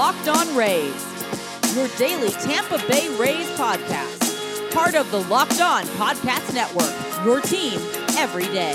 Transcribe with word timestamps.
Locked 0.00 0.28
On 0.28 0.56
Rays, 0.56 1.76
your 1.76 1.86
daily 1.98 2.30
Tampa 2.30 2.78
Bay 2.88 3.14
Rays 3.18 3.46
podcast. 3.50 4.72
Part 4.72 4.94
of 4.94 5.10
the 5.10 5.20
Locked 5.24 5.60
On 5.60 5.82
Podcast 5.82 6.54
Network, 6.54 6.90
your 7.22 7.42
team 7.42 7.78
every 8.16 8.44
day. 8.44 8.72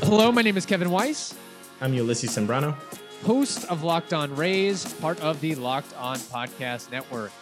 Hello, 0.00 0.30
my 0.30 0.42
name 0.42 0.58
is 0.58 0.66
Kevin 0.66 0.90
Weiss, 0.90 1.34
I'm 1.80 1.94
Ulysses 1.94 2.36
Sembrano. 2.36 2.76
host 3.24 3.64
of 3.70 3.84
Locked 3.84 4.12
On 4.12 4.36
Rays, 4.36 4.92
part 5.00 5.18
of 5.22 5.40
the 5.40 5.54
Locked 5.54 5.96
On 5.96 6.18
Podcast 6.18 6.90
Network. 6.90 7.32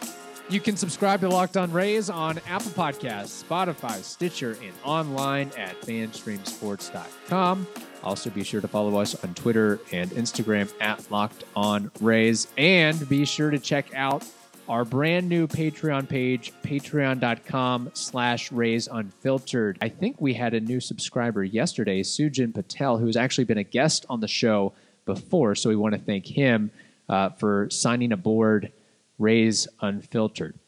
You 0.50 0.60
can 0.60 0.76
subscribe 0.76 1.20
to 1.20 1.28
Locked 1.30 1.56
On 1.56 1.72
Rays 1.72 2.10
on 2.10 2.38
Apple 2.46 2.70
Podcasts, 2.72 3.42
Spotify, 3.42 4.02
Stitcher, 4.02 4.58
and 4.62 4.74
online 4.84 5.50
at 5.56 5.80
fanstreamsports.com. 5.80 7.66
Also, 8.02 8.28
be 8.28 8.44
sure 8.44 8.60
to 8.60 8.68
follow 8.68 9.00
us 9.00 9.14
on 9.24 9.32
Twitter 9.32 9.80
and 9.90 10.10
Instagram 10.10 10.70
at 10.82 11.10
Locked 11.10 11.44
On 11.56 11.90
Rays. 12.00 12.46
And 12.58 13.08
be 13.08 13.24
sure 13.24 13.50
to 13.50 13.58
check 13.58 13.94
out 13.94 14.22
our 14.68 14.84
brand 14.84 15.30
new 15.30 15.46
Patreon 15.46 16.06
page, 16.10 16.52
patreon.com 16.62 17.90
slash 17.94 18.52
Rays 18.52 18.86
Unfiltered. 18.86 19.78
I 19.80 19.88
think 19.88 20.20
we 20.20 20.34
had 20.34 20.52
a 20.52 20.60
new 20.60 20.80
subscriber 20.80 21.42
yesterday, 21.42 22.02
Sujin 22.02 22.52
Patel, 22.54 22.98
who's 22.98 23.16
actually 23.16 23.44
been 23.44 23.58
a 23.58 23.64
guest 23.64 24.04
on 24.10 24.20
the 24.20 24.28
show 24.28 24.74
before. 25.06 25.54
So 25.54 25.70
we 25.70 25.76
want 25.76 25.94
to 25.94 26.00
thank 26.00 26.26
him 26.26 26.70
uh, 27.08 27.30
for 27.30 27.68
signing 27.70 28.12
aboard 28.12 28.70
Rays 29.18 29.68
Unfiltered. 29.80 30.58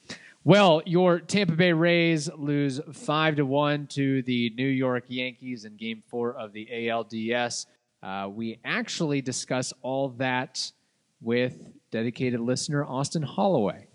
Well, 0.45 0.81
your 0.87 1.19
Tampa 1.19 1.55
Bay 1.55 1.73
Rays 1.73 2.31
lose 2.37 2.81
five 2.93 3.37
to 3.37 3.45
one 3.45 3.89
to 3.89 4.23
the 4.23 4.53
New 4.57 4.69
York 4.69 5.05
Yankees 5.09 5.65
in 5.65 5.77
Game 5.77 6.05
Four 6.07 6.37
of 6.37 6.53
the 6.53 6.69
ALDS. 6.73 7.67
Uh, 8.01 8.29
we 8.31 8.61
actually 8.65 9.21
discuss 9.21 9.73
all 9.83 10.11
that 10.19 10.71
with 11.21 11.59
dedicated 11.91 12.39
listener 12.39 12.85
Austin 12.85 13.23
Holloway. 13.23 13.89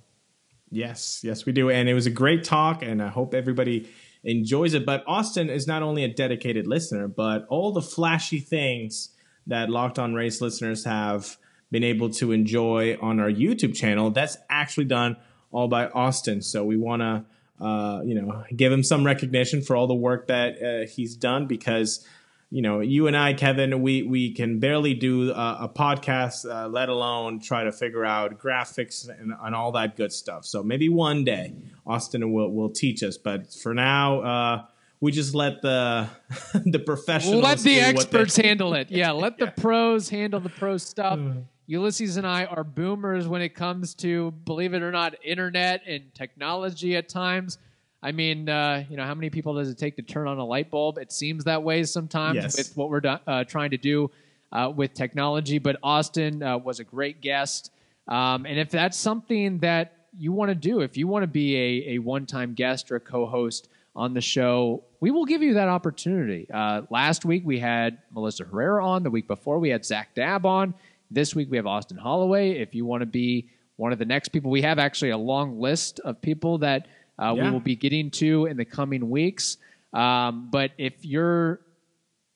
Yes, 0.70 1.22
yes, 1.24 1.46
we 1.46 1.54
do. 1.54 1.70
And 1.70 1.88
it 1.88 1.94
was 1.94 2.06
a 2.06 2.12
great 2.12 2.44
talk, 2.44 2.82
and 2.82 3.02
I 3.02 3.08
hope 3.08 3.34
everybody 3.34 3.90
enjoys 4.24 4.74
it. 4.74 4.86
But 4.86 5.04
Austin 5.08 5.50
is 5.50 5.68
not 5.68 5.84
only 5.84 6.04
a 6.04 6.08
dedicated 6.14 6.68
listener, 6.68 7.08
but 7.08 7.46
all 7.50 7.72
the 7.72 7.82
flashy 7.82 8.40
things 8.40 9.16
that 9.48 9.70
Locked 9.70 10.00
On 10.00 10.14
Rays 10.14 10.42
listeners 10.42 10.86
have 10.86 11.38
been 11.72 11.84
able 11.84 12.10
to 12.10 12.32
enjoy 12.32 12.98
on 13.02 13.20
our 13.20 13.32
YouTube 13.32 13.76
channel, 13.76 14.12
that's 14.12 14.38
actually 14.50 14.86
done 14.86 15.18
all 15.52 15.68
by 15.68 15.88
Austin. 15.88 16.42
So 16.42 16.64
we 16.64 16.78
want 16.78 17.02
to, 17.02 17.66
uh, 17.66 18.02
you 18.04 18.22
know, 18.22 18.44
give 18.56 18.72
him 18.72 18.84
some 18.84 19.06
recognition 19.06 19.62
for 19.62 19.76
all 19.76 19.88
the 19.88 19.96
work 19.96 20.28
that 20.28 20.62
uh, 20.62 20.88
he's 20.88 21.16
done 21.16 21.48
because 21.48 22.06
you 22.54 22.62
know, 22.62 22.82
you 22.82 23.08
and 23.08 23.16
I, 23.16 23.34
Kevin, 23.34 23.82
we 23.82 24.04
we 24.04 24.34
can 24.34 24.60
barely 24.60 24.94
do 24.94 25.32
a, 25.32 25.60
a 25.62 25.70
podcast, 25.74 26.46
uh, 26.46 26.68
let 26.68 26.90
alone 26.90 27.40
try 27.40 27.64
to 27.64 27.72
figure 27.72 28.04
out 28.04 28.38
graphics 28.40 29.08
and, 29.08 29.34
and, 29.42 29.56
all 29.56 29.72
that 29.72 29.96
good 29.96 30.12
stuff. 30.12 30.46
So 30.46 30.62
maybe 30.62 30.90
one 30.90 31.24
day 31.24 31.54
Austin 31.88 32.34
will 32.34 32.52
will 32.52 32.70
teach 32.70 33.04
us, 33.04 33.18
but 33.18 33.54
for 33.54 33.74
now, 33.74 34.20
uh, 34.20 34.66
we 35.00 35.14
just 35.14 35.34
let 35.34 35.62
the 35.62 36.10
the 36.66 36.80
professionals 36.80 37.42
let 37.42 37.60
the 37.60 37.80
experts 37.80 38.36
handle 38.44 38.74
it. 38.74 38.92
Yeah, 38.92 39.12
let 39.12 39.38
the 39.38 39.46
yeah. 39.46 39.52
pros 39.52 40.10
handle 40.10 40.42
the 40.42 40.50
pro 40.50 40.76
stuff. 40.76 41.20
Ulysses 41.68 42.18
and 42.18 42.28
I 42.28 42.46
are 42.46 42.64
boomers 42.64 43.28
when 43.28 43.42
it 43.42 43.56
comes 43.56 43.94
to, 43.96 44.32
believe 44.32 44.74
it 44.74 44.82
or 44.82 44.92
not, 44.92 45.16
internet 45.24 45.82
and 45.88 46.14
technology 46.14 46.96
at 46.96 47.08
times. 47.08 47.58
I 48.04 48.12
mean, 48.12 48.50
uh, 48.50 48.84
you 48.90 48.98
know, 48.98 49.06
how 49.06 49.14
many 49.14 49.30
people 49.30 49.54
does 49.54 49.70
it 49.70 49.78
take 49.78 49.96
to 49.98 50.02
turn 50.02 50.28
on 50.28 50.40
a 50.40 50.46
light 50.46 50.72
bulb? 50.72 50.98
It 50.98 51.12
seems 51.12 51.44
that 51.44 51.62
way 51.62 51.84
sometimes 51.84 52.36
yes. 52.36 52.58
with 52.58 52.76
what 52.76 52.90
we're 52.90 53.02
do- 53.02 53.20
uh, 53.28 53.44
trying 53.44 53.72
to 53.72 53.78
do 53.78 54.10
uh, 54.52 54.72
with 54.76 54.94
technology. 54.94 55.60
But 55.60 55.78
Austin 55.84 56.42
uh, 56.42 56.58
was 56.58 56.80
a 56.80 56.84
great 56.84 57.22
guest. 57.22 57.72
Um, 58.08 58.46
and 58.46 58.60
if 58.60 58.72
that's 58.72 58.98
something 58.98 59.60
that 59.60 60.08
you 60.18 60.32
want 60.32 60.50
to 60.50 60.56
do, 60.56 60.82
if 60.82 60.98
you 60.98 61.08
want 61.08 61.24
to 61.24 61.28
be 61.28 61.56
a, 61.56 61.96
a 61.96 61.98
one 62.00 62.26
time 62.26 62.54
guest 62.54 62.92
or 62.92 62.96
a 62.96 63.00
co 63.00 63.26
host 63.26 63.70
on 63.96 64.14
the 64.14 64.22
show, 64.22 64.84
we 65.00 65.12
will 65.12 65.26
give 65.26 65.44
you 65.44 65.54
that 65.56 65.68
opportunity. 65.68 66.48
Uh, 66.52 66.82
last 66.90 67.24
week 67.24 67.44
we 67.46 67.60
had 67.60 68.00
Melissa 68.14 68.46
Herrera 68.46 68.86
on. 68.86 69.04
The 69.04 69.12
week 69.12 69.28
before 69.28 69.60
we 69.60 69.70
had 69.70 69.86
Zach 69.86 70.16
Dabb 70.16 70.46
on. 70.46 70.74
This 71.14 71.36
week 71.36 71.52
we 71.52 71.58
have 71.58 71.68
Austin 71.68 71.98
Holloway. 71.98 72.52
If 72.52 72.74
you 72.74 72.86
want 72.86 73.02
to 73.02 73.06
be 73.06 73.50
one 73.76 73.92
of 73.92 74.00
the 74.00 74.06
next 74.06 74.30
people, 74.30 74.50
we 74.50 74.62
have 74.62 74.80
actually 74.80 75.10
a 75.10 75.18
long 75.18 75.60
list 75.60 76.00
of 76.00 76.22
people 76.22 76.60
that 76.60 76.88
uh, 77.22 77.34
yeah. 77.36 77.44
we 77.44 77.52
will 77.52 77.60
be 77.60 77.76
getting 77.76 78.10
to 78.12 78.46
in 78.46 78.56
the 78.56 78.64
coming 78.64 79.10
weeks. 79.10 79.58
Um, 79.94 80.48
but 80.50 80.72
if 80.78 81.04
you're 81.04 81.60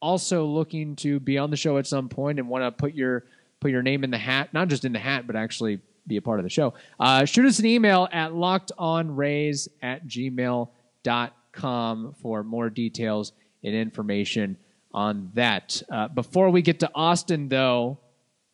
also 0.02 0.44
looking 0.46 0.98
to 0.98 1.22
be 1.22 1.38
on 1.38 1.52
the 1.52 1.56
show 1.56 1.78
at 1.78 1.88
some 1.88 2.10
point 2.10 2.38
and 2.38 2.50
want 2.50 2.66
to 2.66 2.72
put 2.72 2.94
your 2.94 3.24
put 3.62 3.72
your 3.72 3.82
name 3.82 4.04
in 4.04 4.12
the 4.12 4.18
hat, 4.18 4.54
not 4.54 4.68
just 4.68 4.84
in 4.84 4.92
the 4.92 5.00
hat, 5.00 5.26
but 5.26 5.38
actually 5.38 5.80
be 6.06 6.18
a 6.18 6.22
part 6.22 6.42
of 6.42 6.44
the 6.44 6.50
show, 6.50 6.74
uh, 7.00 7.24
shoot 7.24 7.46
us 7.46 7.60
an 7.60 7.66
email 7.66 8.10
at 8.12 8.32
lockedonrays 8.32 9.70
at 9.82 10.06
gmail.com 10.06 10.68
for 12.22 12.44
more 12.44 12.70
details 12.70 13.32
and 13.64 13.74
information 13.74 14.58
on 14.94 15.32
that. 15.34 15.82
Uh, 15.90 16.10
before 16.10 16.50
we 16.50 16.62
get 16.62 16.82
to 16.82 16.92
Austin, 16.94 17.48
though, 17.48 17.98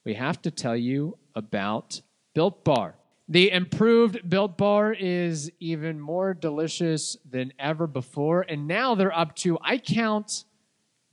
we 0.04 0.14
have 0.16 0.42
to 0.44 0.52
tell 0.52 0.76
you 0.76 1.18
about 1.36 2.02
Built 2.34 2.64
Bar. 2.64 2.96
The 3.28 3.52
improved 3.52 4.30
Built 4.30 4.58
Bar 4.58 4.94
is 4.94 5.52
even 5.60 6.00
more 6.00 6.34
delicious 6.34 7.18
than 7.30 7.54
ever 7.60 7.88
before. 7.88 8.42
And 8.42 8.68
now 8.68 8.96
they're 8.96 9.18
up 9.18 9.36
to, 9.38 9.58
I 9.62 9.78
count 9.78 10.44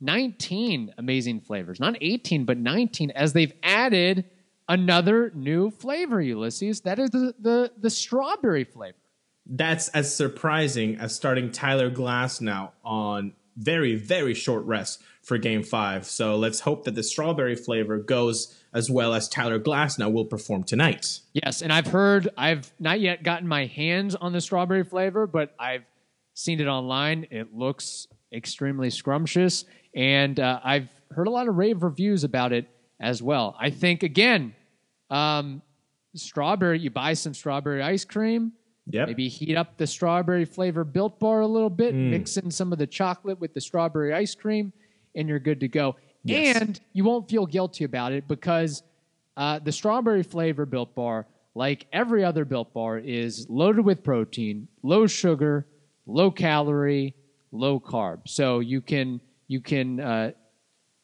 19 0.01 0.93
amazing 0.97 1.41
flavors. 1.41 1.79
Not 1.79 1.95
18, 2.01 2.45
but 2.45 2.57
19, 2.57 3.11
as 3.11 3.33
they've 3.33 3.53
added 3.63 4.25
another 4.67 5.31
new 5.33 5.71
flavor, 5.71 6.21
Ulysses. 6.21 6.81
That 6.81 6.99
is 6.99 7.09
the, 7.11 7.33
the, 7.39 7.71
the 7.77 7.89
strawberry 7.89 8.63
flavor. 8.63 8.97
That's 9.45 9.87
as 9.89 10.13
surprising 10.13 10.97
as 10.97 11.15
starting 11.15 11.51
Tyler 11.51 11.89
Glass 11.89 12.41
now 12.41 12.73
on 12.83 13.33
very, 13.57 13.95
very 13.95 14.33
short 14.33 14.63
rest 14.65 15.01
for 15.21 15.37
game 15.37 15.63
five. 15.63 16.05
So 16.05 16.35
let's 16.37 16.61
hope 16.61 16.85
that 16.85 16.95
the 16.95 17.03
strawberry 17.03 17.55
flavor 17.55 17.97
goes 17.97 18.58
as 18.73 18.89
well 18.89 19.13
as 19.13 19.27
Tyler 19.27 19.59
Glasnow 19.59 20.11
will 20.11 20.25
perform 20.25 20.63
tonight. 20.63 21.19
Yes, 21.33 21.61
and 21.61 21.73
I've 21.73 21.87
heard 21.87 22.29
I've 22.37 22.71
not 22.79 22.99
yet 22.99 23.23
gotten 23.23 23.47
my 23.47 23.65
hands 23.65 24.15
on 24.15 24.33
the 24.33 24.41
strawberry 24.41 24.83
flavor, 24.83 25.27
but 25.27 25.55
I've 25.59 25.85
seen 26.33 26.59
it 26.59 26.67
online. 26.67 27.27
It 27.31 27.53
looks 27.53 28.07
extremely 28.31 28.89
scrumptious, 28.89 29.65
and 29.95 30.39
uh, 30.39 30.59
I've 30.63 30.89
heard 31.11 31.27
a 31.27 31.31
lot 31.31 31.47
of 31.47 31.55
rave 31.55 31.83
reviews 31.83 32.23
about 32.23 32.53
it 32.53 32.69
as 32.99 33.23
well. 33.23 33.55
I 33.59 33.69
think 33.71 34.03
again, 34.03 34.53
um, 35.09 35.61
strawberry. 36.15 36.79
You 36.79 36.91
buy 36.91 37.13
some 37.13 37.33
strawberry 37.33 37.81
ice 37.81 38.05
cream. 38.05 38.53
Yep. 38.91 39.07
Maybe 39.07 39.27
heat 39.27 39.55
up 39.55 39.77
the 39.77 39.85
strawberry 39.85 40.45
flavor 40.45 40.83
built 40.83 41.19
bar 41.19 41.41
a 41.41 41.47
little 41.47 41.69
bit, 41.69 41.93
mm. 41.93 42.09
mix 42.09 42.37
in 42.37 42.49
some 42.49 42.71
of 42.71 42.79
the 42.79 42.87
chocolate 42.87 43.39
with 43.39 43.53
the 43.53 43.61
strawberry 43.61 44.15
ice 44.15 44.33
cream, 44.33 44.73
and 45.15 45.29
you're 45.29 45.39
good 45.39 45.59
to 45.59 45.67
go. 45.67 45.95
Yes. 46.23 46.57
And 46.57 46.79
you 46.93 47.03
won't 47.03 47.29
feel 47.29 47.45
guilty 47.45 47.83
about 47.83 48.11
it 48.11 48.27
because 48.27 48.83
uh, 49.37 49.59
the 49.59 49.71
strawberry 49.71 50.23
flavor 50.23 50.65
built 50.65 50.93
bar, 50.95 51.25
like 51.55 51.87
every 51.93 52.23
other 52.23 52.45
built 52.45 52.73
bar, 52.73 52.97
is 52.97 53.47
loaded 53.49 53.85
with 53.85 54.03
protein, 54.03 54.67
low 54.83 55.07
sugar, 55.07 55.65
low 56.05 56.29
calorie, 56.31 57.15
low 57.51 57.79
carb. 57.79 58.27
So 58.27 58.59
you 58.59 58.81
can 58.81 59.21
you 59.47 59.61
can 59.61 59.99
uh, 59.99 60.31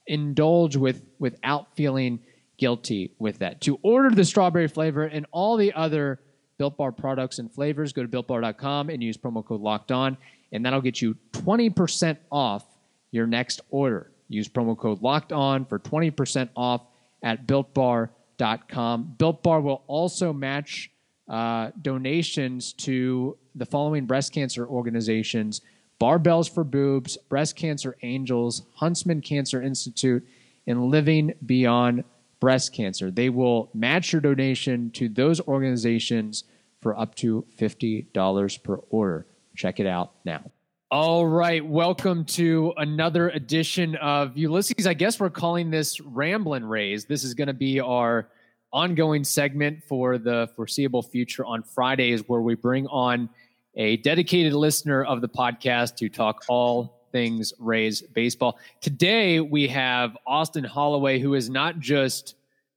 indulge 0.08 0.76
with 0.76 1.02
without 1.20 1.76
feeling 1.76 2.20
guilty 2.58 3.12
with 3.20 3.40
that. 3.40 3.62
To 3.62 3.80
order 3.82 4.14
the 4.14 4.26
strawberry 4.26 4.68
flavor 4.68 5.04
and 5.04 5.26
all 5.32 5.58
the 5.58 5.74
other 5.74 6.20
Built 6.58 6.78
Bar 6.78 6.92
products 6.94 7.40
and 7.40 7.52
flavors, 7.52 7.92
go 7.92 8.02
to 8.02 8.08
builtbar.com 8.08 8.90
and 8.90 9.04
use 9.04 9.18
promo 9.18 9.46
code 9.46 9.62
locked 9.62 9.92
on, 9.92 10.18
and 10.52 10.66
that'll 10.66 10.82
get 10.82 11.02
you 11.02 11.18
20% 11.34 12.18
off 12.32 12.64
your 13.12 13.28
next 13.28 13.62
order. 13.70 14.12
Use 14.28 14.48
promo 14.48 14.78
code 14.78 15.02
locked 15.02 15.32
on 15.32 15.66
for 15.66 15.80
20% 15.80 16.50
off 16.56 16.82
at 17.22 17.48
builtbar.com. 17.48 19.16
Built 19.18 19.44
Bar 19.44 19.62
will 19.62 19.84
also 19.88 20.34
match 20.34 20.92
uh, 21.28 21.72
donations 21.82 22.74
to 22.74 23.38
the 23.56 23.66
following 23.66 24.06
breast 24.06 24.34
cancer 24.34 24.68
organizations 24.68 25.62
Barbells 26.00 26.50
for 26.50 26.64
Boobs, 26.64 27.18
Breast 27.30 27.56
Cancer 27.56 27.96
Angels, 28.04 28.64
Huntsman 28.76 29.22
Cancer 29.22 29.62
Institute, 29.62 30.28
and 30.68 30.86
Living 30.86 31.34
Beyond 31.46 32.04
Breast 32.40 32.74
Cancer. 32.74 33.12
They 33.12 33.30
will 33.30 33.70
match 33.74 34.12
your 34.12 34.22
donation 34.22 34.92
to 34.92 35.08
those 35.08 35.40
organizations 35.42 36.44
for 36.82 37.00
up 37.00 37.16
to 37.16 37.46
$50 37.58 38.64
per 38.64 38.76
order. 38.90 39.26
Check 39.56 39.80
it 39.80 39.88
out 39.88 40.12
now. 40.26 40.52
All 40.92 41.26
right, 41.26 41.66
welcome 41.66 42.26
to 42.26 42.72
another 42.78 43.30
edition 43.30 43.96
of 43.96 44.38
Ulysses. 44.38 44.86
I 44.86 44.94
guess 44.94 45.20
we're 45.20 45.32
calling 45.32 45.72
this 45.72 46.00
Ramblin' 46.00 46.64
Rays. 46.64 47.06
This 47.06 47.24
is 47.24 47.34
going 47.34 47.48
to 47.48 47.56
be 47.56 47.80
our 47.80 48.30
ongoing 48.72 49.24
segment 49.24 49.84
for 49.84 50.20
the 50.20 50.48
foreseeable 50.56 51.02
future 51.02 51.44
on 51.44 51.64
Fridays, 51.64 52.22
where 52.28 52.42
we 52.42 52.54
bring 52.54 52.86
on 52.86 53.30
a 53.74 53.98
dedicated 53.98 54.54
listener 54.54 55.04
of 55.04 55.22
the 55.22 55.28
podcast 55.28 55.96
to 55.96 56.08
talk 56.08 56.46
all 56.50 57.08
things 57.12 57.52
Rays 57.58 58.04
baseball. 58.04 58.60
Today 58.80 59.40
we 59.40 59.68
have 59.68 60.16
Austin 60.28 60.64
Holloway, 60.64 61.18
who 61.18 61.34
is 61.34 61.50
not 61.50 61.80
just 61.80 62.36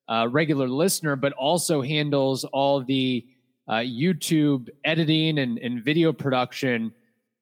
a 0.08 0.26
regular 0.26 0.66
listener, 0.66 1.14
but 1.14 1.34
also 1.34 1.82
handles 1.82 2.44
all 2.44 2.80
the 2.82 3.26
uh, 3.68 3.74
YouTube 3.74 4.70
editing 4.82 5.40
and, 5.40 5.58
and 5.58 5.84
video 5.84 6.10
production 6.10 6.90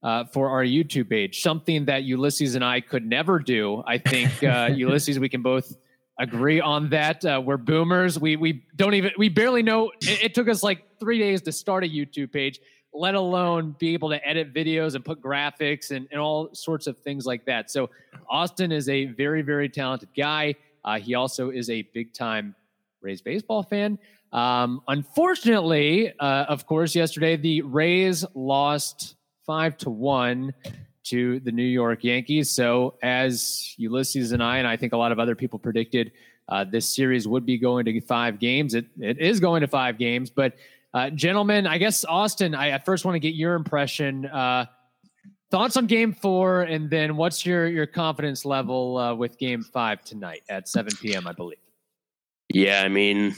uh, 0.07 0.25
for 0.25 0.49
our 0.49 0.63
YouTube 0.63 1.11
page. 1.11 1.43
Something 1.43 1.87
that 1.87 2.05
Ulysses 2.05 2.55
and 2.55 2.65
I 2.65 2.81
could 2.81 3.05
never 3.05 3.41
do. 3.41 3.83
I 3.89 3.99
think 3.99 4.41
uh, 4.45 4.71
Ulysses, 4.75 5.19
we 5.19 5.29
can 5.29 5.43
both 5.43 5.77
agree 6.17 6.61
on 6.61 6.91
that. 6.91 7.25
Uh, 7.25 7.43
we're 7.45 7.57
boomers. 7.57 8.17
We 8.17 8.37
we 8.37 8.65
don't 8.77 8.95
even 8.95 9.11
we 9.19 9.29
barely 9.29 9.65
know. 9.65 9.91
It, 10.03 10.23
it, 10.23 10.35
took 10.35 10.49
us 10.49 10.63
like 10.63 11.01
three 11.01 11.19
days 11.19 11.43
to 11.43 11.53
start 11.53 11.83
a 11.83 11.89
YouTube 11.89 12.33
page, 12.33 12.61
let 12.95 13.17
alone 13.17 13.75
be 13.81 13.95
able 13.95 14.11
to 14.11 14.25
edit 14.27 14.55
videos 14.55 14.95
and 14.95 15.05
put 15.05 15.21
graphics 15.21 15.91
and, 15.91 16.07
and 16.13 16.21
all 16.21 16.55
sorts 16.55 16.87
of 16.87 16.97
things 16.99 17.27
like 17.27 17.45
that. 17.47 17.69
So 17.69 17.91
Austin 18.31 18.71
is 18.71 18.89
a 18.89 19.07
very 19.07 19.43
very 19.43 19.69
talented 19.69 20.11
guy. 20.17 20.55
Uh, 20.85 21.01
he 21.01 21.15
also 21.15 21.51
is 21.51 21.69
a 21.69 21.83
big 21.83 22.15
time 22.15 22.55
Rays 23.01 23.23
baseball 23.23 23.65
fan. 23.65 23.99
Um, 24.33 24.83
unfortunately, 24.87 26.13
uh, 26.21 26.45
of 26.49 26.65
course, 26.65 26.95
yesterday 26.95 27.35
the 27.35 27.63
Rays 27.63 28.25
lost 28.35 29.16
five 29.47 29.77
to 29.79 29.91
one 29.91 30.53
to 31.05 31.39
the 31.41 31.53
New 31.53 31.63
York 31.63 32.03
Yankees. 32.03 32.51
So, 32.51 32.99
as 33.03 33.75
Ulysses 33.79 34.33
and 34.33 34.43
I, 34.43 34.59
and 34.59 34.67
I 34.67 34.77
think 34.77 34.93
a 34.93 34.97
lot 34.97 35.13
of 35.13 35.19
other 35.19 35.35
people 35.35 35.59
predicted, 35.59 36.13
uh, 36.49 36.65
this 36.65 36.95
series 36.95 37.29
would 37.29 37.47
be 37.47 37.59
going 37.59 37.85
to 37.85 38.01
five 38.01 38.39
games. 38.39 38.75
It, 38.75 38.87
it 38.99 39.19
is 39.19 39.41
going 39.41 39.61
to 39.61 39.69
five 39.69 39.99
games. 39.99 40.31
But, 40.31 40.55
uh, 40.93 41.11
gentlemen, 41.11 41.67
I 41.67 41.79
guess, 41.79 42.05
Austin, 42.05 42.55
I, 42.55 42.79
first 42.79 43.05
want 43.05 43.15
to 43.15 43.21
get 43.21 43.35
your 43.35 43.55
impression. 43.55 44.27
Uh, 44.27 44.67
thoughts 45.51 45.77
on 45.77 45.87
game 45.87 46.13
four, 46.13 46.63
and 46.63 46.91
then 46.91 47.17
what's 47.17 47.47
your, 47.47 47.69
your 47.69 47.87
confidence 47.87 48.45
level 48.45 48.99
uh, 48.99 49.15
with 49.15 49.39
game 49.39 49.63
five 49.63 50.03
tonight 50.05 50.43
at 50.49 50.69
7 50.69 50.93
p.m., 51.01 51.27
I 51.27 51.33
believe? 51.33 51.59
Yeah, 52.53 52.83
I 52.85 52.89
mean, 52.89 53.37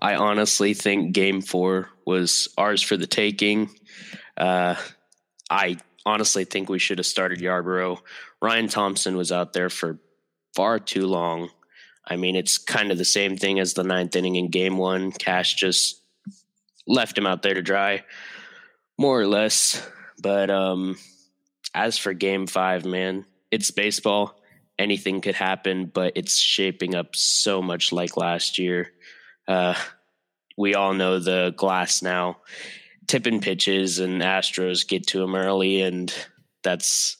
I 0.00 0.14
honestly 0.14 0.74
think 0.74 1.12
game 1.12 1.40
four 1.40 1.88
was 2.04 2.48
ours 2.58 2.82
for 2.82 2.96
the 2.96 3.06
taking. 3.06 3.70
I 5.50 5.78
honestly 6.04 6.44
think 6.44 6.68
we 6.68 6.78
should 6.78 6.98
have 6.98 7.06
started 7.06 7.40
Yarbrough. 7.40 7.98
Ryan 8.40 8.68
Thompson 8.68 9.16
was 9.16 9.32
out 9.32 9.52
there 9.52 9.70
for 9.70 9.98
far 10.54 10.78
too 10.78 11.06
long. 11.06 11.50
I 12.06 12.16
mean, 12.16 12.36
it's 12.36 12.56
kind 12.58 12.90
of 12.90 12.98
the 12.98 13.04
same 13.04 13.36
thing 13.36 13.60
as 13.60 13.74
the 13.74 13.84
ninth 13.84 14.16
inning 14.16 14.36
in 14.36 14.48
game 14.48 14.78
one. 14.78 15.12
Cash 15.12 15.54
just 15.54 16.00
left 16.86 17.18
him 17.18 17.26
out 17.26 17.42
there 17.42 17.54
to 17.54 17.62
dry, 17.62 18.04
more 18.98 19.20
or 19.20 19.26
less. 19.26 19.86
But 20.22 20.50
um, 20.50 20.96
as 21.74 21.98
for 21.98 22.14
game 22.14 22.46
five, 22.46 22.84
man, 22.84 23.26
it's 23.50 23.70
baseball. 23.70 24.40
Anything 24.78 25.20
could 25.20 25.34
happen, 25.34 25.86
but 25.86 26.12
it's 26.16 26.36
shaping 26.36 26.94
up 26.94 27.14
so 27.14 27.60
much 27.60 27.92
like 27.92 28.16
last 28.16 28.58
year. 28.58 28.92
Uh, 29.46 29.74
we 30.56 30.74
all 30.74 30.94
know 30.94 31.18
the 31.18 31.54
Glasnow 31.56 32.36
tipping 33.08 33.40
pitches 33.40 33.98
and 33.98 34.22
Astros 34.22 34.86
get 34.86 35.08
to 35.08 35.22
him 35.22 35.34
early, 35.34 35.82
and 35.82 36.14
that's 36.62 37.16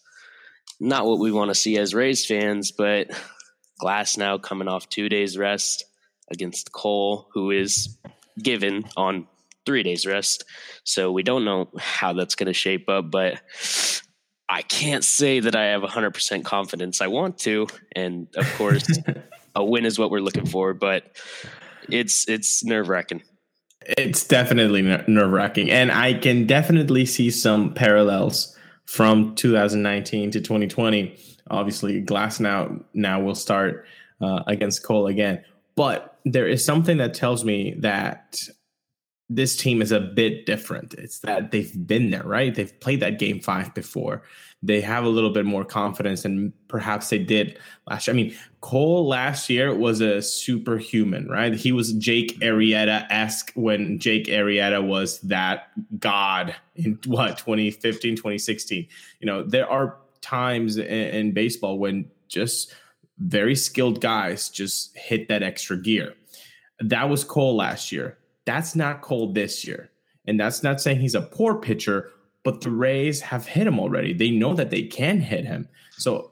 not 0.79 1.06
what 1.06 1.19
we 1.19 1.32
want 1.32 1.50
to 1.50 1.55
see 1.55 1.76
as 1.79 1.94
Rays 1.94 2.25
fans. 2.25 2.70
But 2.70 3.08
Glasnow 3.82 4.40
coming 4.40 4.69
off 4.69 4.88
two 4.88 5.08
days 5.08 5.37
rest 5.37 5.85
against 6.31 6.70
Cole, 6.70 7.29
who 7.32 7.50
is 7.50 7.99
given 8.40 8.85
on 8.96 9.26
three 9.67 9.82
days 9.82 10.06
rest. 10.06 10.44
So 10.85 11.11
we 11.11 11.23
don't 11.23 11.44
know 11.44 11.70
how 11.79 12.12
that's 12.12 12.34
going 12.34 12.46
to 12.46 12.52
shape 12.52 12.88
up, 12.88 13.11
but 13.11 13.41
I 14.49 14.62
can't 14.62 15.05
say 15.05 15.41
that 15.41 15.55
I 15.55 15.67
have 15.67 15.82
100% 15.82 16.44
confidence. 16.44 17.00
I 17.02 17.08
want 17.08 17.38
to, 17.41 17.67
and 17.94 18.29
of 18.37 18.50
course, 18.55 18.87
a 19.55 19.64
win 19.64 19.84
is 19.84 19.99
what 19.99 20.11
we're 20.11 20.20
looking 20.20 20.46
for, 20.46 20.73
but 20.73 21.05
it's 21.88 22.29
it's 22.29 22.64
nerve 22.64 22.88
wracking. 22.88 23.23
It's 23.96 24.25
definitely 24.25 24.82
nerve 24.82 25.31
wracking, 25.31 25.70
and 25.70 25.90
I 25.90 26.14
can 26.14 26.46
definitely 26.46 27.06
see 27.06 27.31
some 27.31 27.73
parallels 27.73 28.56
from 28.85 29.35
2019 29.35 30.31
to 30.32 30.40
2020. 30.40 31.17
Obviously, 31.50 32.02
Glasnow 32.02 32.85
now 32.93 33.20
will 33.20 33.35
start 33.35 33.87
uh, 34.20 34.43
against 34.46 34.82
Cole 34.82 35.06
again, 35.06 35.43
but 35.75 36.19
there 36.25 36.46
is 36.46 36.62
something 36.64 36.99
that 36.99 37.14
tells 37.14 37.44
me 37.44 37.75
that 37.79 38.37
this 39.28 39.56
team 39.56 39.82
is 39.82 39.92
a 39.92 40.00
bit 40.00 40.46
different. 40.46 40.94
It's 40.94 41.20
that 41.20 41.50
they've 41.50 41.86
been 41.86 42.10
there, 42.10 42.22
right? 42.22 42.54
They've 42.54 42.80
played 42.80 43.00
that 43.00 43.19
game 43.19 43.40
five 43.40 43.75
before 43.75 44.22
they 44.62 44.80
have 44.80 45.04
a 45.04 45.08
little 45.08 45.30
bit 45.30 45.44
more 45.44 45.64
confidence 45.64 46.22
than 46.22 46.52
perhaps 46.66 47.10
they 47.10 47.19
did 47.19 47.58
last 47.88 48.06
year. 48.06 48.14
I 48.14 48.16
mean, 48.16 48.36
Cole 48.60 49.06
last 49.06 49.48
year 49.48 49.72
was 49.75 50.00
a 50.00 50.20
superhuman, 50.20 51.28
right? 51.28 51.54
He 51.54 51.70
was 51.70 51.92
Jake 51.92 52.38
Arrieta 52.40 53.06
esque 53.08 53.52
when 53.54 54.00
Jake 54.00 54.26
Arrieta 54.26 54.84
was 54.84 55.20
that 55.20 55.70
god 56.00 56.56
in 56.74 56.98
what 57.06 57.38
2015, 57.38 58.16
2016. 58.16 58.88
You 59.20 59.26
know, 59.26 59.44
there 59.44 59.70
are 59.70 59.96
times 60.22 60.76
in, 60.76 60.86
in 60.86 61.32
baseball 61.32 61.78
when 61.78 62.10
just 62.26 62.74
very 63.19 63.54
skilled 63.54 64.00
guys 64.00 64.48
just 64.48 64.96
hit 64.96 65.28
that 65.28 65.44
extra 65.44 65.76
gear. 65.76 66.14
That 66.81 67.08
was 67.08 67.22
Cole 67.22 67.56
last 67.56 67.92
year. 67.92 68.18
That's 68.48 68.74
not 68.74 69.02
Cole 69.02 69.34
this 69.34 69.66
year. 69.66 69.90
And 70.26 70.40
that's 70.40 70.62
not 70.62 70.80
saying 70.80 71.00
he's 71.00 71.14
a 71.14 71.20
poor 71.20 71.54
pitcher, 71.60 72.10
but 72.44 72.62
the 72.62 72.70
Rays 72.70 73.20
have 73.20 73.46
hit 73.46 73.66
him 73.66 73.78
already. 73.78 74.14
They 74.14 74.30
know 74.30 74.54
that 74.54 74.70
they 74.70 74.84
can 74.84 75.20
hit 75.20 75.44
him. 75.44 75.68
So 75.98 76.30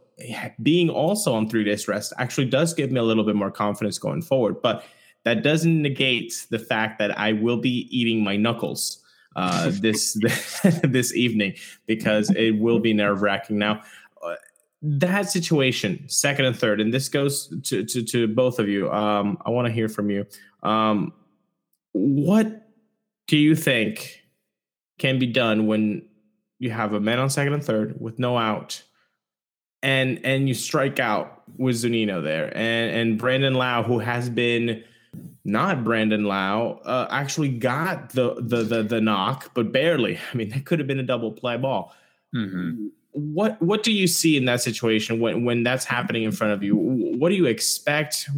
being 0.62 0.88
also 0.88 1.34
on 1.34 1.50
three 1.50 1.62
days 1.62 1.86
rest 1.86 2.14
actually 2.16 2.46
does 2.46 2.72
give 2.72 2.90
me 2.90 2.98
a 2.98 3.02
little 3.02 3.22
bit 3.22 3.36
more 3.36 3.50
confidence 3.50 3.98
going 3.98 4.22
forward. 4.22 4.62
But 4.62 4.82
that 5.24 5.42
doesn't 5.42 5.82
negate 5.82 6.46
the 6.48 6.58
fact 6.58 6.98
that 7.00 7.18
I 7.18 7.34
will 7.34 7.58
be 7.58 7.86
eating 7.90 8.24
my 8.24 8.38
knuckles 8.38 9.04
uh, 9.34 9.70
this 9.80 10.14
this 10.82 11.14
evening 11.14 11.56
because 11.84 12.30
it 12.30 12.52
will 12.52 12.78
be 12.78 12.94
nerve 12.94 13.20
wracking. 13.20 13.58
Now, 13.58 13.82
uh, 14.24 14.36
that 14.80 15.28
situation, 15.28 16.08
second 16.08 16.46
and 16.46 16.56
third, 16.58 16.80
and 16.80 16.94
this 16.94 17.10
goes 17.10 17.48
to 17.64 17.84
to, 17.84 18.02
to 18.04 18.26
both 18.26 18.58
of 18.58 18.70
you. 18.70 18.90
Um, 18.90 19.36
I 19.44 19.50
want 19.50 19.66
to 19.66 19.72
hear 19.72 19.90
from 19.90 20.08
you. 20.08 20.24
Um, 20.62 21.12
what 21.96 22.68
do 23.26 23.38
you 23.38 23.56
think 23.56 24.22
can 24.98 25.18
be 25.18 25.26
done 25.26 25.66
when 25.66 26.06
you 26.58 26.70
have 26.70 26.92
a 26.92 27.00
man 27.00 27.18
on 27.18 27.30
second 27.30 27.54
and 27.54 27.64
third 27.64 28.00
with 28.00 28.18
no 28.18 28.36
out 28.36 28.82
and 29.82 30.20
and 30.24 30.48
you 30.48 30.54
strike 30.54 31.00
out 31.00 31.42
with 31.56 31.76
Zunino 31.76 32.22
there? 32.22 32.46
And 32.56 32.94
and 32.94 33.18
Brandon 33.18 33.54
Lowe 33.54 33.82
who 33.82 33.98
has 33.98 34.28
been 34.28 34.84
not 35.44 35.84
Brandon 35.84 36.24
Lowe 36.24 36.80
uh, 36.84 37.06
actually 37.10 37.48
got 37.48 38.10
the, 38.10 38.34
the 38.40 38.62
the 38.62 38.82
the 38.82 39.00
knock 39.00 39.52
but 39.54 39.72
barely. 39.72 40.18
I 40.32 40.36
mean 40.36 40.50
that 40.50 40.66
could 40.66 40.78
have 40.78 40.88
been 40.88 41.00
a 41.00 41.04
double 41.04 41.32
play 41.32 41.56
ball. 41.56 41.94
Mm-hmm. 42.34 42.88
what 43.12 43.60
what 43.62 43.82
do 43.82 43.92
you 43.92 44.06
see 44.06 44.36
in 44.36 44.44
that 44.44 44.60
situation 44.60 45.20
when 45.20 45.44
when 45.44 45.62
that's 45.62 45.86
happening 45.86 46.24
in 46.24 46.32
front 46.32 46.52
of 46.52 46.62
you? 46.62 46.76
What 46.76 47.30
do 47.30 47.34
you 47.34 47.46
expect? 47.46 48.28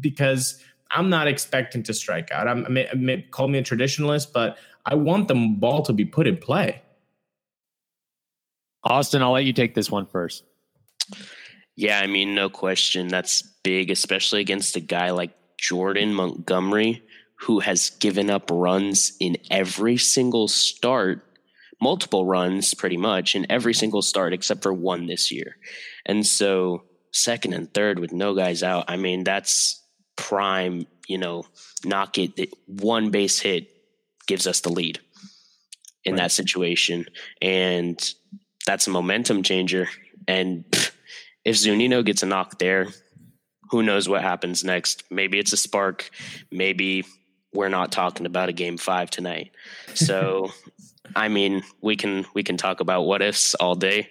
Because 0.00 0.60
I'm 0.90 1.10
not 1.10 1.26
expecting 1.26 1.82
to 1.84 1.94
strike 1.94 2.30
out 2.30 2.48
I'm 2.48 2.66
I 2.66 2.94
may, 2.94 3.22
call 3.30 3.48
me 3.48 3.58
a 3.58 3.62
traditionalist 3.62 4.32
but 4.32 4.58
I 4.84 4.94
want 4.94 5.28
the 5.28 5.34
ball 5.34 5.82
to 5.82 5.92
be 5.92 6.04
put 6.04 6.26
in 6.26 6.36
play. 6.36 6.82
Austin, 8.84 9.20
I'll 9.20 9.32
let 9.32 9.44
you 9.44 9.52
take 9.52 9.74
this 9.74 9.90
one 9.90 10.06
first. 10.06 10.44
Yeah, 11.74 12.00
I 12.00 12.06
mean, 12.06 12.34
no 12.34 12.48
question. 12.48 13.08
That's 13.08 13.42
big, 13.42 13.90
especially 13.90 14.40
against 14.40 14.76
a 14.76 14.80
guy 14.80 15.10
like 15.10 15.32
Jordan 15.58 16.14
Montgomery, 16.14 17.02
who 17.40 17.58
has 17.60 17.90
given 17.90 18.30
up 18.30 18.48
runs 18.50 19.12
in 19.18 19.36
every 19.50 19.96
single 19.96 20.46
start, 20.46 21.22
multiple 21.80 22.24
runs 22.24 22.72
pretty 22.72 22.96
much 22.96 23.34
in 23.34 23.44
every 23.50 23.74
single 23.74 24.02
start 24.02 24.32
except 24.32 24.62
for 24.62 24.72
one 24.72 25.06
this 25.06 25.32
year. 25.32 25.56
And 26.06 26.24
so, 26.24 26.84
second 27.12 27.54
and 27.54 27.72
third 27.74 27.98
with 27.98 28.12
no 28.12 28.34
guys 28.34 28.62
out, 28.62 28.84
I 28.88 28.96
mean, 28.96 29.24
that's 29.24 29.82
prime, 30.16 30.86
you 31.06 31.18
know, 31.18 31.44
knock 31.84 32.18
it, 32.18 32.52
one 32.66 33.10
base 33.10 33.38
hit 33.38 33.68
gives 34.26 34.46
us 34.46 34.60
the 34.60 34.70
lead 34.70 34.98
in 36.04 36.14
right. 36.14 36.22
that 36.22 36.32
situation. 36.32 37.06
And 37.40 37.98
that's 38.66 38.86
a 38.86 38.90
momentum 38.90 39.42
changer. 39.42 39.88
And 40.26 40.64
if 41.44 41.56
Zunino 41.56 42.04
gets 42.04 42.22
a 42.22 42.26
knock 42.26 42.58
there, 42.58 42.88
who 43.70 43.82
knows 43.82 44.08
what 44.08 44.22
happens 44.22 44.64
next? 44.64 45.04
Maybe 45.10 45.38
it's 45.38 45.52
a 45.52 45.56
spark. 45.56 46.10
Maybe 46.50 47.04
we're 47.52 47.68
not 47.68 47.92
talking 47.92 48.26
about 48.26 48.48
a 48.48 48.52
game 48.52 48.76
five 48.76 49.10
tonight. 49.10 49.50
So, 49.94 50.52
I 51.16 51.28
mean, 51.28 51.62
we 51.80 51.96
can 51.96 52.26
we 52.34 52.42
can 52.42 52.56
talk 52.56 52.80
about 52.80 53.02
what 53.02 53.22
ifs 53.22 53.54
all 53.54 53.74
day, 53.74 54.10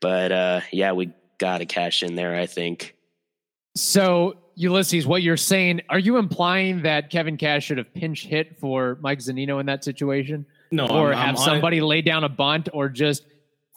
but 0.00 0.32
uh, 0.32 0.60
yeah, 0.72 0.92
we 0.92 1.12
got 1.38 1.58
to 1.58 1.66
cash 1.66 2.02
in 2.02 2.14
there. 2.14 2.34
I 2.34 2.46
think. 2.46 2.96
So 3.76 4.36
Ulysses, 4.60 5.06
what 5.06 5.22
you're 5.22 5.38
saying, 5.38 5.80
are 5.88 5.98
you 5.98 6.18
implying 6.18 6.82
that 6.82 7.08
Kevin 7.08 7.38
Cash 7.38 7.64
should 7.64 7.78
have 7.78 7.94
pinch 7.94 8.26
hit 8.26 8.58
for 8.58 8.98
Mike 9.00 9.20
Zunino 9.20 9.58
in 9.58 9.64
that 9.66 9.82
situation? 9.82 10.44
No, 10.70 10.86
or 10.86 11.14
I'm, 11.14 11.18
have 11.18 11.36
I'm 11.36 11.42
somebody 11.42 11.80
lay 11.80 12.02
down 12.02 12.24
a 12.24 12.28
bunt 12.28 12.68
or 12.74 12.90
just 12.90 13.24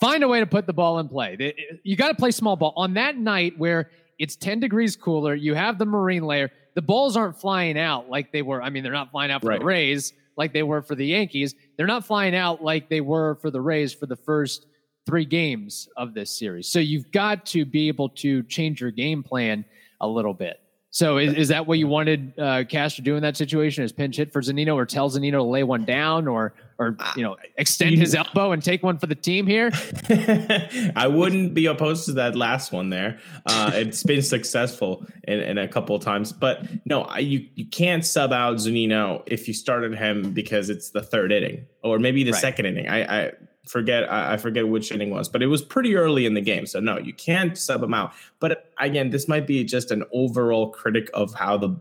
find 0.01 0.25
a 0.25 0.27
way 0.27 0.41
to 0.41 0.45
put 0.45 0.67
the 0.67 0.73
ball 0.73 0.99
in 0.99 1.07
play. 1.07 1.55
You 1.83 1.95
got 1.95 2.09
to 2.09 2.15
play 2.15 2.31
small 2.31 2.57
ball 2.57 2.73
on 2.75 2.95
that 2.95 3.15
night 3.17 3.57
where 3.57 3.91
it's 4.19 4.35
10 4.35 4.59
degrees 4.59 4.97
cooler. 4.97 5.33
You 5.33 5.53
have 5.53 5.77
the 5.77 5.85
marine 5.85 6.23
layer. 6.23 6.51
The 6.75 6.81
balls 6.81 7.15
aren't 7.15 7.39
flying 7.39 7.79
out 7.79 8.09
like 8.09 8.33
they 8.33 8.41
were. 8.41 8.61
I 8.61 8.69
mean, 8.69 8.83
they're 8.83 8.91
not 8.91 9.09
flying 9.11 9.31
out 9.31 9.41
for 9.41 9.47
right. 9.47 9.59
the 9.59 9.65
Rays 9.65 10.11
like 10.35 10.51
they 10.51 10.63
were 10.63 10.81
for 10.81 10.95
the 10.95 11.05
Yankees. 11.05 11.55
They're 11.77 11.87
not 11.87 12.05
flying 12.05 12.35
out 12.35 12.61
like 12.61 12.89
they 12.89 12.99
were 12.99 13.35
for 13.35 13.49
the 13.51 13.61
Rays 13.61 13.93
for 13.93 14.05
the 14.05 14.17
first 14.17 14.65
three 15.05 15.25
games 15.25 15.87
of 15.95 16.13
this 16.13 16.37
series. 16.37 16.67
So 16.67 16.79
you've 16.79 17.09
got 17.11 17.45
to 17.47 17.63
be 17.63 17.87
able 17.87 18.09
to 18.09 18.43
change 18.43 18.81
your 18.81 18.91
game 18.91 19.23
plan 19.23 19.63
a 20.01 20.07
little 20.07 20.33
bit. 20.33 20.59
So 20.93 21.17
is, 21.17 21.33
is 21.33 21.47
that 21.47 21.65
what 21.65 21.79
you 21.79 21.87
wanted 21.87 22.39
uh, 22.39 22.65
Cash 22.65 22.97
to 22.97 23.01
do 23.01 23.15
in 23.15 23.23
that 23.23 23.35
situation? 23.35 23.83
Is 23.83 23.91
pinch 23.91 24.17
hit 24.17 24.31
for 24.31 24.41
Zunino 24.41 24.75
or 24.75 24.85
tell 24.85 25.09
Zunino 25.09 25.31
to 25.31 25.43
lay 25.43 25.63
one 25.63 25.85
down 25.85 26.27
or 26.27 26.53
or 26.77 26.95
you 27.15 27.23
know 27.23 27.35
extend 27.57 27.97
his 27.97 28.13
elbow 28.13 28.51
and 28.51 28.63
take 28.63 28.83
one 28.83 28.99
for 28.99 29.07
the 29.07 29.15
team 29.15 29.47
here? 29.47 29.71
I 30.95 31.07
wouldn't 31.07 31.55
be 31.55 31.65
opposed 31.65 32.05
to 32.05 32.11
that 32.13 32.35
last 32.35 32.71
one 32.71 32.91
there. 32.91 33.17
Uh, 33.47 33.71
it's 33.73 34.03
been 34.03 34.21
successful 34.21 35.03
in, 35.23 35.39
in, 35.39 35.57
a 35.57 35.67
couple 35.67 35.95
of 35.95 36.03
times, 36.03 36.31
but 36.31 36.67
no, 36.85 37.01
I, 37.01 37.19
you 37.19 37.47
you 37.55 37.65
can't 37.65 38.05
sub 38.05 38.31
out 38.31 38.57
Zunino 38.57 39.23
if 39.25 39.47
you 39.47 39.55
started 39.55 39.95
him 39.95 40.31
because 40.31 40.69
it's 40.69 40.91
the 40.91 41.01
third 41.01 41.31
inning 41.31 41.65
or 41.81 41.97
maybe 41.97 42.23
the 42.23 42.33
right. 42.33 42.41
second 42.41 42.67
inning. 42.67 42.87
I, 42.87 43.23
I 43.23 43.31
forget 43.65 44.11
I, 44.11 44.37
forget 44.37 44.67
which 44.67 44.91
inning 44.91 45.09
was, 45.09 45.29
but 45.29 45.41
it 45.41 45.47
was 45.47 45.61
pretty 45.61 45.95
early 45.95 46.25
in 46.25 46.33
the 46.33 46.41
game. 46.41 46.65
So 46.65 46.79
no, 46.79 46.97
you 46.97 47.13
can't 47.13 47.57
sub 47.57 47.81
him 47.81 47.93
out. 47.93 48.13
But 48.39 48.71
again, 48.79 49.09
this 49.09 49.27
might 49.27 49.47
be 49.47 49.63
just 49.63 49.91
an 49.91 50.03
overall 50.11 50.69
critic 50.69 51.09
of 51.13 51.33
how 51.33 51.57
the 51.57 51.75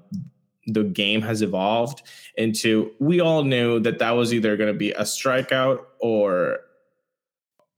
the 0.68 0.84
game 0.84 1.22
has 1.22 1.42
evolved 1.42 2.02
into 2.36 2.92
we 3.00 3.20
all 3.20 3.42
knew 3.42 3.80
that 3.80 3.98
that 3.98 4.12
was 4.12 4.32
either 4.32 4.56
going 4.56 4.72
to 4.72 4.78
be 4.78 4.92
a 4.92 5.02
strikeout 5.02 5.80
or 5.98 6.58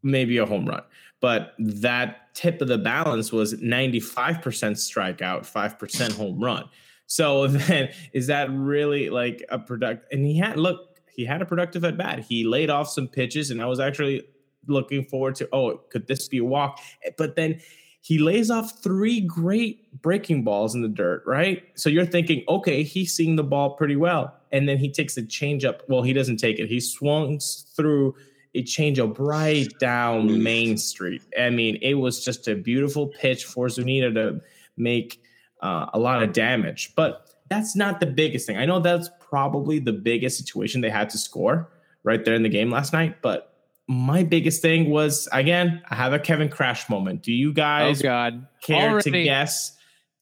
maybe 0.02 0.36
a 0.36 0.44
home 0.46 0.66
run. 0.66 0.82
But 1.20 1.54
that 1.58 2.34
tip 2.34 2.60
of 2.60 2.68
the 2.68 2.76
balance 2.76 3.32
was 3.32 3.54
95% 3.54 4.12
strikeout, 4.20 5.50
5% 5.50 6.12
home 6.16 6.42
run. 6.42 6.68
So 7.06 7.46
then 7.48 7.88
is 8.12 8.26
that 8.26 8.50
really 8.50 9.08
like 9.08 9.42
a 9.48 9.58
product? 9.58 10.12
And 10.12 10.26
he 10.26 10.38
had 10.38 10.58
look, 10.58 10.93
he 11.14 11.24
had 11.24 11.42
a 11.42 11.46
productive 11.46 11.84
at 11.84 11.96
bat. 11.96 12.20
He 12.20 12.44
laid 12.44 12.70
off 12.70 12.88
some 12.88 13.08
pitches, 13.08 13.50
and 13.50 13.62
I 13.62 13.66
was 13.66 13.80
actually 13.80 14.24
looking 14.66 15.04
forward 15.04 15.34
to, 15.36 15.48
oh, 15.52 15.78
could 15.90 16.06
this 16.06 16.28
be 16.28 16.38
a 16.38 16.44
walk? 16.44 16.80
But 17.16 17.36
then 17.36 17.60
he 18.00 18.18
lays 18.18 18.50
off 18.50 18.82
three 18.82 19.20
great 19.20 20.02
breaking 20.02 20.44
balls 20.44 20.74
in 20.74 20.82
the 20.82 20.88
dirt, 20.88 21.22
right? 21.26 21.62
So 21.74 21.88
you're 21.88 22.04
thinking, 22.04 22.44
okay, 22.48 22.82
he's 22.82 23.14
seeing 23.14 23.36
the 23.36 23.44
ball 23.44 23.76
pretty 23.76 23.96
well. 23.96 24.36
And 24.52 24.68
then 24.68 24.76
he 24.76 24.90
takes 24.90 25.16
a 25.16 25.22
changeup. 25.22 25.80
Well, 25.88 26.02
he 26.02 26.12
doesn't 26.12 26.36
take 26.36 26.58
it. 26.58 26.68
He 26.68 26.80
swings 26.80 27.72
through 27.74 28.14
a 28.54 28.62
changeup 28.62 29.16
right 29.18 29.68
down 29.78 30.42
Main 30.42 30.76
Street. 30.76 31.22
I 31.38 31.50
mean, 31.50 31.78
it 31.80 31.94
was 31.94 32.24
just 32.24 32.46
a 32.46 32.54
beautiful 32.54 33.08
pitch 33.08 33.44
for 33.46 33.68
Zunino 33.68 34.12
to 34.14 34.40
make 34.76 35.22
uh, 35.62 35.86
a 35.94 35.98
lot 35.98 36.22
of 36.22 36.32
damage. 36.32 36.92
But 36.94 37.23
that's 37.54 37.76
not 37.76 38.00
the 38.00 38.06
biggest 38.06 38.46
thing. 38.46 38.56
I 38.56 38.66
know 38.66 38.80
that's 38.80 39.08
probably 39.20 39.78
the 39.78 39.92
biggest 39.92 40.38
situation 40.38 40.80
they 40.80 40.90
had 40.90 41.10
to 41.10 41.18
score 41.18 41.70
right 42.02 42.24
there 42.24 42.34
in 42.34 42.42
the 42.42 42.48
game 42.48 42.70
last 42.70 42.92
night. 42.92 43.22
But 43.22 43.52
my 43.86 44.22
biggest 44.22 44.62
thing 44.62 44.90
was 44.90 45.28
again, 45.32 45.82
I 45.88 45.94
have 45.94 46.12
a 46.12 46.18
Kevin 46.18 46.48
Crash 46.48 46.88
moment. 46.88 47.22
Do 47.22 47.32
you 47.32 47.50
oh, 47.50 47.52
guys 47.52 48.00
oh 48.00 48.02
God. 48.02 48.46
care 48.62 48.90
Already. 48.90 49.10
to 49.10 49.24
guess 49.24 49.76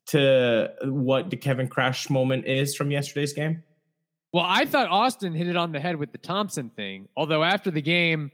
to 0.07 0.73
what 0.85 1.31
the 1.31 1.37
Kevin 1.37 1.69
Crash 1.69 2.11
moment 2.11 2.47
is 2.47 2.75
from 2.75 2.91
yesterday's 2.91 3.33
game? 3.33 3.62
Well, 4.33 4.45
I 4.47 4.65
thought 4.65 4.89
Austin 4.89 5.35
hit 5.35 5.47
it 5.47 5.57
on 5.57 5.73
the 5.73 5.81
head 5.81 5.97
with 5.97 6.12
the 6.12 6.19
Thompson 6.19 6.71
thing. 6.71 7.09
Although 7.17 7.45
after 7.45 7.71
the 7.71 7.83
game, 7.83 8.31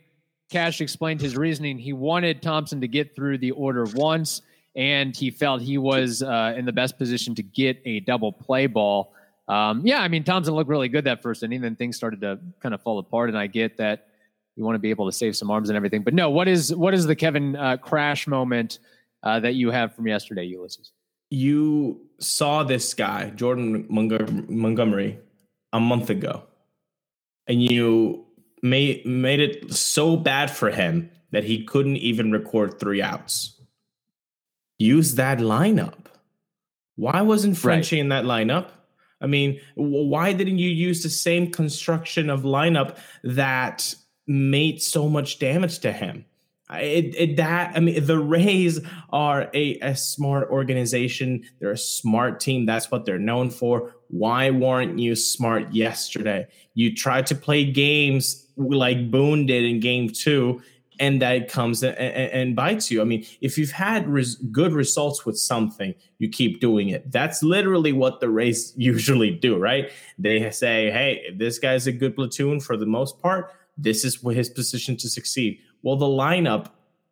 Cash 0.50 0.80
explained 0.80 1.20
his 1.20 1.36
reasoning. 1.36 1.78
He 1.78 1.92
wanted 1.92 2.40
Thompson 2.40 2.80
to 2.80 2.88
get 2.88 3.14
through 3.14 3.38
the 3.38 3.50
order 3.50 3.84
once, 3.94 4.42
and 4.78 5.16
he 5.16 5.30
felt 5.32 5.60
he 5.60 5.76
was 5.76 6.22
uh, 6.22 6.54
in 6.56 6.64
the 6.64 6.72
best 6.72 6.98
position 6.98 7.34
to 7.34 7.42
get 7.42 7.82
a 7.84 7.98
double 8.00 8.32
play 8.32 8.68
ball. 8.68 9.12
Um, 9.48 9.84
yeah, 9.84 10.00
I 10.00 10.06
mean, 10.06 10.22
Thompson 10.22 10.54
looked 10.54 10.70
really 10.70 10.88
good 10.88 11.04
that 11.04 11.20
first 11.20 11.42
inning. 11.42 11.60
Then 11.60 11.74
things 11.74 11.96
started 11.96 12.20
to 12.20 12.38
kind 12.60 12.74
of 12.74 12.80
fall 12.80 13.00
apart, 13.00 13.28
and 13.28 13.36
I 13.36 13.48
get 13.48 13.76
that 13.78 14.06
you 14.54 14.64
want 14.64 14.76
to 14.76 14.78
be 14.78 14.90
able 14.90 15.06
to 15.06 15.12
save 15.12 15.36
some 15.36 15.50
arms 15.50 15.68
and 15.68 15.76
everything. 15.76 16.02
But 16.02 16.14
no, 16.14 16.30
what 16.30 16.46
is 16.46 16.74
what 16.74 16.94
is 16.94 17.06
the 17.06 17.16
Kevin 17.16 17.56
uh, 17.56 17.76
crash 17.76 18.28
moment 18.28 18.78
uh, 19.24 19.40
that 19.40 19.54
you 19.54 19.72
have 19.72 19.94
from 19.96 20.06
yesterday, 20.06 20.44
Ulysses? 20.44 20.92
You 21.30 22.00
saw 22.20 22.62
this 22.62 22.94
guy, 22.94 23.30
Jordan 23.30 23.84
Montgomery, 23.88 25.18
a 25.72 25.80
month 25.80 26.08
ago, 26.08 26.44
and 27.48 27.60
you 27.60 28.26
made 28.62 29.04
made 29.04 29.40
it 29.40 29.74
so 29.74 30.16
bad 30.16 30.52
for 30.52 30.70
him 30.70 31.10
that 31.32 31.42
he 31.42 31.64
couldn't 31.64 31.96
even 31.96 32.30
record 32.30 32.78
three 32.78 33.02
outs. 33.02 33.57
Use 34.78 35.16
that 35.16 35.38
lineup. 35.38 36.06
Why 36.96 37.22
wasn't 37.22 37.56
Frenchie 37.56 37.96
right. 37.96 38.00
in 38.00 38.08
that 38.10 38.24
lineup? 38.24 38.68
I 39.20 39.26
mean, 39.26 39.60
why 39.74 40.32
didn't 40.32 40.58
you 40.58 40.70
use 40.70 41.02
the 41.02 41.10
same 41.10 41.50
construction 41.50 42.30
of 42.30 42.42
lineup 42.42 42.96
that 43.24 43.94
made 44.26 44.80
so 44.80 45.08
much 45.08 45.38
damage 45.38 45.80
to 45.80 45.92
him? 45.92 46.24
It, 46.70 47.14
it, 47.16 47.36
that 47.38 47.72
I 47.76 47.80
mean, 47.80 48.04
the 48.04 48.18
Rays 48.18 48.78
are 49.10 49.50
a, 49.54 49.78
a 49.80 49.96
smart 49.96 50.50
organization. 50.50 51.44
They're 51.58 51.72
a 51.72 51.78
smart 51.78 52.40
team. 52.40 52.66
That's 52.66 52.90
what 52.90 53.06
they're 53.06 53.18
known 53.18 53.50
for. 53.50 53.94
Why 54.08 54.50
weren't 54.50 54.98
you 54.98 55.16
smart 55.16 55.72
yesterday? 55.72 56.46
You 56.74 56.94
tried 56.94 57.26
to 57.28 57.34
play 57.34 57.64
games 57.64 58.46
like 58.56 59.10
Boone 59.10 59.46
did 59.46 59.64
in 59.64 59.80
Game 59.80 60.10
Two, 60.10 60.62
and 60.98 61.22
that 61.22 61.50
comes 61.50 61.82
and, 61.82 61.96
and, 61.96 62.56
bites 62.56 62.90
you. 62.90 63.00
I 63.00 63.04
mean, 63.04 63.24
if 63.40 63.56
you've 63.56 63.70
had 63.70 64.08
res- 64.08 64.36
good 64.36 64.72
results 64.72 65.24
with 65.24 65.38
something, 65.38 65.94
you 66.18 66.28
keep 66.28 66.60
doing 66.60 66.88
it. 66.88 67.10
That's 67.10 67.42
literally 67.42 67.92
what 67.92 68.20
the 68.20 68.28
Rays 68.28 68.72
usually 68.76 69.30
do, 69.30 69.56
right? 69.56 69.90
They 70.18 70.50
say, 70.50 70.90
hey, 70.90 71.34
this 71.36 71.58
guy's 71.58 71.86
a 71.86 71.92
good 71.92 72.16
platoon 72.16 72.60
for 72.60 72.76
the 72.76 72.86
most 72.86 73.20
part, 73.20 73.52
this 73.76 74.04
is 74.04 74.20
his 74.20 74.50
position 74.50 74.96
to 74.96 75.08
succeed. 75.08 75.60
Well, 75.82 75.96
the 75.96 76.06
lineup, 76.06 76.66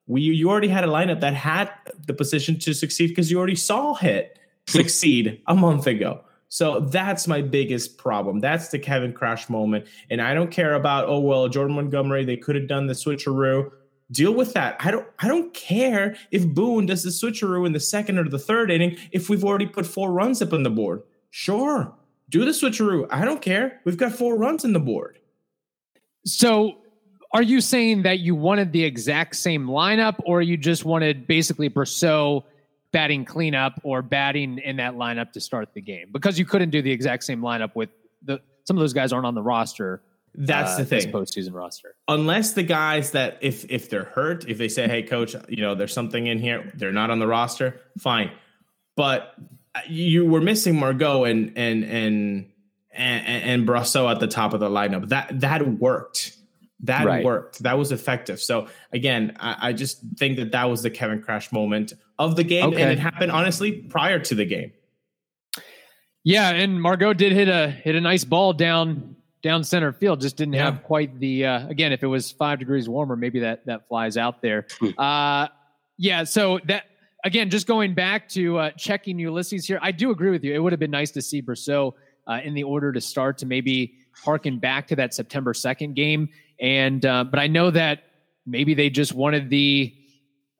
we 0.09 0.23
you 0.23 0.50
already 0.50 0.69
had 0.69 0.85
a 0.85 0.88
lineup 0.88 1.21
that 1.21 1.35
had 1.35 1.71
the 2.07 2.14
position 2.14 2.59
to 2.61 2.75
succeed 2.75 3.09
because 3.09 3.31
you 3.31 3.38
already 3.38 3.55
saw 3.55 3.95
Hit 3.95 4.38
succeed 4.66 5.40
a 5.47 5.55
month 5.55 5.87
ago. 5.87 6.23
So 6.49 6.81
that's 6.81 7.26
my 7.26 7.43
biggest 7.43 7.99
problem. 7.99 8.41
That's 8.41 8.69
the 8.69 8.79
Kevin 8.79 9.12
Crash 9.12 9.49
moment. 9.49 9.87
And 10.11 10.21
I 10.21 10.35
don't 10.35 10.50
care 10.50 10.75
about, 10.75 11.09
oh 11.09 11.21
well, 11.21 11.49
Jordan 11.49 11.76
Montgomery, 11.76 12.25
they 12.25 12.37
could 12.37 12.55
have 12.55 12.69
done 12.69 12.87
the 12.87 12.95
switcheroo. 12.95 13.71
Deal 14.12 14.33
with 14.33 14.53
that. 14.55 14.76
I 14.79 14.93
don't 14.93 15.07
I 15.19 15.26
don't 15.26 15.53
care 15.53 16.17
if 16.31 16.47
Boone 16.47 16.87
does 16.87 17.03
the 17.03 17.11
switcheroo 17.11 17.67
in 17.67 17.73
the 17.73 17.81
second 17.81 18.19
or 18.19 18.29
the 18.29 18.38
third 18.38 18.71
inning 18.71 18.97
if 19.11 19.29
we've 19.29 19.45
already 19.45 19.67
put 19.67 19.85
four 19.85 20.12
runs 20.12 20.41
up 20.41 20.53
on 20.53 20.62
the 20.62 20.71
board. 20.71 21.03
Sure. 21.31 21.93
Do 22.29 22.45
the 22.45 22.53
switcheroo. 22.53 23.09
I 23.11 23.25
don't 23.25 23.43
care. 23.43 23.81
We've 23.85 23.97
got 23.97 24.12
four 24.12 24.37
runs 24.37 24.65
in 24.65 24.73
the 24.73 24.81
board. 24.81 25.19
So 26.25 26.79
are 27.33 27.43
you 27.43 27.61
saying 27.61 28.03
that 28.03 28.21
you 28.21 28.37
wanted 28.37 28.73
the 28.73 28.85
exact 28.85 29.37
same 29.37 29.67
lineup 29.67 30.21
or 30.25 30.41
you 30.41 30.57
just 30.57 30.85
wanted 30.85 31.26
basically 31.26 31.69
Brosseau 31.69 32.45
batting 32.97 33.26
cleanup 33.26 33.79
or 33.83 34.00
batting 34.00 34.57
in 34.57 34.76
that 34.76 34.95
lineup 34.95 35.31
to 35.31 35.38
start 35.38 35.75
the 35.75 35.83
game 35.83 36.09
because 36.12 36.38
you 36.38 36.47
couldn't 36.47 36.71
do 36.71 36.81
the 36.81 36.91
exact 36.91 37.25
same 37.25 37.43
lineup 37.43 37.75
with 37.75 37.91
the 38.23 38.41
some 38.65 38.75
of 38.75 38.81
those 38.81 38.95
guys 38.95 39.12
aren't 39.12 39.26
on 39.26 39.35
the 39.35 39.43
roster. 39.43 40.00
That's 40.35 40.73
uh, 40.73 40.79
the 40.79 40.85
thing. 40.87 41.12
Postseason 41.12 41.53
roster. 41.53 41.95
Unless 42.09 42.55
the 42.55 42.62
guys 42.62 43.11
that 43.11 43.37
if 43.43 43.71
if 43.71 43.91
they're 43.91 44.05
hurt, 44.05 44.49
if 44.49 44.57
they 44.57 44.69
say, 44.69 44.88
"Hey, 44.88 45.03
coach, 45.03 45.37
you 45.47 45.61
know, 45.61 45.75
there's 45.75 45.93
something 45.93 46.26
in 46.26 46.38
here," 46.38 46.73
they're 46.75 46.91
not 46.91 47.11
on 47.11 47.19
the 47.19 47.26
roster. 47.26 47.79
Fine, 47.99 48.31
but 48.97 49.35
you 49.87 50.25
were 50.25 50.41
missing 50.41 50.81
Margot 50.81 51.25
and 51.25 51.53
and 51.55 51.85
and 51.85 52.50
and, 52.93 53.26
and 53.26 53.69
Brosseau 53.69 54.11
at 54.11 54.21
the 54.21 54.26
top 54.26 54.55
of 54.55 54.61
the 54.61 54.71
lineup. 54.71 55.11
That 55.11 55.38
that 55.41 55.69
worked. 55.69 56.35
That 56.81 57.05
right. 57.05 57.25
worked. 57.25 57.62
That 57.62 57.76
was 57.76 57.93
effective. 57.93 58.41
So 58.41 58.69
again, 58.91 59.37
I, 59.38 59.69
I, 59.69 59.73
just 59.73 59.99
think 60.19 60.37
that 60.37 60.53
that 60.53 60.65
was 60.65 60.83
the 60.83 60.91
Kevin 60.91 61.23
Crash 61.23 61.50
moment 61.50 61.95
of 62.18 62.37
the 62.37 62.44
game, 62.44 62.66
okay. 62.66 62.82
and 62.82 62.92
it 62.92 62.99
happened 62.99 63.32
honestly 63.32 63.73
prior 63.73 64.18
to 64.18 64.35
the 64.35 64.44
game. 64.44 64.73
Yeah, 66.25 66.50
and 66.50 66.80
Margot 66.80 67.12
did 67.12 67.32
hit 67.32 67.49
a 67.49 67.70
hit 67.70 67.94
a 67.94 68.00
nice 68.00 68.25
ball 68.25 68.52
down 68.52 69.16
down 69.42 69.62
center 69.62 69.92
field. 69.92 70.20
Just 70.20 70.37
didn't 70.37 70.54
yeah. 70.54 70.64
have 70.64 70.82
quite 70.82 71.18
the 71.20 71.46
uh, 71.46 71.68
again. 71.68 71.92
If 71.92 72.02
it 72.02 72.08
was 72.08 72.32
five 72.32 72.58
degrees 72.58 72.88
warmer, 72.88 73.16
maybe 73.16 73.40
that 73.40 73.64
that 73.66 73.87
flies 73.88 74.16
out 74.16 74.42
there. 74.42 74.66
Hmm. 74.80 74.99
uh, 74.99 75.49
yeah. 75.99 76.25
So 76.25 76.58
that 76.64 76.85
again, 77.25 77.49
just 77.49 77.66
going 77.66 77.94
back 77.94 78.28
to 78.30 78.58
uh, 78.58 78.70
checking 78.73 79.18
Ulysses 79.18 79.66
here, 79.66 79.78
I 79.82 79.92
do 79.92 80.11
agree 80.11 80.30
with 80.30 80.42
you. 80.42 80.54
It 80.54 80.58
would 80.58 80.73
have 80.73 80.80
been 80.80 80.90
nice 80.90 81.11
to 81.12 81.23
see 81.23 81.40
Brosseau 81.42 81.92
uh, 82.26 82.40
in 82.42 82.54
the 82.54 82.64
order 82.64 82.92
to 82.92 83.00
start 83.00 83.38
to 83.38 83.46
maybe 83.46 83.94
harken 84.25 84.58
back 84.58 84.88
to 84.88 84.96
that 84.96 85.14
September 85.14 85.54
second 85.54 85.94
game. 85.94 86.28
And 86.61 87.04
uh, 87.04 87.25
but 87.25 87.38
I 87.38 87.46
know 87.46 87.70
that 87.70 88.04
maybe 88.46 88.75
they 88.75 88.90
just 88.90 89.12
wanted 89.12 89.50
the 89.50 89.94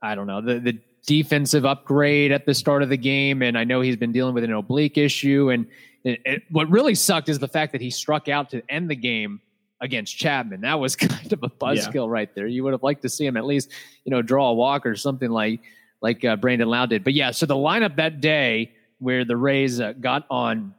I 0.03 0.15
don't 0.15 0.27
know 0.27 0.41
the 0.41 0.61
the 0.61 0.79
defensive 1.07 1.65
upgrade 1.65 2.33
at 2.33 2.47
the 2.47 2.55
start 2.55 2.83
of 2.83 2.89
the 2.89 2.97
game, 2.97 3.43
and 3.43 3.57
I 3.57 3.65
know 3.65 3.81
he's 3.81 3.97
been 3.97 4.13
dealing 4.13 4.35
with 4.35 4.45
an 4.45 4.53
oblique 4.53 4.99
issue. 4.99 5.51
And 5.51 5.67
it, 6.05 6.21
it, 6.25 6.43
what 6.51 6.69
really 6.69 6.95
sucked 6.95 7.29
is 7.29 7.39
the 7.39 7.49
fact 7.49 7.73
that 7.73 7.81
he 7.81 7.91
struck 7.91 8.29
out 8.29 8.51
to 8.51 8.63
end 8.69 8.91
the 8.91 8.97
game 8.97 9.41
against 9.81 10.17
Chapman. 10.17 10.63
That 10.63 10.79
was 10.81 10.97
kind 10.97 11.33
of 11.33 11.43
a 11.43 11.49
buzzkill 11.49 12.07
yeah. 12.07 12.13
right 12.13 12.35
there. 12.35 12.47
You 12.47 12.65
would 12.65 12.73
have 12.73 12.83
liked 12.83 13.03
to 13.03 13.09
see 13.09 13.25
him 13.25 13.37
at 13.37 13.47
least, 13.47 13.71
you 14.05 14.11
know, 14.11 14.23
draw 14.23 14.51
a 14.51 14.55
walk 14.55 14.85
or 14.85 14.97
something 14.97 15.31
like 15.31 15.61
like 16.03 16.25
uh, 16.25 16.37
Brandon 16.37 16.69
Lowe 16.69 16.87
did. 16.87 17.05
But 17.05 17.15
yeah, 17.15 17.31
so 17.31 17.47
the 17.47 17.55
lineup 17.55 17.97
that 17.97 18.21
day 18.21 18.73
where 18.99 19.25
the 19.25 19.37
Rays 19.37 19.81
uh, 19.81 19.93
got 19.93 20.27
on 20.31 20.75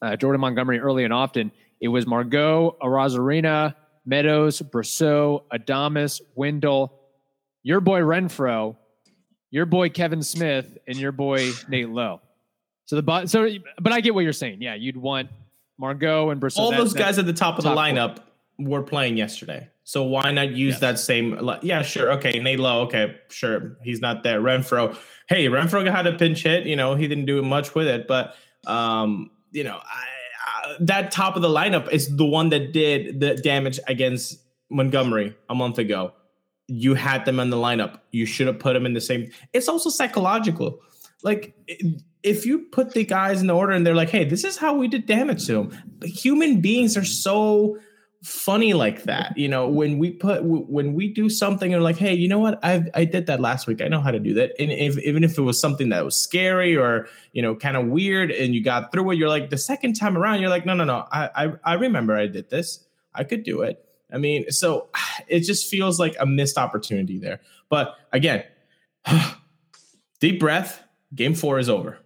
uh, 0.00 0.16
Jordan 0.16 0.40
Montgomery 0.40 0.78
early 0.78 1.04
and 1.04 1.12
often, 1.12 1.52
it 1.80 1.88
was 1.88 2.06
Margot, 2.06 2.76
Arozarena, 2.82 3.74
Meadows, 4.06 4.60
Brosseau, 4.62 5.42
Adames, 5.52 6.20
Wendle, 6.34 6.98
your 7.62 7.80
boy 7.80 8.00
Renfroe, 8.00 8.76
your 9.54 9.66
boy 9.66 9.88
Kevan 9.88 10.24
Smith, 10.24 10.78
and 10.88 10.98
your 10.98 11.12
boy 11.12 11.52
Nate 11.68 11.88
Lowe. 11.88 12.20
So 12.86 13.00
the 13.00 13.26
so, 13.26 13.48
but 13.80 13.92
I 13.92 14.00
get 14.00 14.12
what 14.12 14.24
you're 14.24 14.32
saying. 14.32 14.60
Yeah, 14.60 14.74
you'd 14.74 14.96
want 14.96 15.30
Margot 15.78 16.30
and 16.30 16.40
Brosseau. 16.40 16.58
All 16.58 16.70
that, 16.72 16.78
those 16.78 16.92
guys 16.92 17.20
at 17.20 17.26
the 17.26 17.32
top 17.32 17.56
of 17.58 17.64
top 17.64 17.76
the 17.76 17.80
lineup 17.80 18.16
four. 18.56 18.66
were 18.66 18.82
playing 18.82 19.16
yesterday. 19.16 19.68
So 19.84 20.02
why 20.02 20.32
not 20.32 20.50
use 20.50 20.72
yes. 20.72 20.80
that 20.80 20.98
same? 20.98 21.38
Yeah, 21.62 21.82
sure. 21.82 22.10
Okay, 22.14 22.40
Nate 22.40 22.58
Lowe. 22.58 22.80
Okay, 22.82 23.14
sure. 23.28 23.76
He's 23.84 24.00
not 24.00 24.24
there. 24.24 24.40
Renfroe. 24.40 24.98
Hey, 25.28 25.46
Renfroe 25.46 25.88
had 25.88 26.08
a 26.08 26.14
pinch 26.14 26.42
hit. 26.42 26.66
You 26.66 26.74
know, 26.74 26.96
he 26.96 27.06
didn't 27.06 27.26
do 27.26 27.40
much 27.40 27.76
with 27.76 27.86
it, 27.86 28.08
but 28.08 28.34
um, 28.66 29.30
you 29.52 29.62
know, 29.62 29.76
I, 29.76 30.72
I, 30.72 30.76
that 30.80 31.12
top 31.12 31.36
of 31.36 31.42
the 31.42 31.48
lineup 31.48 31.92
is 31.92 32.14
the 32.16 32.26
one 32.26 32.48
that 32.48 32.72
did 32.72 33.20
the 33.20 33.36
damage 33.36 33.78
against 33.86 34.40
Montgomery 34.68 35.36
a 35.48 35.54
month 35.54 35.78
ago. 35.78 36.12
You 36.66 36.94
had 36.94 37.24
them 37.24 37.40
in 37.40 37.50
the 37.50 37.56
lineup. 37.56 38.00
You 38.10 38.26
should 38.26 38.46
have 38.46 38.58
put 38.58 38.72
them 38.72 38.86
in 38.86 38.94
the 38.94 39.00
same. 39.00 39.30
It's 39.52 39.68
also 39.68 39.90
psychological. 39.90 40.80
Like 41.22 41.54
if 42.22 42.46
you 42.46 42.60
put 42.72 42.92
the 42.92 43.04
guys 43.04 43.40
in 43.40 43.46
the 43.46 43.54
order 43.54 43.72
and 43.72 43.86
they're 43.86 43.94
like, 43.94 44.10
"Hey, 44.10 44.24
this 44.24 44.44
is 44.44 44.56
how 44.56 44.74
we 44.74 44.88
did 44.88 45.06
damage 45.06 45.46
to 45.46 45.52
them." 45.52 45.78
Human 46.02 46.60
beings 46.60 46.96
are 46.96 47.04
so 47.04 47.78
funny 48.24 48.72
like 48.72 49.02
that. 49.02 49.36
You 49.36 49.48
know, 49.48 49.68
when 49.68 49.98
we 49.98 50.10
put 50.10 50.42
when 50.42 50.94
we 50.94 51.12
do 51.12 51.28
something 51.28 51.74
and 51.74 51.84
like, 51.84 51.98
hey, 51.98 52.14
you 52.14 52.26
know 52.26 52.38
what? 52.38 52.58
I 52.64 52.84
I 52.94 53.04
did 53.04 53.26
that 53.26 53.40
last 53.40 53.66
week. 53.66 53.82
I 53.82 53.88
know 53.88 54.00
how 54.00 54.10
to 54.10 54.18
do 54.18 54.34
that. 54.34 54.52
And 54.58 54.72
if, 54.72 54.98
even 54.98 55.22
if 55.22 55.36
it 55.36 55.42
was 55.42 55.60
something 55.60 55.90
that 55.90 56.04
was 56.04 56.16
scary 56.16 56.76
or 56.76 57.06
you 57.32 57.42
know 57.42 57.54
kind 57.54 57.76
of 57.76 57.86
weird, 57.86 58.30
and 58.30 58.54
you 58.54 58.64
got 58.64 58.90
through 58.90 59.10
it, 59.10 59.18
you're 59.18 59.28
like 59.28 59.50
the 59.50 59.58
second 59.58 59.94
time 59.94 60.16
around, 60.16 60.40
you're 60.40 60.50
like, 60.50 60.66
no, 60.66 60.74
no, 60.74 60.84
no. 60.84 61.06
I 61.12 61.30
I, 61.34 61.52
I 61.64 61.74
remember 61.74 62.16
I 62.16 62.26
did 62.26 62.50
this. 62.50 62.84
I 63.14 63.24
could 63.24 63.44
do 63.44 63.62
it. 63.62 63.83
I 64.14 64.18
mean, 64.18 64.50
so 64.50 64.88
it 65.28 65.40
just 65.40 65.68
feels 65.68 65.98
like 65.98 66.16
a 66.20 66.26
missed 66.26 66.58
opportunity 66.58 67.18
there. 67.18 67.40
But 67.68 67.96
again, 68.12 68.44
deep 70.20 70.40
breath. 70.40 70.80
Game 71.14 71.34
four 71.34 71.58
is 71.58 71.68
over. 71.68 71.98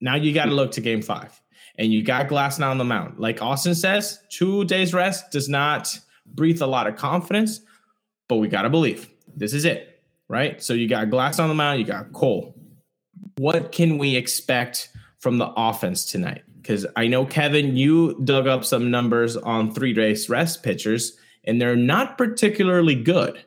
Now 0.00 0.14
you 0.14 0.32
got 0.32 0.44
to 0.44 0.52
look 0.52 0.72
to 0.72 0.80
game 0.80 1.02
five 1.02 1.40
and 1.78 1.92
you 1.92 2.02
got 2.02 2.28
Glasnow 2.28 2.70
on 2.70 2.78
the 2.78 2.84
mound. 2.84 3.18
Like 3.18 3.42
Austin 3.42 3.74
says, 3.74 4.20
two 4.30 4.64
days 4.64 4.94
rest 4.94 5.30
does 5.30 5.48
not 5.48 5.98
breathe 6.26 6.62
a 6.62 6.66
lot 6.66 6.86
of 6.86 6.96
confidence, 6.96 7.60
but 8.28 8.36
we 8.36 8.48
got 8.48 8.62
to 8.62 8.70
believe 8.70 9.08
this 9.36 9.52
is 9.52 9.64
it, 9.64 10.02
right? 10.28 10.62
So 10.62 10.74
you 10.74 10.88
got 10.88 11.10
Glass 11.10 11.38
on 11.38 11.48
the 11.48 11.54
mound, 11.54 11.78
you 11.78 11.86
got 11.86 12.12
Cole. 12.12 12.54
What 13.38 13.72
can 13.72 13.98
we 13.98 14.16
expect 14.16 14.88
from 15.18 15.38
the 15.38 15.52
offense 15.56 16.04
tonight? 16.04 16.42
Because 16.60 16.86
I 16.96 17.06
know, 17.06 17.26
Kevin, 17.26 17.76
you 17.76 18.18
dug 18.24 18.46
up 18.46 18.64
some 18.64 18.90
numbers 18.90 19.36
on 19.36 19.72
three 19.72 19.92
days 19.92 20.28
rest 20.28 20.62
pitchers, 20.62 21.16
and 21.46 21.60
they're 21.60 21.76
not 21.76 22.18
particularly 22.18 22.94
good. 22.94 23.42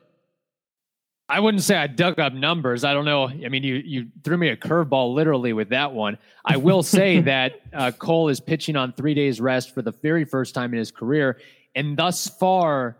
I 1.28 1.38
wouldn't 1.38 1.62
say 1.62 1.76
I 1.76 1.86
dug 1.86 2.18
up 2.18 2.32
numbers. 2.32 2.82
I 2.82 2.92
don't 2.92 3.04
know. 3.04 3.28
I 3.28 3.48
mean, 3.48 3.62
you 3.62 3.76
you 3.76 4.08
threw 4.24 4.36
me 4.36 4.48
a 4.48 4.56
curveball 4.56 5.14
literally 5.14 5.52
with 5.52 5.68
that 5.68 5.92
one. 5.92 6.18
I 6.44 6.56
will 6.56 6.82
say 6.82 7.20
that 7.32 7.60
uh, 7.72 7.92
Cole 7.92 8.28
is 8.28 8.40
pitching 8.40 8.74
on 8.74 8.92
three 8.92 9.14
days 9.14 9.40
rest 9.40 9.72
for 9.72 9.82
the 9.82 9.92
very 9.92 10.24
first 10.24 10.54
time 10.54 10.72
in 10.72 10.78
his 10.78 10.90
career, 10.90 11.38
and 11.74 11.96
thus 11.96 12.26
far 12.26 12.96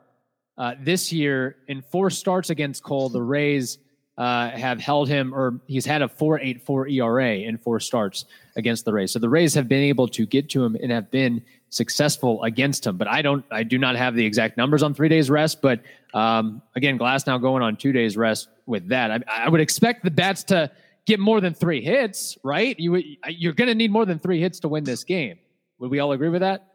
uh, 0.60 0.74
this 0.78 1.12
year, 1.12 1.56
in 1.68 1.80
four 1.80 2.10
starts 2.10 2.50
against 2.50 2.82
Cole, 2.82 3.08
the 3.08 3.22
Rays 3.22 3.78
uh, 4.18 4.50
have 4.50 4.78
held 4.78 5.08
him, 5.08 5.34
or 5.34 5.58
he's 5.66 5.86
had 5.86 6.02
a 6.02 6.06
4.84 6.06 6.92
ERA 6.92 7.34
in 7.36 7.56
four 7.56 7.80
starts 7.80 8.26
against 8.56 8.84
the 8.84 8.92
Rays. 8.92 9.12
So 9.12 9.18
the 9.18 9.30
Rays 9.30 9.54
have 9.54 9.68
been 9.68 9.82
able 9.82 10.06
to 10.08 10.26
get 10.26 10.50
to 10.50 10.62
him 10.62 10.76
and 10.82 10.92
have 10.92 11.10
been 11.10 11.42
successful 11.70 12.42
against 12.42 12.86
him. 12.86 12.96
But 12.96 13.08
I 13.08 13.22
don't, 13.22 13.44
I 13.50 13.62
do 13.62 13.78
not 13.78 13.96
have 13.96 14.14
the 14.14 14.24
exact 14.24 14.56
numbers 14.56 14.82
on 14.82 14.92
three 14.92 15.08
days 15.08 15.30
rest. 15.30 15.62
But 15.62 15.80
um, 16.12 16.60
again, 16.76 16.98
Glasnow 16.98 17.40
going 17.40 17.62
on 17.62 17.76
two 17.76 17.92
days 17.92 18.16
rest 18.16 18.48
with 18.66 18.88
that. 18.88 19.10
I, 19.10 19.20
I 19.28 19.48
would 19.48 19.60
expect 19.60 20.04
the 20.04 20.10
bats 20.10 20.44
to 20.44 20.70
get 21.06 21.18
more 21.18 21.40
than 21.40 21.54
three 21.54 21.82
hits, 21.82 22.36
right? 22.44 22.78
You 22.78 23.02
you're 23.28 23.52
going 23.52 23.68
to 23.68 23.74
need 23.74 23.90
more 23.90 24.04
than 24.04 24.18
three 24.18 24.40
hits 24.40 24.60
to 24.60 24.68
win 24.68 24.84
this 24.84 25.04
game. 25.04 25.38
Would 25.78 25.90
we 25.90 25.98
all 26.00 26.12
agree 26.12 26.28
with 26.28 26.42
that? 26.42 26.66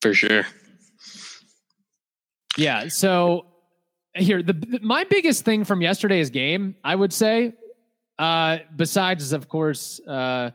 For 0.00 0.12
sure. 0.12 0.46
Yeah. 2.56 2.88
So 2.88 3.46
here, 4.14 4.42
the 4.42 4.80
my 4.82 5.04
biggest 5.04 5.44
thing 5.44 5.64
from 5.64 5.80
yesterday's 5.80 6.30
game, 6.30 6.76
I 6.84 6.94
would 6.94 7.12
say, 7.12 7.54
uh, 8.18 8.58
besides 8.76 9.32
of 9.32 9.48
course 9.48 10.00
uh, 10.06 10.50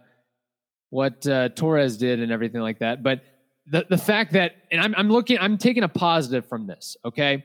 what 0.90 1.26
uh, 1.26 1.50
Torres 1.50 1.98
did 1.98 2.20
and 2.20 2.32
everything 2.32 2.62
like 2.62 2.80
that, 2.80 3.02
but 3.02 3.24
the 3.70 3.86
the 3.90 3.98
fact 3.98 4.34
that 4.34 4.56
and 4.72 4.82
I'm 4.82 4.96
I'm 4.96 5.10
looking 5.10 5.38
I'm 5.40 5.58
taking 5.58 5.84
a 5.84 5.90
positive 5.90 6.46
from 6.46 6.68
this. 6.68 6.98
Okay, 7.06 7.44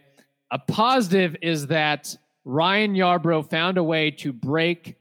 a 0.51 0.59
positive 0.59 1.37
is 1.43 1.67
that 1.69 2.17
Ryan 2.45 2.95
Yarbrough 2.95 3.51
found 3.51 3.79
a 3.79 3.85
way 3.85 4.11
to 4.11 4.33
break 4.33 4.97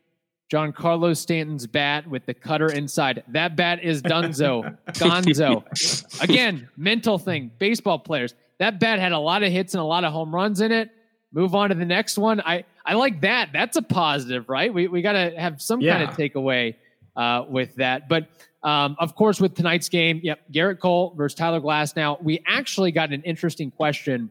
Giancarlo 0.52 1.16
Stanton's 1.16 1.66
bat 1.66 2.08
with 2.08 2.26
the 2.26 2.34
cutter 2.34 2.72
inside. 2.72 3.24
That 3.30 3.56
bat 3.56 3.84
is 3.84 4.02
Dunzo, 4.02 4.78
Gonzo. 4.88 6.22
Again, 6.22 6.68
mental 6.76 7.18
thing. 7.18 7.52
Baseball 7.58 8.00
players. 8.00 8.34
That 8.60 8.80
bat 8.80 9.00
had 9.00 9.12
a 9.12 9.18
lot 9.18 9.44
of 9.44 9.52
hits 9.52 9.74
and 9.74 9.82
a 9.82 9.86
lot 9.86 10.04
of 10.04 10.12
home 10.12 10.36
runs 10.36 10.62
in 10.62 10.72
it. 10.72 10.90
Move 11.32 11.56
on 11.56 11.70
to 11.70 11.76
the 11.76 11.86
next 11.86 12.18
one. 12.18 12.42
I 12.42 12.66
I 12.86 12.96
like 12.96 13.22
that. 13.22 13.50
That's 13.54 13.78
a 13.78 13.82
positive, 13.82 14.50
right? 14.50 14.74
We 14.74 14.88
we 14.88 15.02
got 15.02 15.14
to 15.14 15.34
have 15.38 15.62
some 15.62 15.82
yeah. 15.82 15.98
kind 15.98 16.10
of 16.10 16.18
takeaway 16.18 16.76
uh, 17.16 17.46
with 17.48 17.76
that. 17.76 18.08
But 18.10 18.30
um, 18.64 18.96
of 19.00 19.16
course, 19.16 19.42
with 19.42 19.56
tonight's 19.56 19.90
game, 19.90 20.20
yep, 20.24 20.42
Gerrit 20.52 20.80
Cole 20.80 21.14
versus 21.18 21.36
Tyler 21.36 21.60
Glass. 21.60 21.96
Now, 21.96 22.18
We 22.22 22.44
actually 22.48 22.92
got 22.92 23.12
an 23.12 23.24
interesting 23.24 23.72
question 23.72 24.30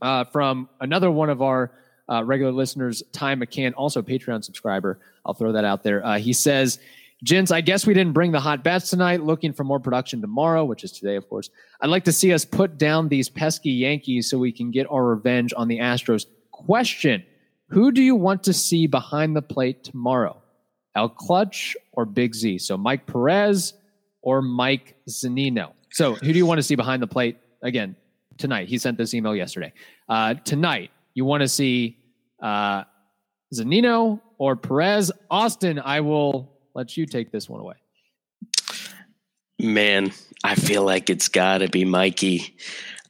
uh, 0.00 0.24
from 0.24 0.68
another 0.80 1.10
one 1.10 1.30
of 1.30 1.42
our 1.42 1.72
uh, 2.08 2.24
regular 2.24 2.52
listeners, 2.52 3.02
Ty 3.12 3.36
McCann, 3.36 3.72
also 3.76 4.02
Patreon 4.02 4.44
subscriber. 4.44 4.98
I'll 5.24 5.34
throw 5.34 5.52
that 5.52 5.64
out 5.64 5.82
there. 5.82 6.04
Uh, 6.04 6.18
he 6.18 6.32
says, 6.32 6.80
Gents, 7.22 7.52
I 7.52 7.60
guess 7.60 7.86
we 7.86 7.94
didn't 7.94 8.14
bring 8.14 8.32
the 8.32 8.40
hot 8.40 8.64
bats 8.64 8.90
tonight. 8.90 9.22
Looking 9.22 9.52
for 9.52 9.62
more 9.62 9.78
production 9.78 10.20
tomorrow, 10.20 10.64
which 10.64 10.82
is 10.82 10.90
today, 10.90 11.14
of 11.14 11.28
course. 11.28 11.50
I'd 11.80 11.88
like 11.88 12.04
to 12.04 12.12
see 12.12 12.32
us 12.32 12.44
put 12.44 12.78
down 12.78 13.08
these 13.08 13.28
pesky 13.28 13.70
Yankees 13.70 14.28
so 14.28 14.38
we 14.38 14.50
can 14.50 14.72
get 14.72 14.88
our 14.90 15.04
revenge 15.04 15.54
on 15.56 15.68
the 15.68 15.78
Astros. 15.78 16.26
Question 16.50 17.24
Who 17.68 17.92
do 17.92 18.02
you 18.02 18.16
want 18.16 18.42
to 18.44 18.52
see 18.52 18.88
behind 18.88 19.36
the 19.36 19.42
plate 19.42 19.84
tomorrow? 19.84 20.41
El 20.94 21.08
Clutch 21.08 21.76
or 21.92 22.04
Big 22.04 22.34
Z. 22.34 22.58
So 22.58 22.76
Mike 22.76 23.06
Perez 23.06 23.74
or 24.20 24.42
Mike 24.42 24.96
Zunino. 25.08 25.72
So 25.90 26.14
who 26.14 26.32
do 26.32 26.38
you 26.38 26.46
want 26.46 26.58
to 26.58 26.62
see 26.62 26.74
behind 26.74 27.02
the 27.02 27.06
plate 27.06 27.38
again 27.62 27.96
tonight? 28.38 28.68
He 28.68 28.78
sent 28.78 28.98
this 28.98 29.14
email 29.14 29.34
yesterday. 29.34 29.72
Uh, 30.08 30.34
tonight, 30.34 30.90
you 31.14 31.24
want 31.24 31.42
to 31.42 31.48
see 31.48 31.98
uh, 32.42 32.84
Zunino 33.54 34.20
or 34.38 34.56
Perez? 34.56 35.12
Austin, 35.30 35.78
I 35.78 36.00
will 36.00 36.52
let 36.74 36.96
you 36.96 37.06
take 37.06 37.30
this 37.30 37.48
one 37.48 37.60
away. 37.60 37.74
Man, 39.58 40.12
I 40.42 40.54
feel 40.54 40.82
like 40.82 41.08
it's 41.08 41.28
got 41.28 41.58
to 41.58 41.68
be 41.68 41.84
Mikey. 41.84 42.56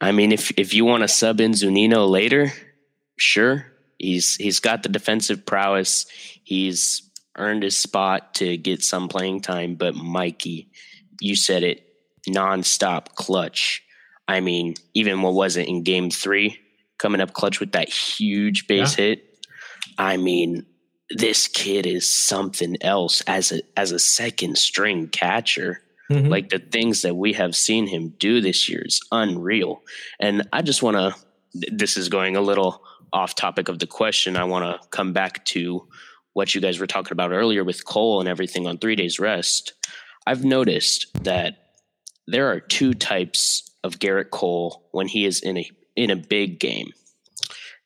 I 0.00 0.12
mean, 0.12 0.32
if 0.32 0.52
if 0.58 0.74
you 0.74 0.84
want 0.84 1.02
to 1.02 1.08
sub 1.08 1.40
in 1.40 1.52
Zunino 1.52 2.08
later, 2.08 2.52
sure. 3.16 3.66
He's 3.98 4.34
he's 4.34 4.58
got 4.58 4.82
the 4.82 4.88
defensive 4.88 5.46
prowess. 5.46 6.06
He's 6.42 7.08
earned 7.36 7.62
his 7.62 7.76
spot 7.76 8.34
to 8.34 8.56
get 8.56 8.82
some 8.82 9.08
playing 9.08 9.40
time, 9.40 9.74
but 9.74 9.94
Mikey, 9.94 10.68
you 11.20 11.34
said 11.34 11.62
it, 11.62 11.86
nonstop 12.28 13.14
clutch. 13.14 13.82
I 14.28 14.40
mean, 14.40 14.74
even 14.94 15.22
what 15.22 15.34
was 15.34 15.56
it 15.56 15.68
in 15.68 15.82
game 15.82 16.10
three, 16.10 16.58
coming 16.98 17.20
up 17.20 17.32
clutch 17.32 17.58
with 17.58 17.72
that 17.72 17.88
huge 17.88 18.66
base 18.66 18.96
yeah. 18.96 19.04
hit. 19.04 19.38
I 19.98 20.16
mean, 20.16 20.64
this 21.10 21.48
kid 21.48 21.84
is 21.84 22.08
something 22.08 22.76
else 22.80 23.22
as 23.26 23.52
a 23.52 23.60
as 23.76 23.92
a 23.92 23.98
second 23.98 24.56
string 24.56 25.08
catcher. 25.08 25.82
Mm-hmm. 26.10 26.28
Like 26.28 26.48
the 26.50 26.58
things 26.58 27.02
that 27.02 27.16
we 27.16 27.32
have 27.34 27.56
seen 27.56 27.86
him 27.86 28.14
do 28.18 28.40
this 28.40 28.68
year 28.68 28.82
is 28.84 29.00
unreal. 29.10 29.82
And 30.20 30.48
I 30.52 30.62
just 30.62 30.82
want 30.82 30.96
to 30.96 31.14
this 31.54 31.96
is 31.96 32.08
going 32.08 32.36
a 32.36 32.40
little 32.40 32.82
off 33.12 33.34
topic 33.34 33.68
of 33.68 33.78
the 33.78 33.86
question. 33.86 34.36
I 34.36 34.44
want 34.44 34.64
to 34.64 34.88
come 34.88 35.12
back 35.12 35.44
to 35.46 35.86
what 36.32 36.54
you 36.54 36.60
guys 36.60 36.78
were 36.78 36.86
talking 36.86 37.12
about 37.12 37.32
earlier 37.32 37.64
with 37.64 37.84
Cole 37.84 38.20
and 38.20 38.28
everything 38.28 38.66
on 38.66 38.78
three 38.78 38.96
days 38.96 39.18
rest, 39.18 39.74
I've 40.26 40.44
noticed 40.44 41.06
that 41.24 41.58
there 42.26 42.50
are 42.50 42.60
two 42.60 42.94
types 42.94 43.70
of 43.82 43.98
Gerrit 43.98 44.30
Cole 44.30 44.88
when 44.92 45.08
he 45.08 45.24
is 45.24 45.40
in 45.40 45.58
a 45.58 45.70
in 45.96 46.10
a 46.10 46.16
big 46.16 46.58
game. 46.58 46.92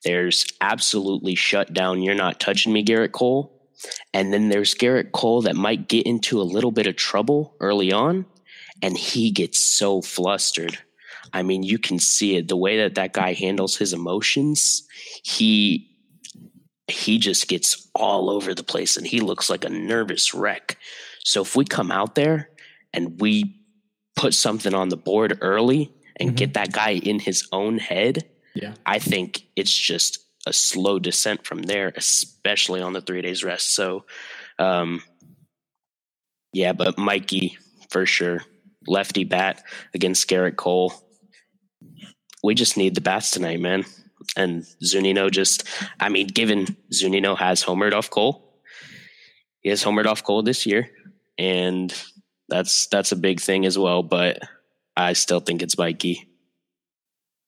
There's 0.04 0.46
absolutely 0.60 1.34
shut 1.34 1.72
down, 1.72 2.02
you're 2.02 2.14
not 2.14 2.38
touching 2.38 2.72
me, 2.72 2.84
Gerrit 2.84 3.12
Cole. 3.12 3.52
And 4.14 4.32
then 4.32 4.48
there's 4.48 4.74
Gerrit 4.74 5.12
Cole 5.12 5.42
that 5.42 5.56
might 5.56 5.88
get 5.88 6.06
into 6.06 6.40
a 6.40 6.44
little 6.44 6.70
bit 6.70 6.86
of 6.86 6.96
trouble 6.96 7.56
early 7.60 7.92
on, 7.92 8.24
and 8.80 8.96
he 8.96 9.30
gets 9.30 9.58
so 9.58 10.00
flustered. 10.00 10.78
I 11.32 11.42
mean, 11.42 11.62
you 11.62 11.78
can 11.78 11.98
see 11.98 12.36
it 12.36 12.48
the 12.48 12.56
way 12.56 12.78
that 12.78 12.94
that 12.94 13.12
guy 13.12 13.32
handles 13.32 13.76
his 13.76 13.92
emotions. 13.92 14.86
He 15.24 15.95
he 16.88 17.18
just 17.18 17.48
gets 17.48 17.88
all 17.94 18.30
over 18.30 18.54
the 18.54 18.62
place 18.62 18.96
and 18.96 19.06
he 19.06 19.20
looks 19.20 19.50
like 19.50 19.64
a 19.64 19.68
nervous 19.68 20.32
wreck. 20.34 20.78
So 21.24 21.42
if 21.42 21.56
we 21.56 21.64
come 21.64 21.90
out 21.90 22.14
there 22.14 22.50
and 22.92 23.20
we 23.20 23.60
put 24.14 24.34
something 24.34 24.72
on 24.74 24.88
the 24.88 24.96
board 24.96 25.38
early 25.40 25.92
and 26.18 26.30
Mhm. 26.30 26.36
get 26.36 26.54
that 26.54 26.72
guy 26.72 26.92
in 26.92 27.18
his 27.18 27.48
own 27.52 27.78
head, 27.78 28.28
Yeah. 28.54 28.74
I 28.86 28.98
think 28.98 29.46
it's 29.56 29.74
just 29.76 30.18
a 30.46 30.52
slow 30.52 30.98
descent 30.98 31.44
from 31.46 31.62
there, 31.62 31.92
especially 31.96 32.80
on 32.80 32.92
the 32.92 33.02
three 33.02 33.20
days 33.20 33.42
rest. 33.44 33.74
So, 33.74 34.06
um, 34.58 35.02
yeah, 36.52 36.72
but 36.72 36.96
Mikey 36.96 37.58
for 37.90 38.06
sure, 38.06 38.44
lefty 38.86 39.24
bat 39.24 39.62
against 39.92 40.28
Gerrit 40.30 40.56
Cole. 40.56 40.94
We 42.42 42.54
just 42.54 42.76
need 42.76 42.94
the 42.94 43.00
bats 43.00 43.32
tonight, 43.32 43.60
man. 43.60 43.84
And 44.36 44.64
Zunino 44.84 45.30
just, 45.30 45.64
I 46.00 46.08
mean, 46.08 46.26
given 46.26 46.76
Zunino 46.92 47.36
has 47.36 47.64
homered 47.64 47.92
off 47.92 48.10
Cole, 48.10 48.60
he 49.60 49.70
has 49.70 49.82
homered 49.82 50.06
off 50.06 50.22
Cole 50.22 50.42
this 50.42 50.66
year, 50.66 50.90
and 51.38 51.92
that's 52.48 52.86
that's 52.88 53.12
a 53.12 53.16
big 53.16 53.40
thing 53.40 53.66
as 53.66 53.78
well. 53.78 54.02
But 54.02 54.40
I 54.96 55.14
still 55.14 55.40
think 55.40 55.62
it's 55.62 55.78
Mikey. 55.78 56.28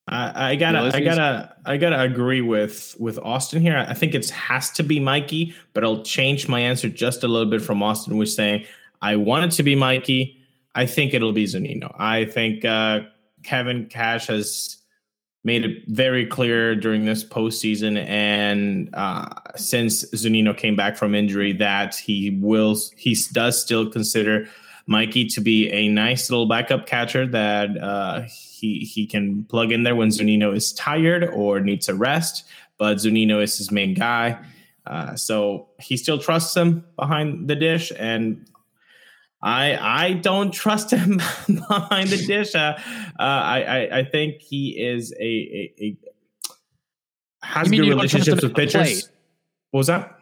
I, 0.08 0.52
I 0.52 0.56
gotta, 0.56 0.90
I 0.94 1.00
gotta, 1.00 1.54
I 1.66 1.76
gotta 1.76 2.00
agree 2.00 2.40
with 2.40 2.96
with 2.98 3.18
Austin 3.18 3.60
here. 3.60 3.84
I 3.86 3.92
think 3.92 4.14
it 4.14 4.28
has 4.30 4.70
to 4.72 4.82
be 4.82 5.00
Mikey, 5.00 5.54
but 5.74 5.84
I'll 5.84 6.02
change 6.02 6.48
my 6.48 6.60
answer 6.60 6.88
just 6.88 7.22
a 7.24 7.28
little 7.28 7.50
bit 7.50 7.60
from 7.60 7.82
Austin, 7.82 8.16
which 8.16 8.30
saying 8.30 8.64
I 9.02 9.16
want 9.16 9.44
it 9.44 9.56
to 9.56 9.62
be 9.62 9.74
Mikey. 9.74 10.38
I 10.74 10.86
think 10.86 11.12
it'll 11.12 11.32
be 11.32 11.44
Zunino. 11.44 11.94
I 11.98 12.24
think 12.24 12.64
uh, 12.64 13.00
Kevin 13.42 13.86
Cash 13.86 14.28
has 14.28 14.77
made 15.44 15.64
it 15.64 15.84
very 15.88 16.26
clear 16.26 16.74
during 16.74 17.04
this 17.04 17.24
postseason, 17.24 18.04
and 18.06 18.90
uh, 18.94 19.28
since 19.56 20.04
Zunino 20.10 20.56
came 20.56 20.76
back 20.76 20.96
from 20.96 21.14
injury, 21.14 21.52
that 21.54 21.94
he 21.94 22.38
will, 22.42 22.76
he 22.96 23.16
does 23.32 23.60
still 23.60 23.88
consider 23.88 24.48
Mikey 24.86 25.26
to 25.26 25.40
be 25.40 25.70
a 25.70 25.88
nice 25.88 26.30
little 26.30 26.46
backup 26.46 26.86
catcher 26.86 27.26
that 27.26 27.80
uh, 27.80 28.22
he 28.22 28.80
he 28.80 29.06
can 29.06 29.44
plug 29.44 29.70
in 29.70 29.82
there 29.82 29.94
when 29.94 30.08
Zunino 30.08 30.54
is 30.56 30.72
tired 30.72 31.24
or 31.24 31.60
needs 31.60 31.88
a 31.88 31.94
rest. 31.94 32.44
But 32.78 32.96
Zunino 32.98 33.42
is 33.42 33.58
his 33.58 33.70
main 33.70 33.94
guy, 33.94 34.38
uh, 34.86 35.14
so 35.14 35.68
he 35.78 35.96
still 35.96 36.18
trusts 36.18 36.56
him 36.56 36.84
behind 36.96 37.48
the 37.48 37.56
dish, 37.56 37.92
and 37.98 38.48
I 39.40 39.76
I 39.76 40.12
don't 40.14 40.52
trust 40.52 40.90
him 40.90 41.16
behind 41.46 42.08
the 42.10 42.24
dish. 42.26 42.54
Uh, 42.54 42.74
uh, 42.78 42.80
I, 43.18 43.62
I 43.62 43.98
I 43.98 44.04
think 44.04 44.42
he 44.42 44.70
is 44.70 45.12
a 45.12 45.24
a, 45.24 45.74
a 45.80 45.96
has 47.42 47.70
You 47.70 47.82
good 47.82 47.88
relationships 47.90 48.42
with 48.42 48.54
pitchers. 48.54 49.08
What 49.70 49.78
was 49.78 49.86
that? 49.86 50.18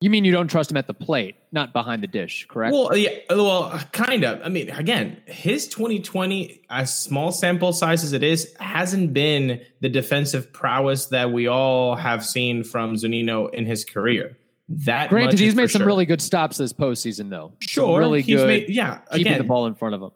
You 0.00 0.10
mean 0.10 0.26
you 0.26 0.32
don't 0.32 0.48
trust 0.48 0.70
him 0.70 0.76
at 0.76 0.86
the 0.86 0.94
plate, 0.94 1.36
not 1.52 1.72
behind 1.72 2.02
the 2.02 2.06
dish, 2.06 2.46
correct? 2.50 2.74
Well, 2.74 2.94
yeah, 2.94 3.10
well, 3.30 3.80
kind 3.92 4.24
of. 4.24 4.42
I 4.44 4.50
mean, 4.50 4.68
again, 4.68 5.22
his 5.24 5.66
2020, 5.68 6.60
as 6.68 6.96
small 6.96 7.32
sample 7.32 7.72
size 7.72 8.04
as 8.04 8.12
it 8.12 8.22
is, 8.22 8.54
hasn't 8.60 9.14
been 9.14 9.62
the 9.80 9.88
defensive 9.88 10.52
prowess 10.52 11.06
that 11.06 11.32
we 11.32 11.46
all 11.46 11.96
have 11.96 12.26
seen 12.26 12.62
from 12.62 12.96
Zunino 12.96 13.52
in 13.54 13.64
his 13.64 13.86
career. 13.86 14.36
That 14.68 15.10
Granted, 15.10 15.34
much 15.34 15.40
he's 15.40 15.54
made 15.54 15.70
some 15.70 15.80
sure. 15.80 15.86
really 15.86 16.06
good 16.06 16.20
stops 16.20 16.56
this 16.56 16.72
postseason, 16.72 17.30
though. 17.30 17.52
Some 17.62 17.68
sure, 17.68 17.98
really 18.00 18.22
he's 18.22 18.36
good 18.36 18.46
made- 18.46 18.68
yeah, 18.68 18.98
keeping 19.12 19.26
again, 19.28 19.38
the 19.38 19.44
ball 19.44 19.66
in 19.66 19.74
front 19.74 19.94
of 19.94 20.02
him. 20.02 20.10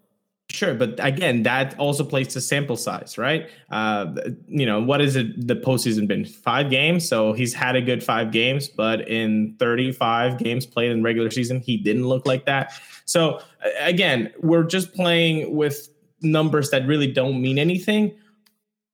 Sure, 0.50 0.74
but 0.74 0.96
again, 0.98 1.44
that 1.44 1.78
also 1.78 2.02
plays 2.02 2.26
to 2.28 2.40
sample 2.40 2.76
size, 2.76 3.16
right? 3.16 3.48
Uh, 3.70 4.12
you 4.48 4.66
know, 4.66 4.82
what 4.82 5.00
is 5.00 5.14
it? 5.14 5.46
The 5.46 5.54
postseason 5.54 6.08
been 6.08 6.24
five 6.24 6.70
games, 6.70 7.08
so 7.08 7.32
he's 7.32 7.54
had 7.54 7.76
a 7.76 7.80
good 7.80 8.02
five 8.02 8.32
games, 8.32 8.66
but 8.66 9.08
in 9.08 9.54
35 9.60 10.38
games 10.38 10.66
played 10.66 10.90
in 10.90 11.04
regular 11.04 11.30
season, 11.30 11.60
he 11.60 11.76
didn't 11.76 12.08
look 12.08 12.26
like 12.26 12.46
that. 12.46 12.72
So 13.04 13.40
again, 13.78 14.32
we're 14.40 14.64
just 14.64 14.92
playing 14.92 15.54
with 15.54 15.88
numbers 16.20 16.70
that 16.70 16.84
really 16.86 17.06
don't 17.12 17.40
mean 17.40 17.56
anything. 17.56 18.16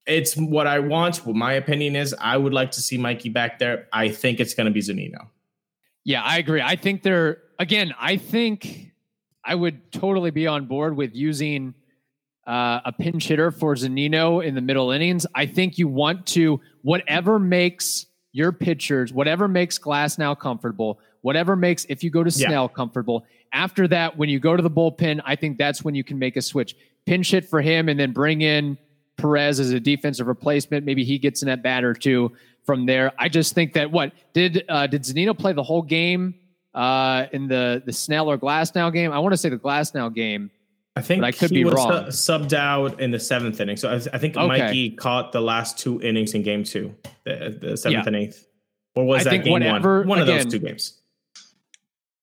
It's 0.07 0.37
what 0.37 0.67
I 0.67 0.79
want. 0.81 1.25
What 1.25 1.37
my 1.37 1.55
opinion 1.55 1.97
is, 1.97 2.15
I 2.21 2.37
would 2.37 2.53
like 2.53 2.71
to 2.73 2.83
see 2.83 2.99
Mikey 2.99 3.31
back 3.31 3.59
there. 3.59 3.89
I 3.95 4.11
think 4.11 4.41
it's 4.41 4.53
going 4.53 4.67
to 4.67 4.71
be 4.71 4.81
Zunino. 4.81 5.29
Yeah, 6.07 6.23
I 6.23 6.39
agree. 6.39 6.63
I 6.63 6.77
think 6.77 7.03
they're 7.03 7.39
again. 7.59 7.93
I 8.01 8.17
think 8.17 8.93
I 9.45 9.57
would 9.57 9.91
totally 9.91 10.31
be 10.31 10.47
on 10.47 10.67
board 10.67 10.97
with 10.97 11.17
using 11.17 11.75
uh, 12.47 12.79
a 12.85 12.93
pinch 12.93 13.27
hitter 13.27 13.51
for 13.51 13.75
Zunino 13.75 14.43
in 14.43 14.55
the 14.55 14.61
middle 14.61 14.93
innings. 14.93 15.27
I 15.35 15.47
think 15.47 15.79
you 15.79 15.89
want 15.89 16.25
to 16.29 16.61
whatever 16.83 17.41
makes 17.41 18.07
your 18.31 18.53
pitchers, 18.53 19.13
whatever 19.13 19.49
makes 19.49 19.81
Glasnow 19.81 20.39
comfortable, 20.39 21.01
whatever 21.23 21.57
makes 21.57 21.85
if 21.87 22.05
you 22.05 22.11
go 22.11 22.23
to 22.23 22.31
Yeah. 22.31 22.47
Snell 22.51 22.69
comfortable. 22.69 23.27
After 23.53 23.89
that, 23.89 24.17
when 24.17 24.29
you 24.29 24.39
go 24.39 24.55
to 24.57 24.63
the 24.63 24.71
bullpen, 24.71 25.21
I 25.25 25.35
think 25.35 25.59
that's 25.59 25.83
when 25.83 25.97
you 25.97 26.05
can 26.05 26.21
make 26.21 26.37
a 26.37 26.43
switch. 26.43 26.77
Pinch 27.05 27.33
hit 27.33 27.49
for 27.49 27.61
him, 27.61 27.89
and 27.89 27.99
then 27.99 28.13
bring 28.13 28.43
in 28.43 28.79
Perez 29.17 29.59
as 29.59 29.73
a 29.73 29.81
defensive 29.81 30.29
replacement. 30.29 30.85
Maybe 30.87 31.03
he 31.03 31.19
gets 31.19 31.43
in 31.43 31.47
that 31.49 31.65
bat 31.65 31.83
or 31.83 31.95
two 31.95 32.31
from 32.67 32.85
there. 32.85 33.13
I 33.19 33.29
just 33.29 33.55
think 33.55 33.73
that 33.75 33.91
what 33.91 34.13
did 34.35 34.65
uh, 34.69 34.87
did 34.89 35.03
Zunino 35.03 35.39
play 35.39 35.53
the 35.53 35.63
whole 35.63 35.83
game 35.83 36.35
uh, 36.75 37.27
in 37.33 37.47
the 37.49 37.83
the 37.87 37.93
Snell 37.93 38.29
or 38.29 38.37
Glasnow 38.37 38.93
game? 38.93 39.13
I 39.13 39.19
want 39.21 39.33
to 39.33 39.37
say 39.39 39.49
the 39.49 39.57
Glasnow 39.57 40.13
game. 40.15 40.51
I 40.97 41.03
think 41.03 41.23
I 41.23 41.31
could 41.31 41.51
he 41.51 41.57
be 41.59 41.65
was 41.65 41.75
wrong. 41.75 42.11
su- 42.11 42.33
subbed 42.33 42.55
out 42.55 43.01
in 43.01 43.11
the 43.11 43.21
seventh 43.21 43.61
inning. 43.61 43.77
So 43.77 43.91
I, 43.91 43.95
I 43.97 44.19
think 44.19 44.37
Okay. 44.37 44.47
Mikey 44.49 44.91
caught 44.93 45.31
the 45.33 45.43
last 45.43 45.79
two 45.79 46.01
innings 46.01 46.33
in 46.35 46.43
game 46.43 46.65
two, 46.65 46.95
the, 47.25 47.57
the 47.61 47.77
seventh 47.77 48.05
Yeah. 48.05 48.07
and 48.07 48.17
eighth. 48.17 48.47
Or 48.95 49.05
was 49.05 49.21
I 49.21 49.25
that 49.25 49.31
think 49.31 49.45
game 49.45 49.53
whatever- 49.53 49.99
one? 50.01 50.09
One 50.09 50.19
of 50.21 50.29
again- 50.29 50.45
those 50.45 50.53
two 50.53 50.59
games. 50.59 50.99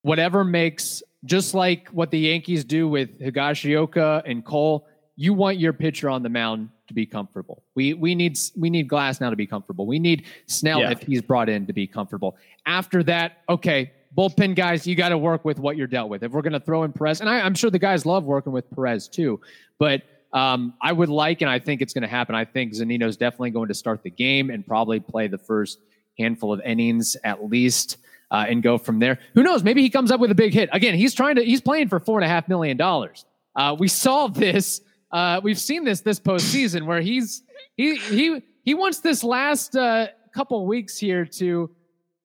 Whatever 0.01 0.43
makes 0.43 1.01
just 1.23 1.53
like 1.53 1.87
what 1.89 2.09
the 2.11 2.19
Yankees 2.19 2.65
do 2.65 2.87
with 2.89 3.19
Higashioka 3.21 4.23
and 4.25 4.43
Cole, 4.43 4.87
you 5.15 5.33
want 5.33 5.57
your 5.59 5.71
pitcher 5.71 6.09
on 6.09 6.23
the 6.23 6.29
mound 6.29 6.69
to 6.87 6.93
be 6.93 7.05
comfortable. 7.05 7.63
We 7.75 7.93
we 7.93 8.15
need 8.15 8.37
we 8.57 8.69
need 8.69 8.89
Glasnow 8.89 9.29
to 9.29 9.35
be 9.35 9.47
comfortable. 9.47 9.85
We 9.85 9.99
need 9.99 10.25
Snell 10.47 10.81
Yeah. 10.81 10.91
if 10.91 11.01
he's 11.01 11.21
brought 11.21 11.49
in 11.49 11.65
to 11.67 11.73
be 11.73 11.87
comfortable. 11.87 12.35
After 12.65 13.03
that, 13.03 13.37
okay, 13.49 13.91
bullpen 14.17 14.55
guys, 14.55 14.85
you 14.85 14.95
got 14.95 15.09
to 15.09 15.17
work 15.17 15.45
with 15.45 15.59
what 15.59 15.77
you're 15.77 15.87
dealt 15.87 16.09
with. 16.09 16.23
If 16.23 16.31
we're 16.31 16.41
going 16.41 16.53
to 16.53 16.59
throw 16.59 16.83
in 16.83 16.91
Perez, 16.93 17.21
and 17.21 17.29
I, 17.29 17.39
I'm 17.41 17.55
sure 17.55 17.69
the 17.69 17.79
guys 17.79 18.05
love 18.05 18.25
working 18.25 18.51
with 18.51 18.69
Perez 18.71 19.07
too, 19.07 19.39
but 19.79 20.01
um, 20.33 20.73
I 20.81 20.91
would 20.91 21.09
like, 21.09 21.41
and 21.41 21.49
I 21.49 21.59
think 21.59 21.81
it's 21.81 21.93
going 21.93 22.01
to 22.01 22.07
happen. 22.07 22.33
I 22.35 22.43
think 22.45 22.73
Zunino's 22.73 23.17
definitely 23.17 23.51
going 23.51 23.67
to 23.67 23.73
start 23.75 24.01
the 24.03 24.09
game 24.09 24.49
and 24.49 24.65
probably 24.65 24.99
play 24.99 25.27
the 25.27 25.37
first 25.37 25.77
handful 26.17 26.51
of 26.53 26.59
innings 26.61 27.15
at 27.23 27.45
least. 27.49 27.97
Uh, 28.31 28.45
and 28.49 28.63
go 28.63 28.79
from 28.79 28.97
there. 28.97 29.19
Who 29.35 29.43
knows? 29.43 29.61
Maybe 29.63 29.83
he 29.83 29.91
comes 29.91 30.09
up 30.09 30.19
with 30.19 30.31
a 30.31 30.35
big 30.35 30.55
hit. 30.55 30.67
Again, 30.73 30.95
he's 30.95 31.13
trying 31.13 31.35
to. 31.35 31.43
He's 31.43 31.61
playing 31.61 31.87
for 31.89 31.99
four 31.99 32.17
and 32.17 32.25
a 32.25 32.27
half 32.27 32.47
million 32.47 32.77
dollars. 32.77 33.25
Uh, 33.55 33.75
we 33.77 33.87
saw 33.87 34.25
this. 34.43 34.81
Uh, 35.13 35.39
we've 35.43 35.59
seen 35.59 35.83
this 35.83 36.01
this 36.01 36.19
postseason 36.19 36.87
where 36.87 36.99
he's 36.99 37.43
he 37.77 37.97
he 37.97 38.41
he 38.63 38.73
wants 38.73 38.99
this 38.99 39.23
last 39.23 39.75
uh, 39.75 40.07
couple 40.33 40.65
weeks 40.65 40.97
here 40.97 41.23
to 41.23 41.69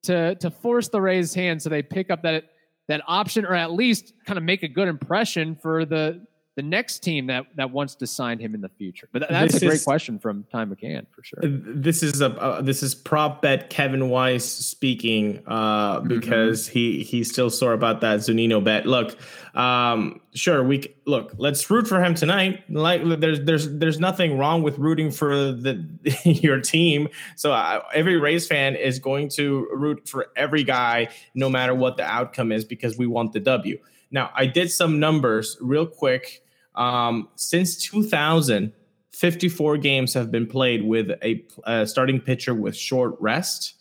to 0.04 0.34
to 0.36 0.50
force 0.50 0.88
the 0.88 0.98
Rays' 0.98 1.34
hand 1.34 1.60
so 1.60 1.68
they 1.68 1.82
pick 1.82 2.10
up 2.10 2.22
that 2.22 2.44
that 2.88 3.02
option 3.06 3.44
or 3.44 3.54
at 3.54 3.72
least 3.72 4.14
kind 4.24 4.38
of 4.38 4.42
make 4.42 4.62
a 4.62 4.68
good 4.68 4.88
impression 4.88 5.54
for 5.54 5.84
the 5.84 6.26
the 6.58 6.62
next 6.64 7.04
team 7.04 7.28
that 7.28 7.46
that 7.54 7.70
wants 7.70 7.94
to 7.94 8.04
sign 8.04 8.40
him 8.40 8.52
in 8.52 8.60
the 8.60 8.68
future. 8.68 9.08
But 9.12 9.28
that's 9.30 9.52
This 9.52 9.62
a 9.62 9.66
great 9.66 9.74
is- 9.76 9.84
question 9.84 10.18
from 10.18 10.44
Ty 10.50 10.64
McCann 10.64 11.06
for 11.14 11.22
sure. 11.22 11.38
This 11.44 12.02
is 12.02 12.20
a 12.20 12.30
uh, 12.30 12.60
this 12.62 12.82
is 12.82 12.96
prop 12.96 13.42
bet 13.42 13.70
Kevin 13.70 14.08
Weiss 14.10 14.44
speaking 14.44 15.40
uh, 15.46 16.00
Mm-hmm. 16.00 16.08
because 16.08 16.66
he 16.66 17.04
he's 17.04 17.30
still 17.30 17.48
sore 17.48 17.74
about 17.74 18.00
that 18.00 18.18
Zunino 18.20 18.62
bet. 18.62 18.86
Look, 18.86 19.16
um, 19.54 20.20
sure 20.34 20.64
we 20.64 20.92
look. 21.06 21.32
Let's 21.38 21.70
root 21.70 21.86
for 21.86 22.02
him 22.02 22.14
tonight. 22.16 22.64
Like 22.68 23.02
there's 23.20 23.40
there's 23.42 23.78
there's 23.78 24.00
nothing 24.00 24.36
wrong 24.36 24.64
with 24.64 24.78
rooting 24.78 25.12
for 25.12 25.52
the 25.52 25.86
your 26.24 26.60
team. 26.60 27.08
So 27.36 27.52
uh, 27.52 27.82
every 27.94 28.16
Rays 28.18 28.48
fan 28.48 28.74
is 28.74 28.98
going 28.98 29.28
to 29.36 29.68
root 29.72 30.08
for 30.08 30.26
every 30.34 30.64
guy, 30.64 31.08
no 31.36 31.48
matter 31.48 31.74
what 31.74 31.96
the 31.96 32.04
outcome 32.04 32.50
is, 32.50 32.64
because 32.64 32.98
we 32.98 33.06
want 33.06 33.32
the 33.32 33.40
W. 33.40 33.78
Now 34.10 34.30
I 34.34 34.46
did 34.46 34.70
some 34.72 34.98
numbers 34.98 35.56
real 35.60 35.86
quick. 35.86 36.42
Um, 36.78 37.28
since 37.36 37.76
2000. 37.76 38.72
54 39.12 39.78
games 39.78 40.14
have 40.14 40.30
been 40.30 40.46
played 40.46 40.84
with 40.84 41.10
a 41.24 41.44
uh, 41.64 41.84
starting 41.84 42.20
pitcher 42.20 42.54
with 42.54 42.76
short 42.76 43.16
rest. 43.18 43.74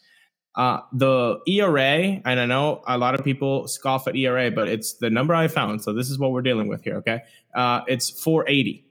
Uh, 0.55 0.79
the 0.91 1.39
ERA, 1.47 2.19
and 2.25 2.39
I 2.39 2.47
know 2.47 2.81
a 2.87 2.97
lot 2.97 3.13
of 3.13 3.23
people 3.23 3.67
scoff 3.67 4.07
at 4.07 4.15
ERA, 4.15 4.49
but 4.49 4.67
it's 4.67 4.93
the 4.93 5.11
number 5.11 5.35
I 5.35 5.47
found. 5.47 5.83
So 5.83 5.93
this 5.93 6.09
is 6.09 6.17
what 6.17 6.31
we're 6.31 6.41
dealing 6.41 6.67
with 6.67 6.83
here. 6.83 6.95
Okay, 6.95 7.21
uh, 7.53 7.81
it's 7.87 8.09
480. 8.09 8.83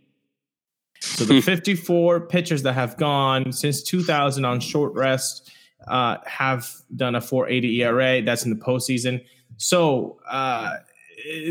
So 1.00 1.24
the 1.24 1.40
54 1.40 2.28
pitchers 2.28 2.62
that 2.62 2.74
have 2.74 2.96
gone 2.96 3.50
since 3.50 3.82
2000 3.82 4.44
on 4.44 4.60
short 4.60 4.94
rest 4.94 5.50
uh, 5.88 6.18
have 6.24 6.70
done 6.94 7.16
a 7.16 7.20
480 7.20 7.82
ERA. 7.82 8.22
That's 8.22 8.44
in 8.44 8.56
the 8.56 8.64
postseason. 8.64 9.24
So 9.56 10.20
uh, 10.30 10.76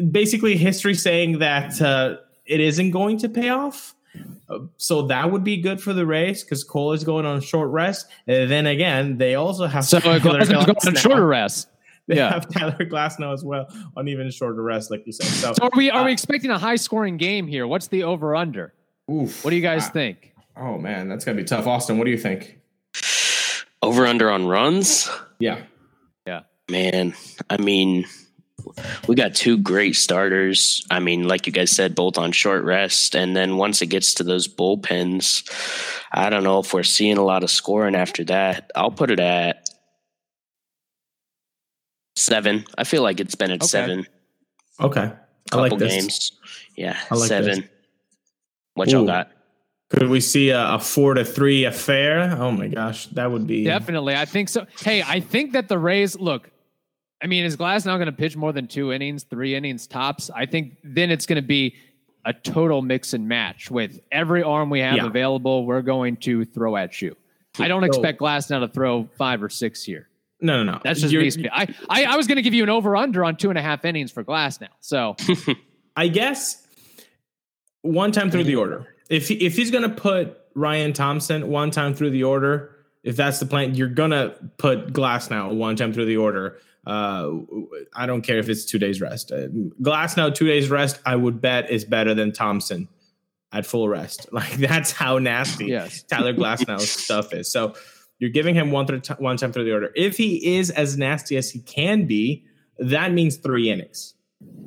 basically, 0.10 0.56
history 0.56 0.94
saying 0.94 1.40
that 1.40 1.82
uh, 1.82 2.18
it 2.46 2.60
isn't 2.60 2.92
going 2.92 3.18
to 3.20 3.30
pay 3.30 3.50
off. 3.50 3.96
Uh, 4.50 4.60
so 4.78 5.04
that 5.08 5.30
would 5.32 5.44
be 5.44 5.58
good 5.58 5.82
for 5.82 5.92
the 5.94 6.06
Rays 6.06 6.44
because 6.44 6.64
Cole 6.64 6.94
is 6.94 7.04
going 7.04 7.26
on 7.26 7.42
short 7.42 7.70
rest. 7.72 8.08
And 8.28 8.50
then 8.50 8.66
again, 8.68 9.18
they 9.18 9.36
also 9.36 9.66
have 9.66 9.84
So 9.86 10.00
Tyler 10.00 10.20
Glasnow's 10.20 10.66
going 10.66 10.78
on 10.88 10.94
now. 10.94 11.00
shorter 11.00 11.28
rest. 11.28 11.68
They 12.08 12.16
Yeah. 12.18 12.32
have 12.32 12.48
Tyler 12.50 12.78
Glasnow 12.86 13.34
as 13.34 13.44
well 13.44 13.68
on 13.98 14.08
even 14.08 14.30
shorter 14.32 14.62
rest, 14.62 14.92
like 14.92 15.06
you 15.06 15.12
said. 15.12 15.26
So, 15.28 15.54
So 15.54 15.64
are 15.66 15.72
we 15.76 15.90
are 15.90 16.04
we 16.06 16.12
Uh, 16.12 16.14
expecting 16.14 16.52
a 16.52 16.58
high 16.60 16.76
scoring 16.78 17.18
game 17.18 17.48
here? 17.48 17.66
What's 17.68 17.88
the 17.88 18.04
over 18.04 18.36
under? 18.36 18.74
oof. 19.12 19.44
What 19.44 19.50
do 19.50 19.56
you 19.56 19.62
guys 19.62 19.88
Uh, 19.88 19.92
think? 19.92 20.32
Oh 20.56 20.78
man, 20.78 21.10
that's 21.10 21.26
gonna 21.26 21.36
be 21.38 21.44
tough. 21.44 21.66
Austin, 21.68 21.98
what 21.98 22.06
do 22.06 22.12
you 22.12 22.18
think? 22.18 22.60
Over 23.82 24.06
under 24.08 24.30
on 24.32 24.48
runs? 24.48 25.10
Yeah. 25.40 25.64
Yeah. 26.26 26.42
Man, 26.72 27.14
I 27.50 27.58
mean, 27.58 28.06
we 29.08 29.16
got 29.16 29.36
two 29.36 29.58
great 29.58 29.96
starters. 29.96 30.86
I 30.92 31.00
mean, 31.00 31.28
like 31.28 31.48
you 31.48 31.54
guys 31.54 31.72
said, 31.72 31.96
both 31.96 32.18
on 32.18 32.32
short 32.32 32.64
rest. 32.64 33.16
And 33.16 33.36
then 33.36 33.58
once 33.58 33.82
it 33.82 33.88
gets 33.88 34.14
to 34.16 34.24
those 34.24 34.48
bullpens, 34.48 35.50
I 36.12 36.30
don't 36.30 36.44
know 36.44 36.60
if 36.60 36.74
we're 36.74 36.84
seeing 36.84 37.18
a 37.18 37.24
lot 37.24 37.44
of 37.44 37.50
scoring 37.50 37.96
after 37.96 38.24
that. 38.26 38.72
I'll 38.76 38.92
put 38.92 39.12
it 39.12 39.20
at 39.20 39.70
seven. 42.16 42.66
I 42.78 42.84
feel 42.84 43.02
like 43.04 43.20
it's 43.20 43.36
been 43.36 43.52
at 43.52 43.62
Okay. 43.62 43.68
seven 43.68 44.08
Okay. 44.82 45.02
I 45.02 45.12
couple 45.50 45.62
like 45.70 45.78
this. 45.80 45.94
games. 45.94 46.32
Yeah, 46.76 46.98
I 47.12 47.16
like 47.16 47.28
seven. 47.30 47.62
this. 47.62 47.70
What 48.74 48.90
y'all 48.90 49.06
got? 49.06 49.32
Could 49.92 50.10
we 50.10 50.20
see 50.20 50.50
a, 50.50 50.74
a 50.74 50.80
four 50.80 51.14
to 51.14 51.24
three 51.24 51.64
affair? 51.66 52.36
Oh 52.40 52.52
my 52.52 52.68
gosh, 52.68 53.06
that 53.08 53.32
would 53.32 53.46
be 53.48 53.64
Definitely. 53.64 54.16
I 54.16 54.26
think 54.26 54.50
so. 54.50 54.66
Hey, 54.82 55.02
I 55.04 55.20
think 55.20 55.54
that 55.54 55.68
the 55.70 55.78
Rays 55.78 56.20
look. 56.20 56.50
I 57.24 57.28
mean, 57.28 57.46
is 57.46 57.56
Glasnow 57.58 57.96
going 57.98 58.06
to 58.08 58.12
pitch 58.12 58.36
more 58.36 58.52
than 58.52 58.68
two 58.68 58.92
innings, 58.92 59.24
three 59.24 59.56
innings 59.56 59.88
tops? 59.88 60.30
I 60.30 60.46
think 60.46 60.78
then 60.84 61.12
it's 61.12 61.26
going 61.26 61.38
to 61.42 61.48
be 61.48 61.76
a 62.26 62.34
total 62.34 62.82
mix 62.82 63.14
and 63.14 63.28
match 63.28 63.72
with 63.72 64.00
every 64.12 64.44
arm 64.44 64.70
we 64.70 64.80
have 64.80 64.98
Yeah. 64.98 65.08
available. 65.08 65.66
We're 65.66 65.82
going 65.82 66.18
to 66.18 66.44
throw 66.46 66.76
at 66.76 67.02
you. 67.02 67.16
I 67.58 67.68
don't 67.68 67.84
expect 67.84 68.20
Glasnow 68.20 68.60
to 68.60 68.68
throw 68.68 69.08
five 69.18 69.42
or 69.42 69.50
six 69.50 69.84
here. 69.84 70.10
No, 70.42 70.62
no, 70.64 70.74
no. 70.74 70.80
That's 70.84 71.00
just 71.02 71.38
me. 71.38 71.50
I, 71.52 71.74
I 71.90 72.04
I 72.04 72.18
was 72.18 72.28
going 72.28 72.36
to 72.36 72.42
give 72.42 72.54
you 72.54 72.64
an 72.64 72.70
over 72.70 72.96
under 72.98 73.24
on 73.24 73.38
two 73.38 73.50
and 73.50 73.58
a 73.58 73.62
half 73.62 73.86
innings 73.86 74.12
for 74.12 74.24
Glasnow. 74.24 74.68
So 74.82 75.16
I 75.96 76.10
guess 76.10 76.66
one 77.82 78.12
time 78.12 78.30
through 78.32 78.44
the 78.44 78.56
order. 78.56 78.88
If 79.10 79.28
he, 79.30 79.36
if 79.36 79.56
he's 79.56 79.72
gonna 79.72 79.90
put 79.90 80.38
Ryan 80.56 80.92
Thompson 80.94 81.48
one 81.48 81.70
time 81.72 81.94
through 81.94 82.10
the 82.10 82.24
order, 82.24 82.76
if 83.04 83.16
that's 83.16 83.40
the 83.40 83.46
plan, 83.46 83.76
you're 83.76 83.88
gonna 83.88 84.34
put 84.58 84.92
Glasnow 84.92 85.54
one 85.54 85.76
time 85.76 85.94
through 85.94 86.06
the 86.06 86.18
order. 86.18 86.58
Uh, 86.86 87.32
I 87.96 88.06
don't 88.06 88.22
care 88.22 88.38
if 88.38 88.48
it's 88.50 88.66
two 88.66 88.78
days 88.80 89.02
rest. 89.02 89.32
Uh, 89.32 89.48
Glasnow 89.82 90.34
two 90.34 90.48
days 90.48 90.70
rest. 90.70 91.00
I 91.06 91.16
would 91.16 91.42
bet 91.42 91.70
is 91.72 91.84
better 91.86 92.14
than 92.14 92.32
Thompson 92.32 92.88
at 93.52 93.66
full 93.66 93.90
rest. 93.90 94.28
Like 94.32 94.54
that's 94.54 94.92
how 94.92 95.18
nasty 95.18 95.66
Yes. 95.68 96.04
Tyler 96.04 96.34
Glasnow's 96.34 96.90
stuff 97.06 97.34
is. 97.34 97.52
So 97.52 97.74
you're 98.20 98.30
giving 98.30 98.56
him 98.56 98.72
one 98.72 98.86
through 98.86 99.02
one 99.18 99.38
time 99.38 99.52
through 99.52 99.66
the 99.66 99.74
order. 99.74 99.92
If 99.96 100.18
he 100.18 100.58
is 100.58 100.70
as 100.70 100.98
nasty 100.98 101.38
as 101.38 101.50
he 101.52 101.60
can 101.60 102.06
be, 102.06 102.46
that 102.78 103.12
means 103.12 103.38
three 103.38 103.70
innings. 103.70 104.14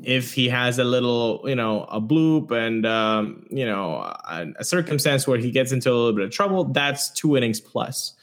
If 0.03 0.33
he 0.33 0.49
has 0.49 0.79
a 0.79 0.85
little, 0.85 1.43
you 1.45 1.55
know, 1.55 1.85
a 1.85 2.01
bloop 2.01 2.51
and 2.51 2.85
um, 2.87 3.47
you 3.51 3.65
know 3.67 3.97
a, 3.97 4.47
a 4.59 4.65
circumstance 4.65 5.27
where 5.27 5.39
he 5.39 5.51
gets 5.51 5.73
into 5.73 5.91
a 5.91 5.95
little 5.95 6.13
bit 6.15 6.25
of 6.25 6.31
trouble, 6.31 6.65
that's 6.65 7.11
two 7.11 7.37
innings 7.37 7.61
plus. 7.61 8.15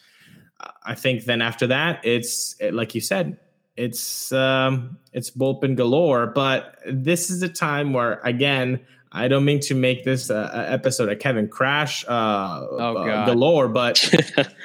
I 0.84 0.96
think 0.96 1.26
then 1.26 1.42
after 1.42 1.68
that, 1.68 2.04
it's 2.06 2.56
like 2.72 2.96
you 2.96 3.02
said, 3.02 3.38
it's 3.78 4.32
um, 4.32 4.98
it's 5.14 5.32
bullpen 5.32 5.76
galore. 5.76 6.28
But 6.28 6.80
this 6.90 7.30
is 7.30 7.42
a 7.44 7.50
time 7.50 7.94
where 7.94 8.20
again, 8.22 8.80
I 9.12 9.28
don't 9.28 9.46
mean 9.46 9.60
to 9.62 9.76
make 9.76 10.04
this 10.04 10.30
uh, 10.30 10.52
a 10.54 10.72
episode 10.72 11.10
of 11.10 11.20
Kevin 11.20 11.48
Crash 11.48 12.06
uh, 12.08 12.68
Oh, 12.70 12.98
uh, 12.98 13.26
galore, 13.26 13.68
but 13.68 14.04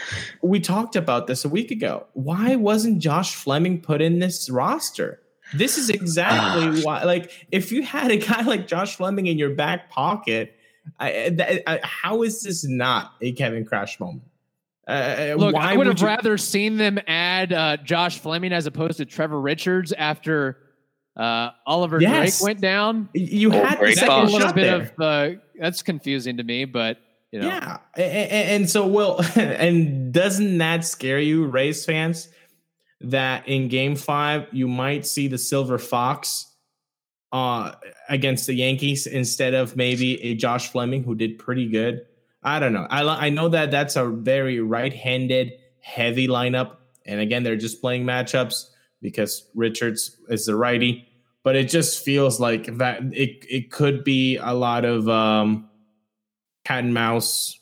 we 0.42 0.60
talked 0.60 0.96
about 0.96 1.26
this 1.26 1.44
a 1.44 1.48
week 1.48 1.70
ago. 1.70 2.06
Why 2.14 2.56
wasn't 2.56 2.98
Josh 2.98 3.34
Fleming 3.34 3.80
put 3.80 4.00
in 4.00 4.18
this 4.18 4.50
roster? 4.50 5.20
This 5.54 5.78
is 5.78 5.90
exactly 5.90 6.82
why. 6.82 7.02
Like, 7.04 7.32
if 7.50 7.72
you 7.72 7.82
had 7.82 8.10
a 8.10 8.16
guy 8.16 8.42
like 8.42 8.66
Josh 8.66 8.96
Fleming 8.96 9.26
in 9.26 9.38
your 9.38 9.50
back 9.50 9.90
pocket, 9.90 10.56
I, 10.98 11.10
th- 11.36 11.62
I, 11.66 11.80
how 11.82 12.22
is 12.22 12.42
this 12.42 12.64
not 12.64 13.12
a 13.20 13.32
Kevin 13.32 13.64
Crash 13.64 13.98
moment? 14.00 14.22
Uh, 14.90 15.34
look, 15.36 15.54
why 15.54 15.72
I 15.72 15.76
would 15.76 15.86
have 15.86 16.00
you- 16.00 16.06
rather 16.06 16.36
seen 16.38 16.76
them 16.76 16.98
add 17.06 17.52
uh, 17.52 17.76
Josh 17.78 18.18
Fleming 18.18 18.52
as 18.52 18.66
opposed 18.66 18.96
to 18.98 19.04
Trevor 19.04 19.40
Richards 19.40 19.92
after 19.92 20.58
uh, 21.16 21.50
Oliver 21.66 22.00
Yes. 22.00 22.38
Drake 22.38 22.46
went 22.46 22.60
down. 22.60 23.08
You 23.14 23.50
Oh, 23.52 23.64
had 23.64 23.74
the 23.74 23.76
great 23.76 23.96
second 23.98 24.12
a 24.14 24.24
little 24.30 24.52
bit 24.52 24.62
there. 24.62 24.92
of 24.98 25.36
uh, 25.36 25.40
that's 25.58 25.82
confusing 25.82 26.36
to 26.38 26.42
me, 26.44 26.64
but 26.64 26.98
you 27.32 27.40
know, 27.40 27.46
Yeah, 27.46 27.78
A- 27.96 28.00
a- 28.02 28.54
and, 28.56 28.68
so 28.68 28.86
well, 28.86 29.20
and 29.36 30.12
doesn't 30.12 30.58
that 30.58 30.84
scare 30.84 31.20
you, 31.20 31.46
Rays 31.46 31.84
fans? 31.84 32.28
That 33.02 33.48
in 33.48 33.68
Game 33.68 33.96
Five 33.96 34.48
you 34.52 34.68
might 34.68 35.06
see 35.06 35.26
the 35.28 35.38
Silver 35.38 35.78
Fox 35.78 36.46
uh, 37.32 37.72
against 38.08 38.46
the 38.46 38.54
Yankees 38.54 39.06
instead 39.06 39.54
of 39.54 39.76
maybe 39.76 40.22
a 40.22 40.34
Josh 40.34 40.68
Fleming 40.70 41.02
who 41.04 41.14
did 41.14 41.38
pretty 41.38 41.68
good. 41.68 42.02
I 42.42 42.58
don't 42.58 42.72
know. 42.72 42.86
I 42.90 43.26
I 43.26 43.30
know 43.30 43.48
that 43.48 43.70
that's 43.70 43.96
a 43.96 44.06
very 44.06 44.60
right-handed 44.60 45.52
heavy 45.80 46.28
lineup, 46.28 46.76
and 47.06 47.20
again 47.20 47.42
they're 47.42 47.56
just 47.56 47.80
playing 47.80 48.04
matchups 48.04 48.70
because 49.02 49.48
Richards 49.54 50.16
is 50.28 50.46
the 50.46 50.56
righty. 50.56 51.06
But 51.42 51.56
it 51.56 51.68
just 51.70 52.04
feels 52.04 52.38
like 52.40 52.76
that 52.78 53.02
it 53.12 53.44
it 53.48 53.70
could 53.70 54.04
be 54.04 54.36
a 54.36 54.52
lot 54.52 54.84
of 54.84 55.08
um, 55.08 55.68
cat 56.64 56.84
and 56.84 56.94
mouse 56.94 57.58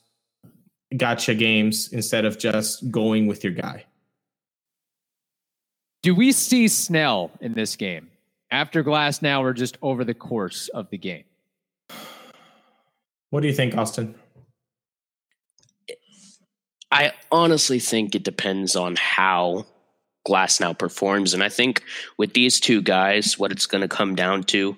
gotcha 0.97 1.35
games 1.35 1.93
instead 1.93 2.25
of 2.25 2.39
just 2.39 2.91
going 2.91 3.27
with 3.27 3.45
your 3.45 3.53
guy. 3.53 3.85
do 6.03 6.15
we 6.15 6.33
see 6.33 6.69
Snell 6.69 7.31
in 7.41 7.53
this 7.55 7.77
game 7.77 8.11
after 8.51 8.83
Glasnow 8.83 9.41
or 9.41 9.53
just 9.53 9.77
over 9.83 10.05
the 10.05 10.15
course 10.15 10.69
of 10.69 10.89
the 10.91 10.99
game? 10.99 11.25
What 13.31 13.41
do 13.41 13.47
you 13.47 13.53
think, 13.53 13.77
Austin? 13.77 14.15
I 16.91 17.13
honestly 17.31 17.79
think 17.79 18.15
it 18.15 18.23
depends 18.25 18.77
on 18.77 18.97
how 18.97 19.67
Glasnow 20.27 20.79
performs. 20.79 21.35
And 21.35 21.43
I 21.43 21.49
think 21.49 21.83
with 22.17 22.35
these 22.35 22.61
two 22.61 22.83
guys, 22.83 23.39
what 23.39 23.53
it's 23.53 23.67
going 23.67 23.83
to 23.83 23.89
come 23.89 24.15
down 24.15 24.45
to 24.45 24.77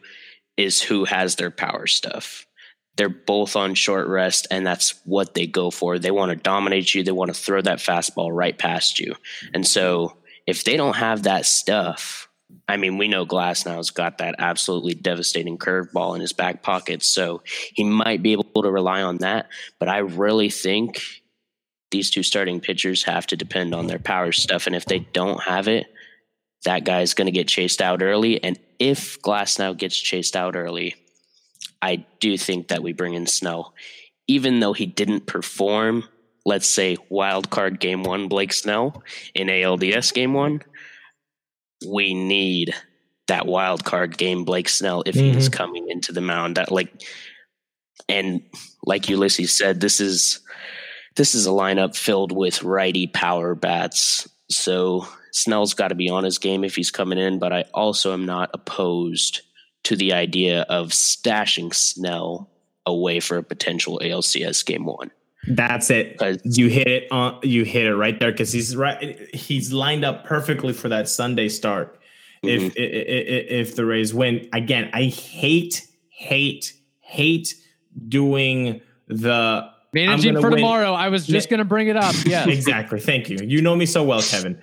is 0.56 0.82
who 0.82 1.04
has 1.04 1.36
their 1.36 1.50
power 1.50 1.86
stuff. 1.86 2.46
They're 2.96 3.08
both 3.08 3.56
on 3.56 3.74
short 3.74 4.08
rest, 4.08 4.46
and 4.50 4.66
that's 4.66 5.00
what 5.04 5.34
they 5.34 5.46
go 5.46 5.70
for. 5.70 5.98
They 5.98 6.10
want 6.10 6.30
to 6.30 6.36
dominate 6.36 6.94
you, 6.94 7.02
they 7.02 7.12
want 7.12 7.32
to 7.32 7.40
throw 7.40 7.62
that 7.62 7.78
fastball 7.78 8.30
right 8.30 8.58
past 8.58 9.00
you. 9.00 9.14
And 9.54 9.66
so 9.66 10.16
if 10.46 10.64
they 10.64 10.76
don't 10.76 10.96
have 10.96 11.22
that 11.22 11.46
stuff, 11.46 12.28
I 12.68 12.76
mean, 12.76 12.98
we 12.98 13.08
know 13.08 13.24
Glasnow's 13.24 13.90
got 13.90 14.18
that 14.18 14.34
absolutely 14.38 14.94
devastating 14.94 15.56
curveball 15.56 16.14
in 16.14 16.20
his 16.20 16.32
back 16.32 16.62
pocket. 16.62 17.02
So 17.02 17.42
he 17.72 17.84
might 17.84 18.22
be 18.22 18.32
able 18.32 18.44
to 18.62 18.70
rely 18.70 19.02
on 19.02 19.18
that. 19.18 19.48
But 19.78 19.88
I 19.88 19.98
really 19.98 20.50
think 20.50 21.00
these 21.90 22.10
two 22.10 22.22
starting 22.22 22.60
pitchers 22.60 23.04
have 23.04 23.26
to 23.28 23.36
depend 23.36 23.74
on 23.74 23.86
their 23.86 23.98
power 23.98 24.32
stuff. 24.32 24.66
And 24.66 24.76
if 24.76 24.84
they 24.84 25.00
don't 25.00 25.42
have 25.42 25.68
it, 25.68 25.86
that 26.64 26.84
guy's 26.84 27.14
going 27.14 27.26
to 27.26 27.32
get 27.32 27.48
chased 27.48 27.80
out 27.80 28.02
early. 28.02 28.42
And 28.42 28.58
if 28.78 29.20
Glasnow 29.22 29.76
gets 29.76 29.98
chased 29.98 30.36
out 30.36 30.56
early, 30.56 30.94
I 31.82 32.04
do 32.20 32.36
think 32.36 32.68
that 32.68 32.82
we 32.82 32.92
bring 32.92 33.14
in 33.14 33.26
Snow. 33.26 33.72
Even 34.28 34.60
though 34.60 34.72
he 34.72 34.86
didn't 34.86 35.26
perform, 35.26 36.04
let's 36.44 36.68
say 36.68 36.96
wild 37.08 37.50
card 37.50 37.80
game 37.80 38.02
one, 38.02 38.28
Blake 38.28 38.52
Snell 38.52 39.02
in 39.34 39.48
ALDS 39.48 40.12
game 40.12 40.34
one, 40.34 40.62
we 41.88 42.14
need 42.14 42.74
that 43.28 43.46
wild 43.46 43.84
card 43.84 44.18
game, 44.18 44.44
Blake 44.44 44.68
Snell, 44.68 45.02
if 45.06 45.14
he 45.14 45.30
is 45.30 45.48
mm-hmm. 45.48 45.56
coming 45.56 45.88
into 45.88 46.12
the 46.12 46.20
mound. 46.20 46.56
That 46.56 46.70
like, 46.70 46.92
and 48.08 48.42
like 48.84 49.08
Ulysses 49.08 49.56
said, 49.56 49.80
this 49.80 50.00
is 50.00 50.40
this 51.16 51.34
is 51.34 51.46
a 51.46 51.50
lineup 51.50 51.96
filled 51.96 52.32
with 52.32 52.62
righty 52.62 53.06
power 53.06 53.54
bats. 53.54 54.28
So 54.48 55.06
Snell's 55.32 55.74
got 55.74 55.88
to 55.88 55.94
be 55.94 56.10
on 56.10 56.24
his 56.24 56.38
game 56.38 56.64
if 56.64 56.74
he's 56.76 56.90
coming 56.90 57.18
in, 57.18 57.38
but 57.38 57.52
I 57.52 57.64
also 57.74 58.12
am 58.12 58.26
not 58.26 58.50
opposed 58.54 59.42
to 59.84 59.96
the 59.96 60.12
idea 60.12 60.62
of 60.62 60.88
stashing 60.88 61.74
Snell 61.74 62.50
away 62.86 63.20
for 63.20 63.36
a 63.36 63.42
potential 63.42 64.00
ALCS 64.02 64.64
game 64.64 64.84
one. 64.86 65.10
That's 65.48 65.88
it. 65.90 66.20
You 66.44 66.68
hit 66.68 66.86
it 66.86 67.10
on. 67.10 67.38
You 67.42 67.64
hit 67.64 67.86
it 67.86 67.94
right 67.96 68.18
there 68.20 68.30
because 68.30 68.52
he's 68.52 68.76
right. 68.76 69.18
He's 69.34 69.72
lined 69.72 70.04
up 70.04 70.24
perfectly 70.24 70.74
for 70.74 70.90
that 70.90 71.08
Sunday 71.08 71.48
start. 71.48 71.98
If 72.42 72.62
mm-hmm. 72.62 72.78
i- 72.78 72.82
i- 72.82 72.86
i- 72.86 73.60
if 73.60 73.74
the 73.76 73.86
Rays 73.86 74.12
win 74.12 74.48
again, 74.52 74.90
I 74.92 75.04
hate, 75.04 75.86
hate, 76.10 76.74
hate 77.00 77.54
doing 78.08 78.80
the 79.08 79.66
Managing 79.92 80.34
for 80.40 80.50
win. 80.50 80.58
tomorrow. 80.58 80.92
I 80.92 81.08
was 81.08 81.26
just 81.26 81.48
going 81.50 81.58
to 81.58 81.64
bring 81.64 81.88
it 81.88 81.96
up. 81.96 82.14
Yeah. 82.24 82.48
exactly. 82.48 83.00
Thank 83.00 83.28
you. 83.28 83.38
You 83.42 83.60
know 83.60 83.74
me 83.74 83.86
so 83.86 84.04
well, 84.04 84.22
Kevin. 84.22 84.60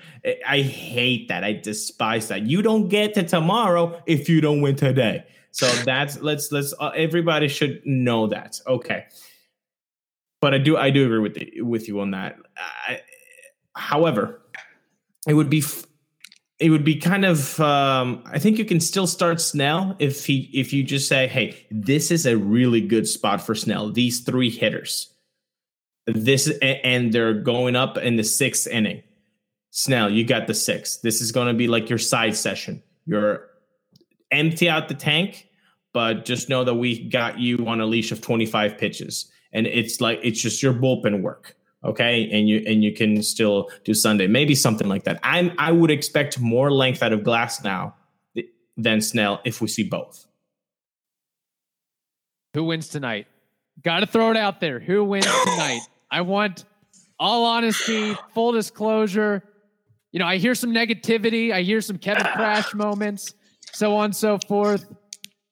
I- 0.48 0.62
hate 0.62 1.28
that. 1.28 1.44
I 1.44 1.54
despise 1.54 2.30
that. 2.30 2.44
You 2.44 2.62
don't 2.62 2.88
get 2.88 3.14
to 3.16 3.24
tomorrow 3.24 4.02
if 4.06 4.30
you 4.30 4.40
don't 4.42 4.62
win 4.62 4.76
today. 4.76 5.26
So 5.52 5.68
that's 5.86 6.20
let's 6.22 6.52
let's 6.52 6.74
uh, 6.80 6.92
everybody 6.96 7.48
should 7.50 7.82
know 7.86 8.28
that. 8.28 8.60
Okay. 8.68 9.06
but 10.42 10.54
I 10.54 10.60
do 10.60 10.78
I 10.78 10.92
do 10.92 11.06
agree 11.06 11.20
with 11.20 11.34
the, 11.34 11.62
with 11.62 11.88
you 11.88 12.00
on 12.00 12.12
that. 12.12 12.38
I, 12.58 13.02
however, 13.76 14.42
it 15.28 15.34
would 15.34 15.50
be 15.50 15.64
it 16.60 16.70
would 16.70 16.84
be 16.84 16.96
kind 16.96 17.26
of 17.26 17.60
um, 17.60 18.24
I 18.26 18.40
think 18.40 18.58
you 18.58 18.66
can 18.66 18.80
still 18.80 19.08
start 19.08 19.42
Snell 19.42 19.96
if 20.00 20.26
he 20.26 20.50
if 20.54 20.74
you 20.74 20.84
just 20.84 21.08
say, 21.08 21.28
hey, 21.28 21.66
this 21.70 22.12
is 22.12 22.26
a 22.26 22.38
really 22.38 22.82
good 22.82 23.08
spot 23.08 23.42
for 23.42 23.56
Snell. 23.56 23.92
These 23.92 24.22
three 24.22 24.50
hitters, 24.50 25.14
this 26.08 26.50
and 26.62 27.12
they're 27.12 27.34
going 27.34 27.76
up 27.76 27.98
in 27.98 28.16
the 28.16 28.24
sixth 28.24 28.68
inning. 28.68 29.04
Snell, 29.72 30.10
you 30.10 30.24
got 30.24 30.48
the 30.48 30.54
sixth. 30.54 31.02
This 31.02 31.22
is 31.22 31.32
going 31.32 31.48
to 31.48 31.54
be 31.54 31.68
like 31.68 31.90
your 31.90 32.00
side 32.00 32.36
session. 32.36 32.82
You're 33.06 33.48
empty 34.32 34.70
out 34.70 34.88
the 34.88 34.96
tank, 34.96 35.48
but 35.94 36.26
just 36.26 36.50
know 36.50 36.64
that 36.64 36.76
we 36.76 37.08
got 37.10 37.40
you 37.40 37.68
on 37.68 37.82
a 37.82 37.86
leash 37.86 38.12
of 38.12 38.22
25 38.22 38.78
pitches. 38.78 39.32
And 39.54 39.68
it's 39.68 40.02
like 40.02 40.20
it's 40.24 40.42
just 40.42 40.64
your 40.64 40.74
bullpen 40.74 41.22
work 41.22 41.58
okay? 41.84 42.30
And 42.32 42.48
you 42.48 42.64
and 42.68 42.84
you 42.84 42.94
can 42.94 43.24
still 43.24 43.70
do 43.84 43.94
sunday. 43.94 44.28
Maybe 44.28 44.56
something 44.56 44.88
like 44.88 45.04
that. 45.06 45.20
I 45.24 45.54
i 45.58 45.72
would 45.72 45.92
expect 45.92 46.40
more 46.40 46.72
length 46.72 47.02
out 47.02 47.14
of 47.14 47.22
Glasnow 47.22 47.94
than 48.76 49.02
snell 49.02 49.42
if 49.44 49.62
we 49.62 49.68
see 49.68 49.84
both. 49.84 50.26
Who 52.54 52.66
wins 52.66 52.88
tonight? 52.90 53.28
Gotta 53.84 54.06
throw 54.06 54.32
it 54.32 54.38
out 54.38 54.60
there. 54.60 54.80
Who 54.80 55.04
wins 55.04 55.26
tonight 55.26 55.82
i 56.12 56.22
want 56.22 56.66
all 57.20 57.46
honesty 57.46 58.16
full 58.34 58.52
disclosure 58.52 59.44
you 60.12 60.20
know 60.20 60.26
i 60.26 60.38
hear 60.38 60.56
some 60.56 60.72
negativity 60.72 61.52
i 61.52 61.62
hear 61.62 61.82
some 61.82 61.98
kevin 61.98 62.26
crash 62.26 62.74
moments 62.74 63.34
so 63.74 63.96
on 63.96 64.06
and 64.06 64.16
so 64.16 64.38
forth 64.48 64.86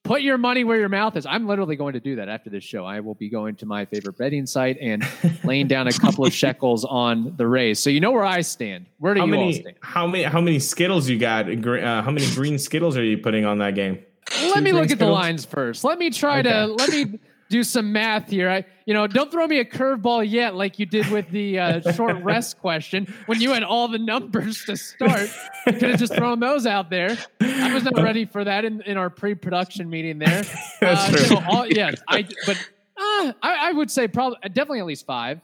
put 0.06 0.22
your 0.22 0.38
money 0.38 0.64
where 0.64 0.78
your 0.78 0.88
mouth 0.88 1.18
is. 1.18 1.26
I'm 1.26 1.46
literally 1.48 1.76
going 1.76 1.94
to 1.94 2.00
do 2.00 2.16
that 2.16 2.30
after 2.30 2.50
this 2.50 2.64
show. 2.64 2.86
I 2.86 3.02
will 3.02 3.16
be 3.16 3.30
going 3.30 3.56
to 3.58 3.66
my 3.66 3.86
favorite 3.86 4.18
betting 4.18 4.46
site 4.46 4.78
and 4.80 5.06
laying 5.44 5.68
down 5.68 5.88
a 5.88 5.92
couple 5.92 6.26
of 6.26 6.34
shekels 6.42 6.86
on 6.86 7.36
the 7.36 7.46
Rays. 7.46 7.80
So 7.82 7.90
you 7.90 8.00
know 8.00 8.12
where 8.12 8.24
I 8.24 8.42
stand. 8.42 8.86
Where 9.00 9.14
do 9.14 9.20
how 9.20 9.26
you 9.26 9.32
many, 9.32 9.44
all 9.44 9.54
stand? 9.54 9.76
How 9.82 10.08
many 10.08 10.24
how 10.24 10.42
many 10.42 10.60
Skittles 10.60 11.10
you 11.10 11.20
got? 11.20 11.50
Uh, 11.50 12.02
how 12.02 12.12
many 12.12 12.32
green 12.34 12.58
Skittles 12.58 12.96
are 12.96 13.04
you 13.04 13.18
putting 13.18 13.46
on 13.46 13.58
that 13.58 13.76
game? 13.76 14.00
Let 14.32 14.56
Two 14.56 14.62
me 14.62 14.72
look 14.72 14.86
Skittles? 14.86 14.92
at 14.92 15.00
the 15.00 15.12
lines 15.12 15.46
first. 15.46 15.84
Let 15.84 16.00
me 16.00 16.10
try 16.12 16.40
okay. 16.40 16.50
to 16.50 16.66
let 16.68 16.90
me 16.90 17.20
do 17.50 17.64
some 17.64 17.92
math 17.92 18.30
here. 18.30 18.50
I, 18.50 18.66
you 18.86 18.94
know, 18.94 19.08
don't 19.08 19.32
throw 19.32 19.48
me 19.48 19.60
a 19.60 19.66
curveball 19.66 20.30
yet, 20.30 20.56
like 20.56 20.78
you 20.78 20.86
did 20.86 21.10
with 21.10 21.30
the 21.32 21.60
uh, 21.60 21.92
short 21.94 22.22
rest 22.24 22.60
question 22.62 23.12
when 23.26 23.42
you 23.42 23.52
had 23.52 23.64
all 23.64 23.88
the 23.88 23.98
numbers 23.98 24.64
to 24.66 24.78
start. 24.78 25.30
You 25.66 25.74
could 25.74 25.90
have 25.90 26.00
just 26.00 26.14
thrown 26.14 26.40
those 26.40 26.68
out 26.68 26.92
there. 26.92 27.18
I 27.42 27.74
was 27.74 27.84
not 27.84 27.96
ready 27.96 28.26
for 28.26 28.44
that 28.44 28.64
in, 28.64 28.82
in 28.82 28.98
our 28.98 29.10
pre-production 29.10 29.90
meeting 29.90 30.20
there. 30.20 30.44
That's 30.82 31.10
uh, 31.10 31.28
true. 31.28 31.38
all, 31.50 31.68
yes, 31.68 32.00
I. 32.08 32.28
But 32.46 32.58
uh, 32.98 33.34
I, 33.42 33.70
I, 33.70 33.72
would 33.72 33.90
say 33.90 34.08
probably 34.08 34.38
definitely 34.50 34.80
at 34.80 34.86
least 34.86 35.06
five, 35.06 35.42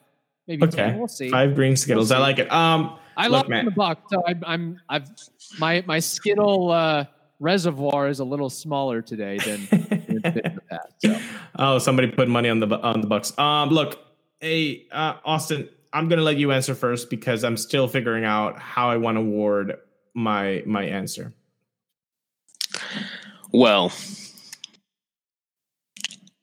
maybe 0.47 0.63
okay. 0.63 0.77
10. 0.77 0.99
We'll 0.99 1.07
see. 1.07 1.31
Five 1.31 1.55
green 1.55 1.75
Skittles. 1.75 2.11
We'll 2.11 2.19
I 2.19 2.21
like 2.21 2.39
it. 2.39 2.51
Um, 2.51 2.97
I 3.17 3.27
look, 3.27 3.49
love 3.49 3.65
the 3.65 3.71
buck, 3.71 4.03
so 4.09 4.23
I, 4.25 4.35
I'm 4.45 4.79
I've 4.87 5.09
my 5.59 5.83
my 5.85 5.99
Skittle 5.99 6.71
uh, 6.71 7.05
reservoir 7.41 8.07
is 8.07 8.19
a 8.19 8.23
little 8.23 8.49
smaller 8.49 9.01
today 9.01 9.37
than, 9.39 9.67
than 10.23 10.33
the 10.55 10.61
past. 10.69 10.93
So. 10.99 11.19
Oh, 11.59 11.77
somebody 11.79 12.07
put 12.07 12.29
money 12.29 12.49
on 12.49 12.59
the 12.59 12.67
on 12.79 13.01
the 13.01 13.07
Bucks. 13.07 13.37
Um, 13.37 13.69
look, 13.69 13.99
hey, 14.39 14.87
uh, 14.91 15.15
Austin, 15.25 15.69
I'm 15.93 16.07
gonna 16.07 16.21
let 16.21 16.37
you 16.37 16.51
answer 16.51 16.73
first 16.73 17.09
because 17.09 17.43
I'm 17.43 17.57
still 17.57 17.87
figuring 17.87 18.23
out 18.23 18.57
how 18.57 18.89
I 18.89 18.97
want 18.97 19.17
to 19.17 19.21
word 19.21 19.77
my 20.13 20.63
my 20.65 20.83
answer. 20.83 21.33
Well, 23.51 23.91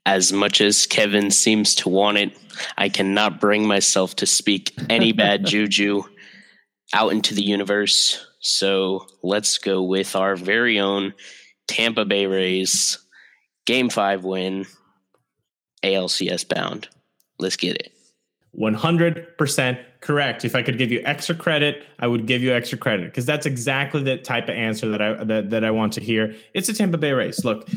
as 0.05 0.33
much 0.33 0.61
as 0.61 0.87
Kevin 0.87 1.31
seems 1.31 1.75
to 1.77 1.89
want 1.89 2.19
it, 2.19 2.37
I 2.77 2.89
cannot 2.89 3.41
bring 3.41 3.67
myself 3.67 4.17
to 4.17 4.27
speak 4.27 4.73
any 4.89 5.13
bad 5.13 5.47
juju 5.47 6.03
out 6.93 7.13
into 7.13 7.35
the 7.35 7.43
universe. 7.43 8.25
So 8.41 9.07
let's 9.23 9.59
go 9.59 9.83
with 9.83 10.17
our 10.17 10.37
very 10.37 10.79
own 10.79 11.15
Tampa 11.67 12.05
Bay 12.05 12.27
Rays 12.27 12.99
game 13.69 13.91
five 13.91 14.25
win, 14.25 14.65
ALCS 15.85 16.49
bound. 16.49 16.89
Let's 17.39 17.57
get 17.57 17.77
it. 17.77 17.93
100% 18.59 19.79
correct. 20.01 20.45
If 20.47 20.55
I 20.55 20.63
could 20.63 20.79
give 20.79 20.91
you 20.91 21.03
extra 21.05 21.35
credit, 21.35 21.85
I 21.99 22.07
would 22.07 22.27
give 22.27 22.43
you 22.43 22.53
extra 22.55 22.79
credit 22.79 23.05
because 23.05 23.27
that's 23.27 23.45
exactly 23.45 24.03
the 24.03 24.17
type 24.17 24.45
of 24.45 24.55
answer 24.57 24.89
that 24.89 25.03
I 25.03 25.23
that, 25.23 25.51
that 25.51 25.65
I 25.65 25.71
want 25.71 25.93
to 25.93 26.01
hear. 26.01 26.35
It's 26.55 26.71
a 26.71 26.73
Tampa 26.73 26.97
Bay 26.97 27.13
Rays. 27.13 27.45
Look, 27.45 27.69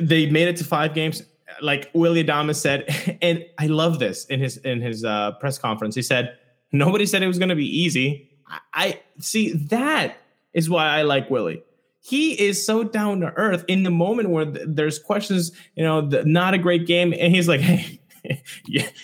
they 0.00 0.28
made 0.30 0.48
it 0.48 0.56
to 0.56 0.64
five 0.64 0.94
games. 0.94 1.22
Like 1.60 1.90
Willie 1.92 2.24
Adames 2.24 2.56
said, 2.56 3.18
and 3.22 3.44
I 3.58 3.66
love 3.66 3.98
this 3.98 4.24
in 4.24 4.40
his 4.40 4.56
in 4.56 4.80
his 4.80 5.04
uh, 5.04 5.32
press 5.32 5.58
conference. 5.58 5.94
He 5.94 6.02
said, 6.02 6.38
"Nobody 6.72 7.04
said 7.04 7.22
it 7.22 7.28
was 7.28 7.38
going 7.38 7.50
to 7.50 7.54
be 7.54 7.82
easy. 7.82 8.30
I 8.72 9.00
see 9.18 9.52
that 9.52 10.16
is 10.54 10.70
why 10.70 10.86
I 10.86 11.02
like 11.02 11.28
Willie. 11.28 11.62
He 12.06 12.38
is 12.38 12.64
so 12.64 12.84
down 12.84 13.20
to 13.20 13.32
earth 13.36 13.64
in 13.66 13.82
the 13.82 13.90
moment 13.90 14.28
where 14.28 14.44
there's 14.44 14.98
questions, 14.98 15.52
you 15.74 15.82
know, 15.82 16.02
not 16.02 16.52
a 16.52 16.58
great 16.58 16.86
game, 16.86 17.14
and 17.18 17.34
he's 17.34 17.48
like, 17.48 17.60
"Hey, 17.62 17.98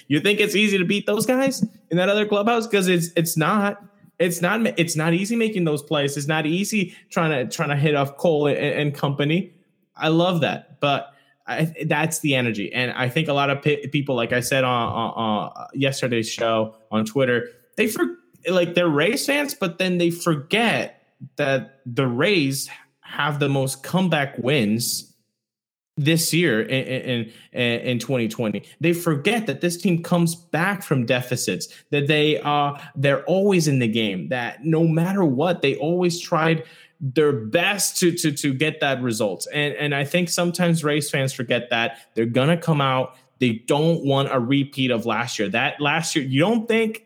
you 0.06 0.20
think 0.20 0.38
it's 0.38 0.54
easy 0.54 0.76
to 0.76 0.84
beat 0.84 1.06
those 1.06 1.24
guys 1.24 1.64
in 1.90 1.96
that 1.96 2.10
other 2.10 2.26
clubhouse? 2.26 2.66
Because 2.66 2.88
it's 2.88 3.08
it's 3.16 3.38
not. 3.38 3.82
It's 4.18 4.42
not. 4.42 4.78
It's 4.78 4.96
not 4.96 5.14
easy 5.14 5.34
making 5.34 5.64
those 5.64 5.82
plays. 5.82 6.18
It's 6.18 6.26
not 6.26 6.44
easy 6.44 6.94
trying 7.08 7.30
to 7.30 7.50
trying 7.50 7.70
to 7.70 7.76
hit 7.76 7.94
off 7.94 8.18
Cole 8.18 8.48
and, 8.48 8.58
and 8.58 8.94
company. 8.94 9.54
I 9.96 10.08
love 10.08 10.42
that, 10.42 10.78
but 10.80 11.14
I, 11.46 11.72
that's 11.86 12.18
the 12.18 12.34
energy, 12.34 12.70
and 12.70 12.92
I 12.92 13.08
think 13.08 13.28
a 13.28 13.32
lot 13.32 13.48
of 13.48 13.62
p- 13.62 13.86
people, 13.86 14.14
like 14.14 14.34
I 14.34 14.40
said 14.40 14.62
on, 14.62 14.88
on, 14.92 15.10
on 15.12 15.52
uh, 15.56 15.66
yesterday's 15.72 16.28
show 16.28 16.74
on 16.90 17.06
Twitter, 17.06 17.48
they 17.78 17.86
for 17.86 18.04
like 18.46 18.74
they're 18.74 18.90
Rays 18.90 19.24
fans, 19.24 19.54
but 19.54 19.78
then 19.78 19.96
they 19.96 20.10
forget 20.10 21.02
that 21.36 21.80
the 21.86 22.06
Rays 22.06 22.68
have 23.10 23.38
the 23.38 23.48
most 23.48 23.82
comeback 23.82 24.36
wins 24.38 25.06
this 25.96 26.32
year 26.32 26.62
in, 26.62 27.30
in, 27.52 27.80
in 27.80 27.98
2020 27.98 28.62
they 28.80 28.92
forget 28.92 29.46
that 29.46 29.60
this 29.60 29.76
team 29.76 30.02
comes 30.02 30.34
back 30.34 30.82
from 30.82 31.04
deficits 31.04 31.68
that 31.90 32.06
they 32.06 32.40
are 32.40 32.80
they're 32.96 33.22
always 33.24 33.68
in 33.68 33.80
the 33.80 33.88
game 33.88 34.28
that 34.28 34.64
no 34.64 34.86
matter 34.86 35.24
what 35.24 35.60
they 35.60 35.76
always 35.76 36.18
tried 36.18 36.64
their 37.00 37.32
best 37.32 37.98
to 37.98 38.12
to 38.12 38.30
to 38.30 38.52
get 38.52 38.80
that 38.80 39.00
result. 39.02 39.46
And 39.52 39.74
and 39.74 39.94
i 39.94 40.04
think 40.04 40.28
sometimes 40.28 40.84
Rays 40.84 41.10
fans 41.10 41.32
forget 41.32 41.70
that 41.70 41.98
they're 42.14 42.26
gonna 42.26 42.58
come 42.58 42.80
out. 42.80 43.16
They 43.38 43.52
don't 43.66 44.04
want 44.04 44.28
a 44.30 44.38
repeat 44.38 44.90
of 44.90 45.06
last 45.06 45.38
year. 45.38 45.48
That 45.48 45.80
last 45.80 46.14
year 46.14 46.24
you 46.24 46.40
don't 46.40 46.68
think 46.68 47.04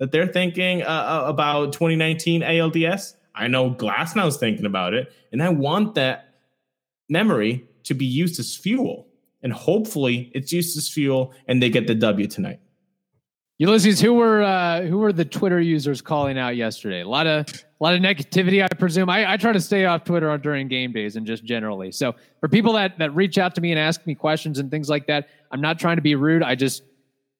that 0.00 0.10
they're 0.10 0.26
thinking 0.26 0.82
uh, 0.82 0.86
uh 0.86 1.24
about 1.28 1.72
2019 1.72 2.42
ALDS. 2.42 3.14
I 3.38 3.48
know 3.48 3.70
Glasnow's 3.70 4.36
thinking 4.36 4.66
about 4.66 4.94
it, 4.94 5.12
and 5.32 5.42
I 5.42 5.48
want 5.48 5.94
that 5.94 6.34
memory 7.08 7.66
to 7.84 7.94
be 7.94 8.04
used 8.04 8.38
as 8.40 8.56
fuel. 8.56 9.06
And 9.42 9.52
hopefully, 9.52 10.32
it's 10.34 10.52
used 10.52 10.76
as 10.76 10.88
fuel, 10.88 11.32
and 11.46 11.62
they 11.62 11.70
get 11.70 11.86
the 11.86 11.94
W 11.94 12.26
tonight. 12.26 12.60
Ulysses, 13.58 14.00
who 14.00 14.14
were 14.14 14.42
uh, 14.42 14.82
who 14.82 14.98
were 14.98 15.12
the 15.12 15.24
Twitter 15.24 15.60
users 15.60 16.00
calling 16.00 16.38
out 16.38 16.54
yesterday? 16.56 17.00
A 17.00 17.08
lot 17.08 17.26
of 17.26 17.46
a 17.48 17.84
lot 17.84 17.94
of 17.94 18.00
negativity, 18.00 18.62
I 18.62 18.68
presume. 18.68 19.10
I, 19.10 19.32
I 19.32 19.36
try 19.36 19.52
to 19.52 19.60
stay 19.60 19.84
off 19.84 20.04
Twitter 20.04 20.36
during 20.38 20.68
game 20.68 20.92
days 20.92 21.16
and 21.16 21.26
just 21.26 21.44
generally. 21.44 21.90
So 21.90 22.14
for 22.40 22.48
people 22.48 22.72
that 22.74 22.98
that 22.98 23.14
reach 23.16 23.36
out 23.36 23.56
to 23.56 23.60
me 23.60 23.72
and 23.72 23.78
ask 23.78 24.06
me 24.06 24.14
questions 24.14 24.60
and 24.60 24.70
things 24.70 24.88
like 24.88 25.08
that, 25.08 25.28
I'm 25.50 25.60
not 25.60 25.78
trying 25.78 25.96
to 25.96 26.02
be 26.02 26.14
rude. 26.14 26.42
I 26.44 26.54
just 26.54 26.84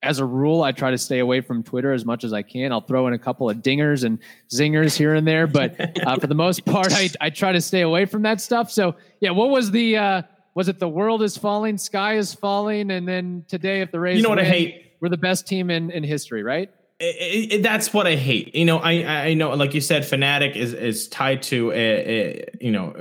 as 0.01 0.19
a 0.19 0.25
rule, 0.25 0.63
I 0.63 0.71
try 0.71 0.91
to 0.91 0.97
stay 0.97 1.19
away 1.19 1.41
from 1.41 1.61
Twitter 1.61 1.91
as 1.91 2.05
much 2.05 2.23
as 2.23 2.31
I 2.31 2.41
can. 2.41 2.71
I'll 2.71 2.81
throw 2.81 3.07
in 3.07 3.13
a 3.13 3.19
couple 3.19 3.49
of 3.49 3.57
dingers 3.57 4.05
and 4.05 4.19
zingers 4.49 4.97
here 4.97 5.13
and 5.13 5.27
there, 5.27 5.45
but 5.45 5.77
uh, 6.05 6.15
for 6.15 6.27
the 6.27 6.35
most 6.35 6.65
part, 6.65 6.93
I, 6.93 7.09
I 7.19 7.29
try 7.29 7.51
to 7.51 7.59
stay 7.59 7.81
away 7.81 8.05
from 8.05 8.21
that 8.21 8.39
stuff. 8.39 8.71
So, 8.71 8.95
yeah, 9.19 9.31
what 9.31 9.49
was 9.49 9.71
the 9.71 9.97
uh, 9.97 10.21
was 10.55 10.69
it 10.69 10.79
the 10.79 10.87
world 10.87 11.21
is 11.21 11.37
falling, 11.37 11.77
sky 11.77 12.15
is 12.15 12.33
falling, 12.33 12.91
and 12.91 13.07
then 13.07 13.43
today, 13.47 13.81
if 13.81 13.91
the 13.91 13.99
Rays, 13.99 14.17
you 14.17 14.23
know 14.23 14.29
what 14.29 14.37
win, 14.37 14.45
I 14.45 14.49
hate, 14.49 14.93
we're 15.01 15.09
the 15.09 15.17
best 15.17 15.47
team 15.47 15.69
in 15.69 15.91
in 15.91 16.03
history, 16.03 16.43
right? 16.43 16.71
It, 16.99 17.53
it, 17.53 17.63
that's 17.63 17.93
what 17.93 18.07
I 18.07 18.15
hate. 18.15 18.55
You 18.55 18.65
know, 18.65 18.77
I 18.79 19.27
I 19.27 19.33
know, 19.33 19.51
like 19.51 19.73
you 19.73 19.81
said, 19.81 20.05
fanatic 20.05 20.55
is 20.55 20.73
is 20.73 21.09
tied 21.09 21.41
to 21.43 21.71
a, 21.71 21.75
a 21.75 22.45
you 22.61 22.71
know 22.71 22.95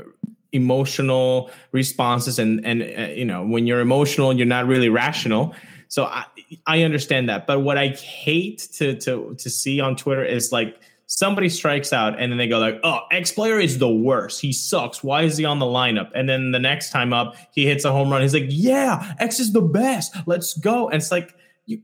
emotional 0.53 1.51
responses, 1.71 2.41
and 2.41 2.65
and 2.65 2.83
uh, 2.83 3.13
you 3.13 3.25
know 3.25 3.45
when 3.45 3.67
you're 3.67 3.81
emotional, 3.81 4.33
you're 4.33 4.47
not 4.47 4.67
really 4.67 4.89
rational. 4.89 5.55
So 5.89 6.05
I, 6.05 6.25
I 6.67 6.83
understand 6.83 7.29
that, 7.29 7.47
but 7.47 7.61
what 7.61 7.79
I 7.79 7.89
hate 7.89 8.69
to 8.75 8.95
to 9.01 9.35
to 9.39 9.51
see 9.51 9.81
on 9.81 9.97
Twitter 9.97 10.25
is 10.25 10.53
like 10.53 10.81
somebody 11.07 11.49
strikes 11.49 11.93
out 11.93 12.21
and 12.21 12.31
then 12.31 12.39
they 12.39 12.47
go 12.47 12.59
like, 12.59 12.79
"Oh, 12.85 13.01
X 13.11 13.33
player 13.33 13.59
is 13.59 13.79
the 13.79 13.91
worst. 13.91 14.41
He 14.41 14.53
sucks. 14.53 15.03
Why 15.03 15.23
is 15.23 15.37
he 15.39 15.45
on 15.45 15.59
the 15.59 15.67
lineup?" 15.67 16.11
And 16.15 16.29
then 16.29 16.53
the 16.53 16.59
next 16.59 16.91
time 16.91 17.13
up, 17.13 17.35
he 17.53 17.67
hits 17.67 17.85
a 17.85 17.91
home 17.91 18.11
run. 18.11 18.23
He's 18.23 18.35
like, 18.35 18.47
"Yeah, 18.49 19.15
X 19.19 19.41
is 19.41 19.53
the 19.53 19.63
best. 19.63 20.15
Let's 20.27 20.55
go." 20.55 20.89
And 20.89 20.97
it's 20.97 21.11
like 21.11 21.35
you 21.67 21.83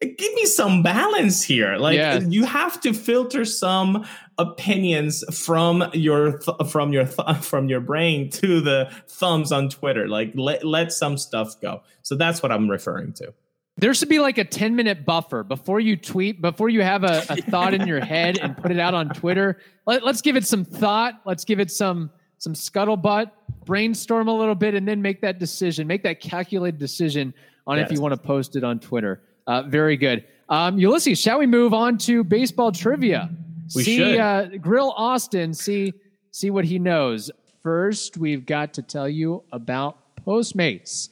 give 0.00 0.34
me 0.34 0.46
some 0.46 0.82
balance 0.82 1.42
here. 1.42 1.76
Like 1.76 1.96
yes. 1.96 2.24
you 2.28 2.44
have 2.44 2.80
to 2.80 2.92
filter 2.92 3.44
some 3.44 4.06
opinions 4.38 5.22
from 5.36 5.90
your 5.92 6.38
th- 6.38 6.70
from 6.70 6.92
your 6.92 7.04
th- 7.04 7.36
from 7.42 7.68
your 7.68 7.80
brain 7.80 8.30
to 8.30 8.60
the 8.60 8.90
thumbs 9.08 9.52
on 9.52 9.68
Twitter. 9.68 10.08
Like 10.08 10.32
let 10.34 10.64
let 10.64 10.92
some 10.92 11.18
stuff 11.18 11.60
go. 11.60 11.82
So 12.02 12.14
that's 12.16 12.42
what 12.42 12.50
I'm 12.50 12.70
referring 12.70 13.12
to. 13.14 13.34
There 13.76 13.94
should 13.94 14.08
be 14.10 14.18
like 14.18 14.36
a 14.36 14.44
10 14.44 14.76
minute 14.76 15.06
buffer 15.06 15.42
before 15.42 15.80
you 15.80 15.96
tweet, 15.96 16.42
before 16.42 16.68
you 16.68 16.82
have 16.82 17.02
a, 17.02 17.24
a 17.30 17.36
thought 17.36 17.72
in 17.72 17.86
your 17.86 18.00
head 18.00 18.36
and 18.36 18.54
put 18.54 18.70
it 18.70 18.78
out 18.78 18.92
on 18.92 19.08
Twitter. 19.08 19.58
Let, 19.86 20.04
let's 20.04 20.20
give 20.20 20.36
it 20.36 20.46
some 20.46 20.66
thought. 20.66 21.14
Let's 21.24 21.44
give 21.44 21.60
it 21.60 21.70
some 21.70 22.10
some 22.38 22.54
scuttlebutt, 22.54 23.30
brainstorm 23.66 24.28
a 24.28 24.34
little 24.34 24.54
bit, 24.54 24.74
and 24.74 24.88
then 24.88 25.02
make 25.02 25.20
that 25.20 25.38
decision. 25.38 25.86
Make 25.86 26.02
that 26.04 26.20
calculated 26.20 26.78
decision 26.78 27.34
on 27.66 27.78
if 27.78 27.92
you 27.92 28.00
want 28.00 28.12
to 28.12 28.20
post 28.20 28.56
it 28.56 28.64
on 28.64 28.80
Twitter. 28.80 29.22
Uh, 29.46 29.62
very 29.62 29.96
good. 29.96 30.24
Um, 30.48 30.78
Ulysses, 30.78 31.20
shall 31.20 31.38
we 31.38 31.46
move 31.46 31.72
on 31.72 31.98
to 31.98 32.24
baseball 32.24 32.72
trivia? 32.72 33.30
We 33.74 33.84
see, 33.84 33.96
should. 33.98 34.18
Uh, 34.18 34.46
Grill 34.58 34.90
Austin, 34.96 35.54
see 35.54 35.94
see 36.32 36.50
what 36.50 36.64
he 36.64 36.78
knows. 36.78 37.30
First, 37.62 38.16
we've 38.16 38.46
got 38.46 38.74
to 38.74 38.82
tell 38.82 39.08
you 39.08 39.42
about 39.52 39.98
Postmates. 40.24 41.08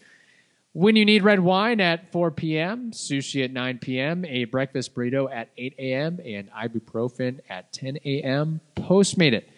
When 0.72 0.96
you 0.96 1.04
need 1.04 1.22
red 1.22 1.40
wine 1.40 1.80
at 1.80 2.12
4 2.12 2.30
p.m., 2.30 2.92
sushi 2.92 3.42
at 3.42 3.52
9 3.52 3.78
p.m., 3.78 4.24
a 4.24 4.44
breakfast 4.44 4.94
burrito 4.94 5.28
at 5.32 5.48
8 5.56 5.74
a.m., 5.78 6.20
and 6.24 6.50
ibuprofen 6.52 7.40
at 7.50 7.72
10 7.72 7.98
a.m., 8.04 8.60
Postmate 8.76 9.32
it. 9.32 9.48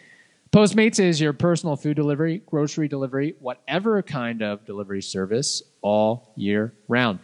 Postmates 0.52 0.98
is 0.98 1.20
your 1.20 1.32
personal 1.32 1.76
food 1.76 1.94
delivery, 1.94 2.42
grocery 2.46 2.88
delivery, 2.88 3.36
whatever 3.38 4.02
kind 4.02 4.42
of 4.42 4.64
delivery 4.64 5.02
service 5.02 5.62
all 5.82 6.32
year 6.36 6.74
round. 6.88 7.18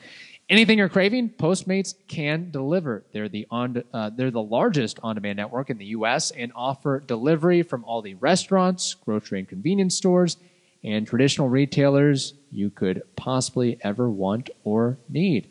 Anything 0.49 0.79
you're 0.79 0.89
craving, 0.89 1.31
Postmates 1.31 1.95
can 2.07 2.53
deliver. 2.53 3.03
They're 3.13 3.29
the 3.29 3.49
on 3.51 3.83
uh, 3.93 4.11
they're 4.11 4.31
the 4.31 4.41
largest 4.41 5.01
on-demand 5.03 5.37
network 5.39 5.71
in 5.71 5.79
the 5.79 5.87
U.S. 5.87 6.31
and 6.31 6.53
offer 6.55 7.01
delivery 7.01 7.63
from 7.65 7.83
all 7.85 8.01
the 8.01 8.15
restaurants, 8.15 8.95
grocery 8.95 9.41
and 9.41 9.49
convenience 9.49 9.97
stores, 9.97 10.37
and 10.85 11.05
traditional 11.05 11.49
retailers 11.49 12.35
you 12.53 12.71
could 12.71 13.03
possibly 13.17 13.77
ever 13.83 14.09
want 14.09 14.51
or 14.63 14.99
need. 15.09 15.51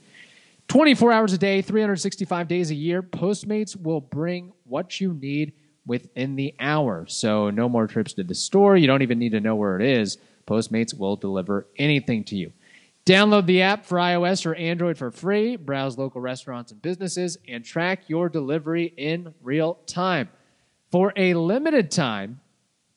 24 0.70 1.12
hours 1.12 1.34
a 1.34 1.38
day, 1.38 1.62
365 1.62 2.48
days 2.48 2.72
a 2.72 2.76
year, 2.76 3.04
Postmates 3.04 3.76
will 3.80 4.00
bring 4.00 4.54
what 4.64 5.02
you 5.02 5.14
need 5.14 5.52
within 5.86 6.38
the 6.38 6.56
hour. 6.58 7.06
So, 7.08 7.50
no 7.50 7.68
more 7.68 7.86
trips 7.86 8.14
to 8.14 8.24
the 8.24 8.34
store. 8.34 8.78
You 8.78 8.88
don't 8.88 9.02
even 9.02 9.20
need 9.20 9.34
to 9.34 9.42
know 9.42 9.56
where 9.56 9.78
it 9.78 9.86
is. 9.86 10.18
Postmates 10.48 10.98
will 10.98 11.18
deliver 11.18 11.68
anything 11.78 12.24
to 12.26 12.38
you. 12.38 12.54
Download 13.06 13.46
the 13.46 13.62
app 13.62 13.86
for 13.86 14.00
iOS 14.00 14.48
or 14.48 14.56
Android 14.56 14.98
for 14.98 15.12
free, 15.12 15.58
browse 15.58 15.96
local 15.96 16.22
restaurants 16.22 16.72
and 16.72 16.82
businesses, 16.82 17.38
and 17.48 17.64
track 17.64 18.10
your 18.10 18.30
delivery 18.30 18.94
in 18.98 19.32
real 19.44 19.76
time. 19.86 20.28
For 20.92 21.14
a 21.16 21.36
limited 21.36 21.92
time, 21.92 22.40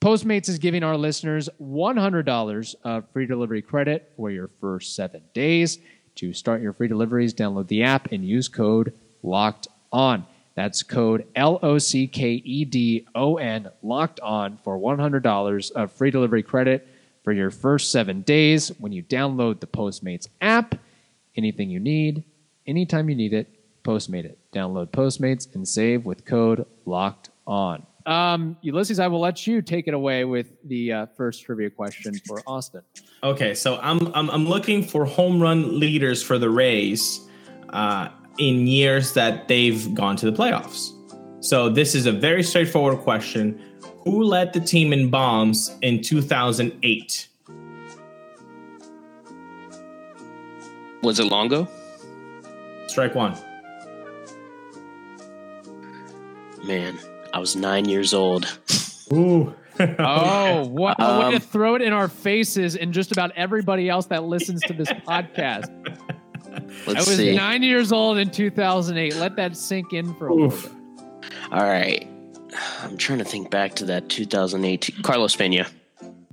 Postmates 0.01 0.49
is 0.49 0.59
giving 0.59 0.83
our 0.83 0.97
listeners 0.97 1.51
$100 1.61 2.75
of 2.85 3.11
free 3.13 3.27
delivery 3.27 3.61
credit 3.61 4.11
for 4.17 4.31
your 4.31 4.49
first 4.61 4.95
seven 4.95 5.23
days. 5.35 5.79
To 6.15 6.33
start 6.33 6.63
your 6.63 6.73
free 6.73 6.89
deliveries, 6.89 7.35
download 7.35 7.69
the 7.69 7.83
app 7.83 8.11
and 8.11 8.25
use 8.25 8.49
code 8.49 8.95
LOCKED 9.23 9.69
ON. 9.93 10.25
That's 10.55 10.83
code 10.83 11.27
L 11.37 11.59
O 11.63 11.77
C 11.77 12.07
K 12.07 12.31
E 12.33 12.65
D 12.65 13.07
O 13.15 13.37
N, 13.37 13.69
locked 13.83 14.21
on 14.21 14.57
for 14.59 14.79
$100 14.79 15.71
of 15.73 15.93
free 15.93 16.11
delivery 16.11 16.43
credit 16.43 16.89
for 17.29 17.35
your 17.35 17.51
first 17.51 17.93
seven 17.93 18.23
days 18.23 18.69
when 18.79 18.91
you 18.91 19.03
download 19.03 19.61
the 19.61 19.67
Postmates 19.67 20.29
app. 20.41 20.75
Anything 21.37 21.69
you 21.69 21.79
need, 21.79 22.25
anytime 22.67 23.11
you 23.11 23.15
need 23.15 23.35
it, 23.35 23.51
Postmate 23.85 24.25
it. 24.25 24.39
Download 24.51 24.87
Postmates 24.87 25.55
and 25.55 25.69
save 25.69 26.07
with 26.07 26.25
code 26.25 26.65
LOCKED 26.87 27.29
ON. 27.47 27.87
Um, 28.07 28.57
Ulysses, 28.63 28.99
I 28.99 29.09
will 29.09 29.21
let 29.21 29.47
you 29.47 29.61
take 29.61 29.89
it 29.89 29.93
away 29.93 30.25
with 30.25 30.47
the 30.65 30.91
uh, 30.91 31.07
first 31.19 31.45
trivia 31.45 31.69
question 31.69 32.15
for 32.27 32.41
Austin. 32.47 32.81
Okay, 33.23 33.55
so 33.55 33.79
I'm 33.83 34.07
I'm, 34.15 34.31
I'm 34.31 34.47
looking 34.47 34.83
for 34.83 35.05
home 35.05 35.39
run 35.39 35.79
leaders 35.79 36.23
for 36.23 36.39
the 36.39 36.49
Rays 36.49 37.21
uh, 37.75 38.09
in 38.39 38.67
years 38.67 39.13
that 39.13 39.49
they've 39.49 39.93
gone 39.93 40.17
to 40.17 40.31
the 40.31 40.35
playoffs. 40.35 40.93
So 41.45 41.69
this 41.69 41.95
is 41.95 42.07
a 42.07 42.13
very 42.13 42.43
straightforward 42.43 43.01
question. 43.01 43.61
Who 44.09 44.23
led 44.23 44.55
the 44.55 44.61
team 44.61 44.95
in 44.95 45.11
bombs 45.11 45.77
in 45.83 46.01
2008? 46.01 47.29
Was 51.03 51.21
it 51.21 51.25
Longo? 51.25 51.69
Strike 52.87 53.15
one. 53.15 53.37
Man, 56.65 56.99
I 57.35 57.39
was 57.39 57.55
nine 57.55 57.87
years 57.87 58.15
old. 58.15 58.47
Ooh. 59.13 59.55
Oh, 60.01 60.67
what 60.67 60.97
a 60.99 61.21
way 61.21 61.25
Um, 61.27 61.33
to 61.35 61.39
throw 61.39 61.77
it 61.77 61.83
in 61.83 61.93
our 61.93 62.09
faces 62.09 62.75
and 62.75 62.93
just 62.93 63.13
about 63.13 63.31
everybody 63.37 63.89
else 63.89 64.07
that 64.07 64.25
listens 64.25 64.61
to 64.63 64.73
this 64.73 64.89
podcast. 64.89 65.69
I 66.53 66.61
Let's 66.91 67.07
was 67.07 67.17
see. 67.19 67.37
nine 67.37 67.63
years 67.63 67.93
old 67.93 68.19
in 68.19 68.29
2008. 68.31 69.15
Let 69.17 69.37
that 69.37 69.57
sink 69.57 69.93
in 69.93 70.15
for 70.15 70.27
a 70.27 70.35
little 70.35 70.49
bit. 70.49 70.73
All 71.53 71.63
right. 71.63 72.09
I'm 72.83 72.97
trying 72.97 73.19
to 73.19 73.25
think 73.25 73.51
back 73.51 73.75
to 73.77 73.85
that 73.87 74.09
2018. 74.09 75.03
Carlos 75.03 75.37
Pena. 75.37 75.67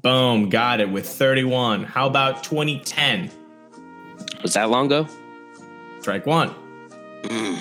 Boom, 0.02 0.50
got 0.50 0.80
it 0.80 0.90
with 0.90 1.08
31. 1.08 1.84
How 1.84 2.08
about 2.08 2.44
2010? 2.44 3.32
Was 4.44 4.54
that 4.54 4.70
Longo? 4.70 5.08
Strike 6.00 6.26
one. 6.26 6.54
Mm. 7.24 7.60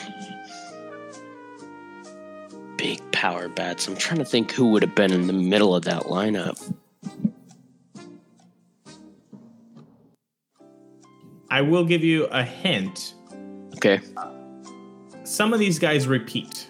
Big 2.77 3.01
power 3.13 3.49
bats. 3.49 3.89
I'm 3.89 3.97
trying 3.97 4.19
to 4.19 4.25
think 4.25 4.53
who 4.53 4.69
would 4.69 4.83
have 4.83 4.95
been 4.95 5.13
in 5.13 5.27
the 5.27 5.33
middle 5.33 5.75
of 5.75 5.85
that 5.85 6.03
lineup. 6.03 6.61
I 11.51 11.63
will 11.63 11.85
give 11.85 12.05
you 12.05 12.25
a 12.27 12.43
hint. 12.43 13.15
Okay. 13.77 14.01
Some 15.25 15.53
of 15.55 15.59
these 15.59 15.79
guys 15.79 16.07
repeat. 16.07 16.69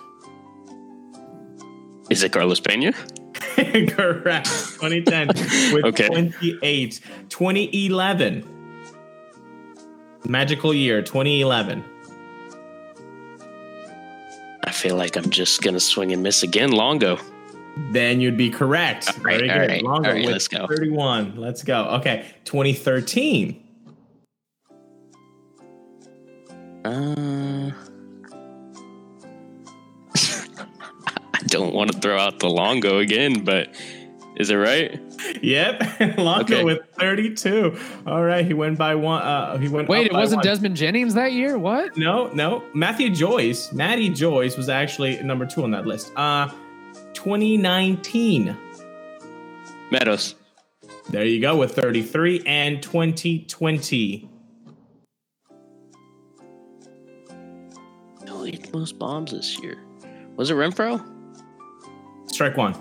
Is 2.11 2.23
it 2.23 2.33
Carlos 2.33 2.61
Pena? 2.61 2.93
Correct. 3.57 4.47
2010 4.47 5.29
with 5.75 5.85
Okay. 5.87 6.07
28. 6.09 7.01
2011. 7.29 8.49
Magical 10.27 10.73
year 10.75 11.03
2011. 11.03 11.85
I 14.67 14.71
feel 14.71 14.97
like 14.97 15.17
I'm 15.17 15.31
just 15.31 15.63
going 15.63 15.75
to 15.75 15.81
swing 15.81 16.13
and 16.13 16.23
miss 16.23 16.43
again. 16.43 16.73
Longo. 16.73 17.19
Then 17.91 18.21
you'd 18.21 18.37
be 18.37 18.51
correct. 18.51 19.09
All 19.19 19.25
right, 19.25 19.39
Very 19.39 19.51
all 19.51 19.59
good. 19.59 19.69
right, 19.69 19.83
Longo 19.83 20.09
all 20.09 20.15
right, 20.15 20.25
with 20.25 20.33
let's 20.33 20.49
go. 20.49 20.67
31. 20.67 21.37
Let's 21.37 21.63
go. 21.63 21.85
Okay. 21.97 22.25
2013. 22.45 23.61
Uh, 26.85 27.71
don't 31.55 31.73
want 31.75 31.93
to 31.93 31.99
throw 31.99 32.19
out 32.19 32.41
the 32.41 32.49
Longo 32.51 32.99
again, 32.99 33.45
but 33.45 33.69
is 34.37 34.51
it 34.51 34.57
right? 34.57 35.01
Yep. 35.43 36.01
Longo 36.19 36.43
Okay. 36.57 36.65
with 36.65 36.81
32. 36.99 37.79
All 38.07 38.23
right. 38.25 38.45
He 38.45 38.53
went 38.55 38.77
by 38.77 38.95
one. 38.97 39.23
Uh, 39.23 39.57
he 39.59 39.69
went 39.69 39.89
Wait, 39.89 40.07
it 40.07 40.13
wasn't 40.13 40.39
one. 40.39 40.45
Desmond 40.47 40.77
Jennings 40.77 41.15
that 41.15 41.33
year? 41.33 41.57
What? 41.57 41.97
No, 41.97 42.27
no. 42.35 42.63
Matthew 42.75 43.11
Joyce, 43.11 43.73
Matty 43.73 44.09
Joyce 44.09 44.57
was 44.57 44.69
actually 44.69 45.23
number 45.23 45.47
two 45.47 45.63
on 45.63 45.71
that 45.71 45.87
list. 45.87 46.13
Uh 46.17 46.49
2019. 47.15 48.57
Meadows. 49.91 50.35
There 51.11 51.25
you 51.25 51.41
go 51.41 51.57
with 51.57 51.75
33 51.77 52.43
and 52.47 52.83
2020. 52.83 54.29
Who 58.29 58.43
hit 58.45 58.73
most 58.75 58.99
bombs 58.99 59.31
this 59.33 59.59
year? 59.63 59.79
Was 60.37 60.51
it 60.51 60.55
Renfroe? 60.55 61.01
Strike 62.35 62.57
one. 62.57 62.75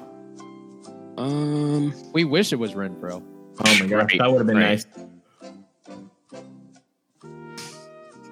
Um, 1.15 1.93
We 2.11 2.23
wish 2.23 2.51
it 2.53 2.55
was 2.55 2.73
Renfroe. 2.73 3.21
Oh 3.21 3.79
my 3.79 3.85
gosh, 3.85 3.91
Right, 3.91 4.17
that 4.17 4.31
would 4.31 4.39
have 4.39 4.47
been 4.47 4.57
right. 4.57 4.83
nice. 4.83 4.85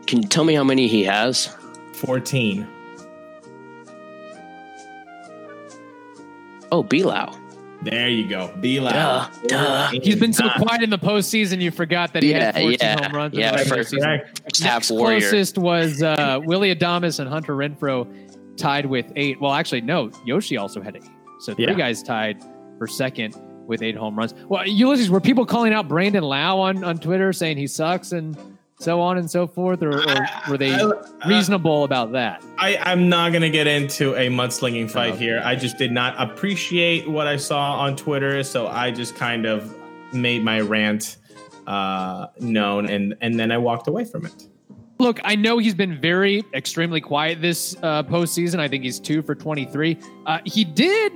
can 0.07 0.24
you 0.24 0.28
tell 0.28 0.43
me 0.43 0.55
how 0.55 0.63
many 0.63 0.88
he 0.88 1.03
has? 1.03 1.55
14. 1.93 2.67
Oh, 6.72 6.84
Belau. 6.84 7.38
There 7.84 8.09
you 8.09 8.28
go. 8.28 8.51
Be 8.59 8.78
Duh, 8.78 8.84
loud. 8.84 9.30
duh. 9.47 9.88
He's 9.89 10.15
been 10.15 10.34
so 10.34 10.49
quiet 10.57 10.82
in 10.82 10.89
the 10.89 10.97
postseason, 10.99 11.61
you 11.61 11.69
forgot 11.72 12.13
that 12.13 12.24
he 12.24 12.32
Yeah, 12.32 12.45
had 12.45 12.55
14 12.55 12.78
yeah, 12.82 13.03
home 13.03 13.15
runs 13.15 13.34
yeah, 13.36 13.49
in 13.49 13.51
the 13.53 13.57
regular 13.59 13.78
for- 13.84 13.89
season. 13.89 13.99
correct. 14.07 14.41
First 14.43 14.63
half 14.63 14.74
Next 14.82 14.91
warrior. 14.91 15.19
closest 15.19 15.57
was 15.59 16.01
uh, 16.01 16.39
Willie 16.43 16.74
Adames 16.76 17.19
and 17.19 17.30
Hunter 17.30 17.55
Renfroe 17.55 18.07
tied 18.62 18.86
with 18.86 19.12
eight. 19.16 19.41
Well, 19.41 19.51
actually, 19.53 19.82
no. 19.82 20.12
Yoshi 20.26 20.57
also 20.57 20.82
had 20.82 20.95
eight. 20.95 21.03
So 21.39 21.53
three 21.53 21.66
Yeah. 21.66 21.74
guys 21.74 22.03
tied 22.03 22.43
for 22.78 22.88
second 22.88 23.36
with 23.68 23.82
eight 23.82 23.95
home 23.95 24.16
runs. 24.18 24.34
Well, 24.47 24.66
Ulysses, 24.68 25.09
were 25.09 25.20
people 25.22 25.45
calling 25.45 25.74
out 25.74 25.88
Brandon 25.88 26.24
Lowe 26.24 26.59
on, 26.59 26.84
on 26.84 26.97
Twitter 26.97 27.34
saying 27.34 27.57
he 27.57 27.68
sucks 27.68 28.12
and 28.12 28.38
so 28.80 28.99
on 29.01 29.18
and 29.18 29.30
so 29.30 29.47
forth? 29.47 29.82
Or, 29.82 29.99
or 30.07 30.28
were 30.49 30.57
they 30.57 30.78
reasonable 31.28 31.84
about 31.84 32.12
that? 32.14 32.43
I, 32.57 32.78
I'm 32.78 33.09
not 33.09 33.32
going 33.32 33.41
to 33.43 33.49
get 33.49 33.68
into 33.68 34.16
a 34.16 34.28
mudslinging 34.30 34.89
fight 34.89 35.14
Oh. 35.14 35.18
here. 35.18 35.41
I 35.43 35.55
just 35.55 35.78
did 35.78 35.91
not 35.91 36.16
appreciate 36.20 37.07
what 37.09 37.28
I 37.28 37.38
saw 37.38 37.80
on 37.80 37.95
Twitter, 37.95 38.43
so 38.43 38.68
I 38.68 38.91
just 38.91 39.16
kind 39.16 39.45
of 39.45 39.76
made 40.14 40.43
my 40.43 40.59
rant 40.62 41.18
uh, 41.68 42.28
known, 42.39 42.89
and, 42.89 43.16
and 43.22 43.39
then 43.39 43.51
I 43.51 43.57
walked 43.57 43.88
away 43.88 44.03
from 44.05 44.26
it. 44.26 44.47
Look, 45.02 45.20
I 45.24 45.36
know 45.36 45.58
he's 45.58 45.74
been 45.76 45.99
very 45.99 46.43
extremely 46.54 47.02
quiet 47.02 47.41
this 47.41 47.76
uh, 47.84 48.04
postseason. 48.04 48.60
I 48.60 48.68
think 48.68 48.84
he's 48.84 48.99
two 48.99 49.22
for 49.22 49.36
23. 49.36 49.97
Uh, 50.26 50.39
he 50.45 50.64
did 50.64 51.12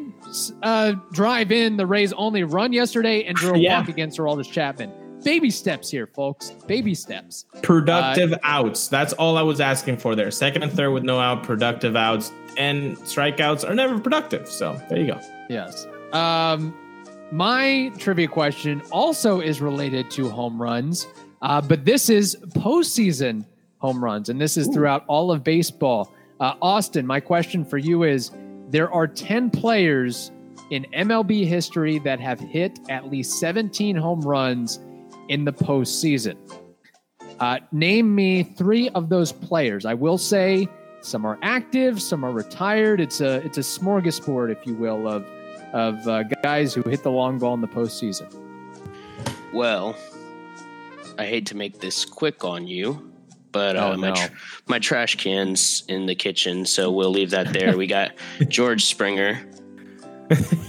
uh, 0.63 0.93
drive 1.13 1.51
in 1.51 1.77
the 1.77 1.86
Rays' 1.86 2.11
only 2.13 2.43
run 2.43 2.73
yesterday 2.73 3.23
and 3.23 3.38
drew 3.38 3.53
a 3.53 3.57
Yeah. 3.57 3.79
walk 3.79 3.89
against 3.89 4.17
Aroldis 4.17 4.51
Chapman. 4.51 4.91
Baby 5.23 5.49
steps 5.49 5.89
here, 5.89 6.07
folks. 6.07 6.51
Baby 6.67 6.93
steps. 6.93 7.45
Productive 7.63 8.33
outs. 8.43 8.88
That's 8.88 9.13
all 9.13 9.38
I 9.38 9.41
was 9.41 9.59
asking 9.61 9.97
for 9.97 10.13
there. 10.15 10.29
Second 10.29 10.63
and 10.63 10.71
third 10.71 10.91
with 10.91 11.03
no 11.03 11.19
out, 11.19 11.43
productive 11.43 11.95
outs. 11.95 12.31
And 12.57 12.97
strikeouts 12.97 13.67
are 13.67 13.73
never 13.73 13.99
productive. 13.99 14.47
So 14.47 14.79
there 14.89 14.99
you 14.99 15.07
go. 15.07 15.19
Yes. 15.49 15.88
Um, 16.13 16.75
my 17.31 17.91
trivia 17.97 18.27
question 18.27 18.81
also 18.91 19.39
is 19.41 19.61
related 19.61 20.11
to 20.11 20.29
home 20.29 20.61
runs, 20.61 21.07
uh, 21.41 21.59
but 21.61 21.86
this 21.86 22.09
is 22.09 22.38
postseason 22.49 23.45
home 23.80 24.03
runs, 24.03 24.30
and 24.30 24.39
this 24.39 24.57
is 24.57 24.67
throughout 24.67 25.03
all 25.07 25.32
of 25.32 25.43
baseball. 25.43 26.13
Uh, 26.39 26.55
Austin, 26.61 27.05
my 27.05 27.19
question 27.19 27.63
for 27.63 27.78
you 27.78 28.03
is 28.03 28.32
there 28.69 28.91
are 28.91 29.07
10 29.07 29.49
players 29.51 30.32
in 30.71 30.86
MLB 30.93 31.45
history 31.45 31.99
that 31.99 32.19
have 32.19 32.39
hit 32.39 32.80
at 32.89 33.09
least 33.09 33.39
17 33.39 33.95
home 33.95 34.21
runs 34.21 34.80
in 35.30 35.45
the 35.45 35.53
postseason. 35.53 36.38
Uh, 37.39 37.59
name 37.71 38.13
me 38.15 38.43
three 38.43 38.89
of 38.89 39.09
those 39.09 39.32
players. 39.32 39.86
I 39.86 39.93
will 39.93 40.17
say 40.17 40.67
some 41.01 41.26
are 41.26 41.38
active, 41.41 42.01
some 42.01 42.23
are 42.23 42.32
retired. 42.32 42.99
It's 43.01 43.21
a 43.21 43.36
it's 43.45 43.57
a 43.57 43.61
smorgasbord, 43.61 44.51
if 44.51 44.65
you 44.65 44.73
will, 44.73 45.07
of 45.07 45.26
of 45.73 46.07
uh, 46.07 46.23
guys 46.41 46.73
who 46.73 46.82
hit 46.84 47.03
the 47.03 47.11
long 47.11 47.38
ball 47.38 47.53
in 47.53 47.61
the 47.61 47.67
postseason. 47.67 48.34
Well, 49.53 49.95
I 51.17 51.26
hate 51.26 51.45
to 51.47 51.57
make 51.57 51.80
this 51.80 52.05
quick 52.05 52.43
on 52.43 52.67
you, 52.67 53.11
but 53.55 53.75
uh, 53.77 53.91
Oh, 53.93 53.97
my 53.97 54.09
no. 54.09 54.15
tr- 54.15 54.33
my 54.67 54.79
trash 54.79 55.15
cans 55.15 55.83
in 55.87 56.05
the 56.05 56.13
kitchen, 56.15 56.65
so 56.65 56.91
we'll 56.91 57.09
leave 57.09 57.29
that 57.31 57.53
there. 57.53 57.77
we 57.77 57.87
got 57.87 58.11
George 58.49 58.83
Springer, 58.85 59.39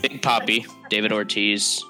Big 0.03 0.23
Poppy, 0.23 0.65
David 0.89 1.13
Ortiz, 1.13 1.83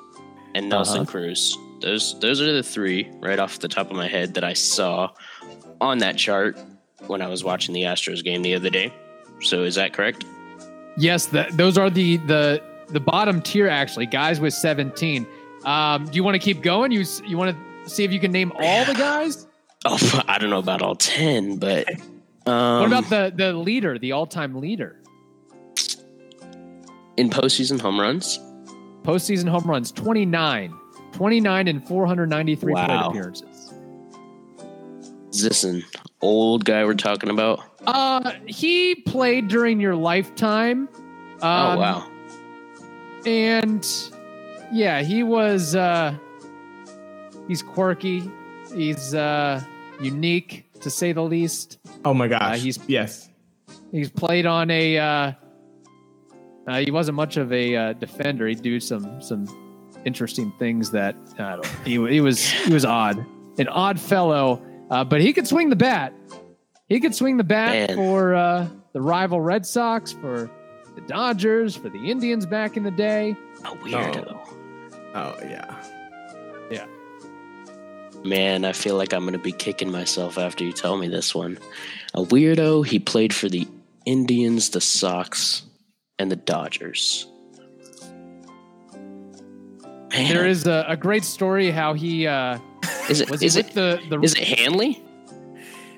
and 0.55 0.69
Nelson 0.69 1.03
Uh-huh. 1.03 1.11
Cruz. 1.11 1.59
Those 1.83 2.19
those 2.21 2.41
are 2.41 2.53
the 2.53 2.63
three 2.63 3.11
right 3.21 3.39
off 3.39 3.59
the 3.59 3.69
top 3.69 3.91
of 3.91 3.97
my 3.97 4.09
head 4.09 4.33
that 4.35 4.45
I 4.45 4.55
saw 4.55 5.11
on 5.81 5.99
that 5.99 6.17
chart 6.17 6.59
when 7.07 7.21
I 7.21 7.29
was 7.29 7.45
watching 7.45 7.75
the 7.75 7.83
Astros 7.83 8.25
game 8.25 8.41
the 8.43 8.55
other 8.55 8.71
day. 8.71 8.93
So 9.43 9.65
is 9.65 9.75
that 9.75 9.93
correct? 9.93 10.25
Yes, 10.97 11.27
the, 11.27 11.47
those 11.53 11.77
are 11.77 11.91
the 11.91 12.17
the 12.19 12.63
the 12.89 13.01
bottom 13.01 13.43
tier 13.43 13.69
actually, 13.69 14.07
guys 14.07 14.41
with 14.41 14.55
17. 14.55 15.27
Um, 15.65 16.07
do 16.07 16.13
you 16.17 16.25
want 16.25 16.37
to 16.37 16.39
keep 16.39 16.63
going? 16.63 16.91
You 16.93 17.05
you 17.27 17.37
want 17.37 17.55
to 17.85 17.91
see 17.91 18.05
if 18.05 18.13
you 18.13 18.21
can 18.21 18.33
name 18.33 18.53
all 18.59 18.85
the 18.87 18.95
guys? 18.95 19.46
Oh, 19.89 20.23
I 20.27 20.39
don't 20.39 20.51
know 20.51 20.59
about 20.59 20.83
all 20.83 20.97
ten, 20.97 21.59
but 21.59 21.89
um, 22.47 22.81
what 22.81 22.87
about 22.87 23.09
the 23.09 23.33
the 23.35 23.53
leader, 23.53 23.99
the 23.99 24.13
all 24.13 24.27
time 24.27 24.61
leader? 24.61 25.01
in 27.17 27.31
postseason 27.31 27.81
home 27.81 27.99
runs? 27.99 28.39
Postseason 29.03 29.49
home 29.49 29.65
runs 29.65 29.91
29, 29.93 30.75
29 31.13 31.69
and 31.69 31.89
493 31.89 32.73
plate 32.75 32.89
Wow. 32.89 33.09
appearances. 33.09 33.73
Is 35.33 35.43
this 35.43 35.65
an 35.65 35.83
old 36.21 36.65
guy 36.67 36.85
we're 36.85 36.93
talking 36.95 37.31
about? 37.31 37.61
Uh, 37.87 38.33
he 38.47 38.97
played 38.97 39.49
during 39.49 39.81
your 39.81 39.95
lifetime. 39.95 40.89
Um, 41.41 41.43
oh 41.43 41.79
wow. 41.79 42.11
and 43.25 43.87
yeah, 44.73 45.03
he 45.03 45.23
was. 45.23 45.75
uh 45.77 46.15
He's 47.49 47.63
quirky. 47.63 48.29
He's 48.75 49.15
uh 49.15 49.63
unique 50.01 50.73
to 50.81 50.91
say 50.91 51.13
the 51.13 51.23
least. 51.23 51.79
Oh 52.05 52.15
my 52.15 52.29
gosh. 52.29 52.43
Uh, 52.43 52.57
he's- 52.57 52.79
yes. 52.87 53.29
He's 53.93 54.11
played 54.11 54.47
on 54.47 54.71
a. 54.71 54.99
Uh, 54.99 55.33
uh, 56.69 56.79
he 56.81 56.91
wasn't 56.91 57.17
much 57.17 57.37
of 57.37 57.53
a 57.53 57.77
uh, 57.77 57.93
defender. 57.95 58.47
He'd 58.49 58.63
do 58.63 58.81
some 58.81 59.21
some 59.23 59.47
interesting 60.05 60.53
things 60.59 60.91
that 60.91 61.17
I 61.39 61.53
don't. 61.55 61.67
He, 61.85 61.93
he 62.09 62.21
was 62.21 62.45
he 62.45 62.73
was 62.73 62.85
odd, 62.85 63.25
an 63.59 63.69
odd 63.69 63.99
fellow, 64.01 64.61
uh, 64.91 65.05
but 65.05 65.21
he 65.21 65.33
could 65.33 65.47
swing 65.47 65.71
the 65.71 65.77
bat. 65.77 66.13
He 66.89 67.01
could 67.01 67.15
swing 67.15 67.37
the 67.37 67.45
bat 67.45 67.91
Man. 67.91 67.97
for 67.97 68.35
uh, 68.35 68.69
the 68.93 69.01
rival 69.01 69.41
Red 69.41 69.65
Sox, 69.67 70.13
for 70.13 70.51
the 70.95 71.01
Dodgers, 71.03 71.77
for 71.77 71.89
the 71.89 72.11
Indians 72.11 72.47
back 72.47 72.77
in 72.77 72.83
the 72.83 72.91
day. 72.91 73.37
A 73.65 73.69
weirdo. 73.77 74.39
Oh 75.15 75.37
yeah. 75.43 75.83
Man, 78.27 78.65
I 78.65 78.73
feel 78.73 78.97
like 78.97 79.13
I'm 79.13 79.21
going 79.23 79.35
to 79.35 79.39
be 79.39 79.53
kicking 79.53 79.91
myself 79.91 80.37
after 80.37 80.65
you 80.65 80.73
tell 80.73 80.97
me 80.97 81.07
this 81.09 81.35
one. 81.35 81.59
A 82.15 82.23
weirdo, 82.23 82.85
he 82.85 82.99
played 82.99 83.33
for 83.33 83.49
the 83.49 83.69
Indians, 84.05 84.71
the 84.71 84.81
Sox, 84.81 85.63
and 86.19 86.31
the 86.31 86.37
Dodgers. 86.37 87.27
Man, 90.11 90.29
There 90.33 90.47
is 90.47 90.67
a, 90.67 90.85
a 90.89 90.97
great 90.97 91.25
story 91.25 91.71
how 91.71 91.95
he 91.95 92.27
uh, 92.27 92.59
is 93.09 93.21
it 93.21 93.31
was 93.31 93.43
is 93.43 93.57
it 93.57 93.67
with 93.67 93.75
the 93.75 94.01
the 94.09 94.21
is 94.21 94.35
it 94.35 94.43
Hanley? 94.45 95.03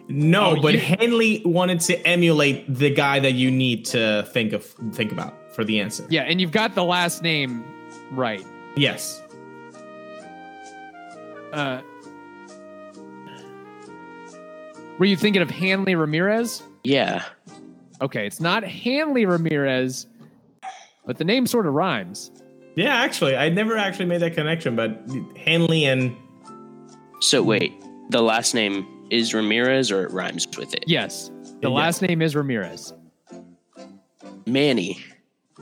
No, 0.09 0.57
Oh, 0.57 0.63
but 0.63 0.73
you- 0.75 0.81
Hanley 0.81 1.43
wanted 1.45 1.81
to 1.81 2.07
emulate 2.07 2.73
the 2.73 2.91
guy 2.91 3.21
that 3.21 3.33
you 3.35 3.51
need 3.51 3.85
to 3.87 4.27
think 4.33 4.53
of 4.53 4.65
think 4.93 5.13
about 5.13 5.35
for 5.55 5.65
the 5.65 5.81
answer. 5.81 6.07
yeah, 6.11 6.23
and 6.23 6.41
you've 6.41 6.53
got 6.53 6.75
the 6.75 6.85
last 6.85 7.23
name 7.23 7.65
right. 8.13 8.45
Yes. 8.77 9.23
Uh, 11.53 11.81
were 14.99 15.07
you 15.07 15.17
thinking 15.17 15.43
of 15.43 15.51
Hanley 15.51 15.95
Ramirez? 15.95 16.63
Yeah. 16.85 17.25
Okay, 18.01 18.27
it's 18.27 18.41
not 18.41 18.63
Hanley 18.65 19.27
Ramirez, 19.27 20.07
but 21.07 21.19
the 21.19 21.25
name 21.25 21.47
sort 21.47 21.67
of 21.67 21.75
rhymes. 21.75 22.31
Yeah, 22.77 22.95
actually, 22.97 23.37
I 23.37 23.49
never 23.49 23.77
actually 23.77 24.05
made 24.07 24.21
that 24.21 24.35
connection, 24.35 24.77
but 24.77 25.01
Hanley 25.37 25.85
and 25.85 26.15
So 27.21 27.43
wait, 27.43 27.73
the 28.11 28.23
last 28.23 28.55
name 28.55 28.87
is 29.11 29.35
Ramirez 29.35 29.91
or 29.91 30.05
it 30.05 30.13
rhymes 30.13 30.47
with 30.57 30.73
it? 30.75 30.85
Yes, 30.87 31.31
the 31.61 31.69
Yeah. 31.69 31.75
last 31.75 32.03
name 32.03 32.23
is 32.23 32.37
Ramirez. 32.37 32.93
Manny. 34.47 34.99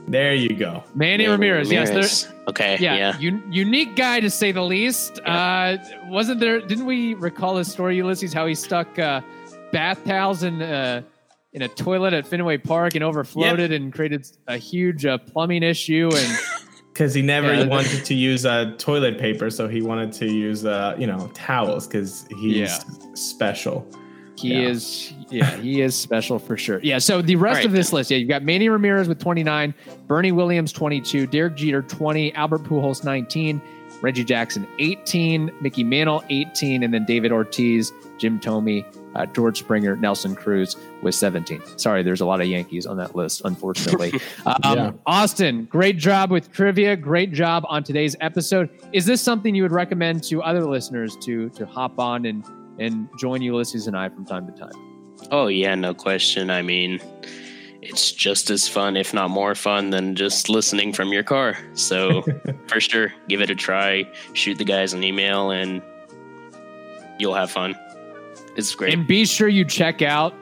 There 0.07 0.33
you 0.33 0.55
go. 0.55 0.83
Manny, 0.95 1.23
Manny 1.23 1.27
Ramirez. 1.27 1.71
Yes, 1.71 1.89
Ramirez. 1.89 2.23
there. 2.25 2.33
Okay. 2.49 2.77
Yeah, 2.79 2.95
Yeah. 3.19 3.27
Un- 3.29 3.43
unique 3.51 3.95
guy 3.95 4.19
to 4.19 4.29
say 4.29 4.51
the 4.51 4.61
least. 4.63 5.19
Uh, 5.25 5.77
wasn't 6.05 6.39
there? 6.39 6.59
Didn't 6.61 6.85
we 6.85 7.13
recall 7.15 7.57
his 7.57 7.71
story, 7.71 7.97
Ulysses? 7.97 8.33
How 8.33 8.45
he 8.47 8.55
stuck 8.55 8.97
uh, 8.99 9.21
bath 9.71 10.03
towels 10.05 10.43
in 10.43 10.61
uh, 10.61 11.01
in 11.53 11.61
a 11.63 11.67
toilet 11.67 12.13
at 12.13 12.25
Fenway 12.27 12.57
Park 12.57 12.95
and 12.95 13.03
overflowed 13.03 13.59
and 13.59 13.91
created 13.93 14.27
a 14.47 14.57
huge 14.57 15.05
uh, 15.05 15.17
plumbing 15.17 15.63
issue 15.63 16.09
and. 16.13 16.37
Because 16.93 17.13
he 17.13 17.21
never 17.21 17.53
Yeah. 17.53 17.65
wanted 17.67 18.03
to 18.05 18.15
use 18.15 18.43
uh, 18.43 18.73
toilet 18.79 19.19
paper, 19.19 19.51
so 19.51 19.67
he 19.67 19.83
wanted 19.83 20.11
to 20.13 20.25
use 20.25 20.65
uh, 20.65 20.95
you 20.97 21.05
know 21.05 21.29
towels 21.35 21.85
because 21.87 22.25
he's 22.39 22.55
Yeah. 22.55 22.79
special. 23.13 23.85
He 24.37 24.49
Yeah. 24.53 24.67
is, 24.69 25.13
yeah, 25.29 25.57
he 25.57 25.81
is 25.81 25.95
special 25.95 26.37
for 26.39 26.57
sure. 26.57 26.79
Yeah. 26.83 26.99
So 26.99 27.21
the 27.21 27.35
rest 27.35 27.51
All 27.51 27.55
right. 27.57 27.65
of 27.65 27.71
this 27.71 27.91
list, 27.91 28.11
yeah, 28.11 28.17
you've 28.17 28.29
got 28.29 28.43
Manny 28.43 28.69
Ramirez 28.69 29.07
with 29.07 29.19
29, 29.19 29.73
Bernie 30.07 30.31
Williams 30.31 30.71
22, 30.71 31.27
Derek 31.27 31.55
Jeter 31.55 31.81
20, 31.81 32.33
Albert 32.35 32.63
Pujols 32.63 33.03
19, 33.03 33.61
Reggie 34.01 34.23
Jackson 34.23 34.67
18, 34.79 35.51
Mickey 35.59 35.83
Mantle 35.83 36.23
18, 36.29 36.83
and 36.83 36.93
then 36.93 37.03
David 37.05 37.31
Ortiz, 37.31 37.91
Jim 38.19 38.39
Thome, 38.39 38.85
uh, 39.15 39.25
George 39.27 39.57
Springer, 39.57 39.95
Nelson 39.95 40.35
Cruz 40.35 40.75
with 41.01 41.15
17. 41.15 41.59
Sorry, 41.77 42.03
there's 42.03 42.21
a 42.21 42.25
lot 42.25 42.39
of 42.39 42.45
Yankees 42.45 42.85
on 42.85 42.97
that 42.97 43.15
list, 43.15 43.41
unfortunately. 43.43 44.11
um, 44.45 44.55
Yeah. 44.77 44.91
Austin, 45.07 45.65
great 45.65 45.97
job 45.97 46.29
with 46.29 46.51
trivia. 46.51 46.95
Great 46.95 47.31
job 47.31 47.65
on 47.67 47.83
today's 47.83 48.15
episode. 48.21 48.69
Is 48.93 49.07
this 49.07 49.19
something 49.19 49.55
you 49.55 49.63
would 49.63 49.71
recommend 49.71 50.23
to 50.25 50.43
other 50.43 50.63
listeners 50.63 51.15
to 51.21 51.49
to 51.49 51.65
hop 51.65 51.97
on 51.97 52.25
and 52.27 52.45
and 52.79 53.09
join 53.17 53.41
Ulysses 53.41 53.87
and 53.87 53.97
I 53.97 54.09
from 54.09 54.25
time 54.25 54.45
to 54.47 54.53
time? 54.53 54.71
Oh 55.31 55.47
yeah, 55.47 55.75
no 55.75 55.93
question. 55.93 56.49
I 56.49 56.61
mean, 56.61 56.99
it's 57.81 58.11
just 58.11 58.49
as 58.49 58.67
fun, 58.67 58.97
if 58.97 59.13
not 59.13 59.29
more 59.29 59.55
fun, 59.55 59.89
than 59.89 60.15
just 60.15 60.49
listening 60.49 60.93
from 60.93 61.11
your 61.13 61.23
car. 61.23 61.57
So 61.73 62.23
for 62.67 62.79
sure, 62.79 63.13
give 63.27 63.41
it 63.41 63.49
a 63.49 63.55
try. 63.55 64.09
Shoot 64.33 64.57
the 64.57 64.65
guys 64.65 64.93
an 64.93 65.03
email, 65.03 65.51
and 65.51 65.81
you'll 67.19 67.33
have 67.33 67.51
fun. 67.51 67.75
It's 68.55 68.73
great. 68.73 68.93
And 68.93 69.07
be 69.07 69.25
sure 69.25 69.47
you 69.47 69.65
check 69.65 70.01
out 70.01 70.33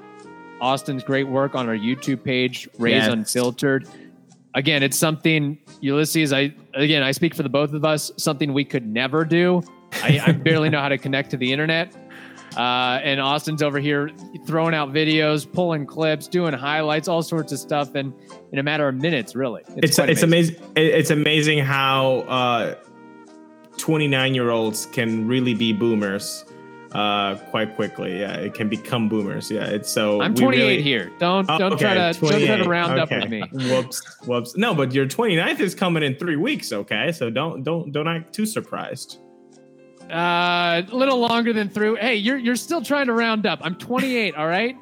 Austin's 0.61 1.03
great 1.03 1.27
work 1.27 1.55
on 1.55 1.67
our 1.67 1.75
YouTube 1.75 2.23
page, 2.23 2.67
Rays 2.77 2.95
Yes. 2.95 3.11
Unfiltered. 3.11 3.88
Again, 4.53 4.83
it's 4.83 4.97
something 4.97 5.57
Ulysses. 5.81 6.31
I 6.31 6.53
again, 6.73 7.03
I 7.03 7.11
speak 7.11 7.36
for 7.36 7.43
the 7.43 7.49
both 7.49 7.73
of 7.73 7.83
us. 7.83 8.11
Something 8.17 8.53
we 8.53 8.63
could 8.63 8.88
never 8.88 9.25
do. 9.25 9.61
I, 10.01 10.21
I 10.25 10.31
barely 10.31 10.69
know 10.69 10.79
how 10.79 10.89
to 10.89 10.97
connect 10.97 11.29
to 11.31 11.38
the 11.38 11.51
internet. 11.51 11.93
Uh, 12.56 12.99
and 13.03 13.20
Austin's 13.20 13.62
over 13.62 13.80
here 13.80 14.10
throwing 14.45 14.74
out 14.74 14.93
videos, 14.93 15.51
pulling 15.51 15.86
clips, 15.86 16.28
doing 16.28 16.53
highlights, 16.53 17.08
all 17.08 17.22
sorts 17.22 17.51
of 17.51 17.60
stuff, 17.60 17.95
and 17.95 18.14
in 18.51 18.60
a 18.60 18.64
matter 18.64 18.88
of 18.88 18.95
minutes, 18.95 19.36
really. 19.36 19.64
It's 19.78 19.95
quite 19.95 20.10
it's 20.10 20.24
amazing. 20.24 20.56
It's 20.76 21.10
amazing 21.10 21.60
how 21.60 22.76
29 23.78 24.34
year 24.36 24.49
olds 24.51 24.86
can 24.86 25.28
really 25.28 25.53
be 25.53 25.74
boomers 25.74 26.45
uh, 26.93 27.36
quite 27.49 27.76
quickly. 27.76 28.22
Yeah, 28.22 28.36
it 28.38 28.53
can 28.53 28.70
become 28.70 29.10
boomers. 29.10 29.51
Yeah, 29.51 29.66
it's 29.66 29.89
so. 29.91 30.22
I'm 30.22 30.34
28 30.34 30.62
really- 30.62 30.82
here. 30.82 31.12
Don't 31.20 31.49
Oh, 31.49 31.58
don't 31.58 31.78
try 31.78 31.91
okay, 31.91 32.14
to 32.14 32.20
don't 32.20 32.30
try 32.30 32.39
to 32.39 32.64
28. 32.64 32.68
round 32.68 32.99
up 32.99 33.12
Okay. 33.12 33.20
with 33.20 33.30
me. 33.30 33.43
Whoops, 33.70 34.01
whoops. 34.26 34.56
No, 34.56 34.74
but 34.74 34.93
your 34.93 35.06
29th 35.06 35.60
is 35.60 35.76
coming 35.76 36.03
in 36.03 36.16
three 36.16 36.38
weeks. 36.38 36.72
Okay, 36.72 37.12
so 37.12 37.30
don't 37.30 37.64
don't 37.64 37.91
don't 37.91 38.08
act 38.08 38.34
too 38.34 38.45
surprised. 38.45 39.20
Uh, 40.12 40.84
a 40.91 40.95
little 40.95 41.20
longer 41.20 41.51
than 41.51 41.68
through. 41.70 41.95
Hey, 41.95 42.16
you're 42.16 42.38
you're 42.38 42.56
still 42.56 42.82
trying 42.82 43.08
to 43.08 43.14
round 43.14 43.45
up. 43.45 43.60
I'm 43.64 43.76
28. 43.76 44.36
All 44.36 44.47
right. 44.47 44.76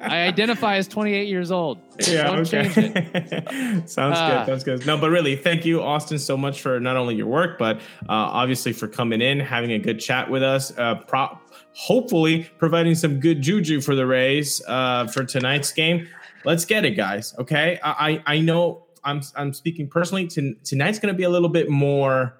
I 0.00 0.22
identify 0.22 0.76
as 0.76 0.86
28 0.86 1.26
years 1.28 1.50
old. 1.50 1.78
Yeah, 2.08 2.24
Don't 2.34 2.44
change 2.44 2.76
it. 2.78 2.96
okay. 2.96 3.82
sounds 3.86 4.16
Ah. 4.18 4.44
good. 4.44 4.46
Sounds 4.46 4.64
good. 4.64 4.86
No, 4.86 4.96
but 4.96 5.10
really, 5.10 5.34
thank 5.36 5.64
you, 5.64 5.82
Austin, 5.82 6.18
so 6.18 6.36
much 6.36 6.60
for 6.62 6.78
not 6.80 6.96
only 6.96 7.14
your 7.16 7.26
work, 7.26 7.58
but 7.58 7.78
uh, 7.78 7.80
obviously 8.08 8.72
for 8.72 8.86
coming 8.88 9.20
in, 9.20 9.40
having 9.40 9.72
a 9.72 9.78
good 9.78 9.98
chat 9.98 10.30
with 10.30 10.42
us. 10.42 10.72
Uh, 10.78 10.94
pro- 11.06 11.36
hopefully, 11.74 12.48
providing 12.58 12.94
some 12.94 13.18
good 13.20 13.42
juju 13.42 13.80
for 13.80 13.94
the 13.94 14.06
Rays 14.06 14.62
uh, 14.68 15.06
for 15.08 15.24
tonight's 15.24 15.72
game. 15.72 16.06
Let's 16.44 16.64
get 16.64 16.84
it, 16.84 16.92
guys. 16.92 17.34
Okay, 17.38 17.78
I 17.82 18.22
I, 18.26 18.34
I 18.36 18.38
know 18.40 18.84
I'm 19.04 19.20
I'm 19.36 19.52
speaking 19.52 19.88
personally. 19.88 20.26
To, 20.28 20.54
tonight's 20.64 20.98
going 20.98 21.12
to 21.12 21.16
be 21.18 21.24
a 21.24 21.30
little 21.30 21.48
bit 21.48 21.68
more 21.68 22.36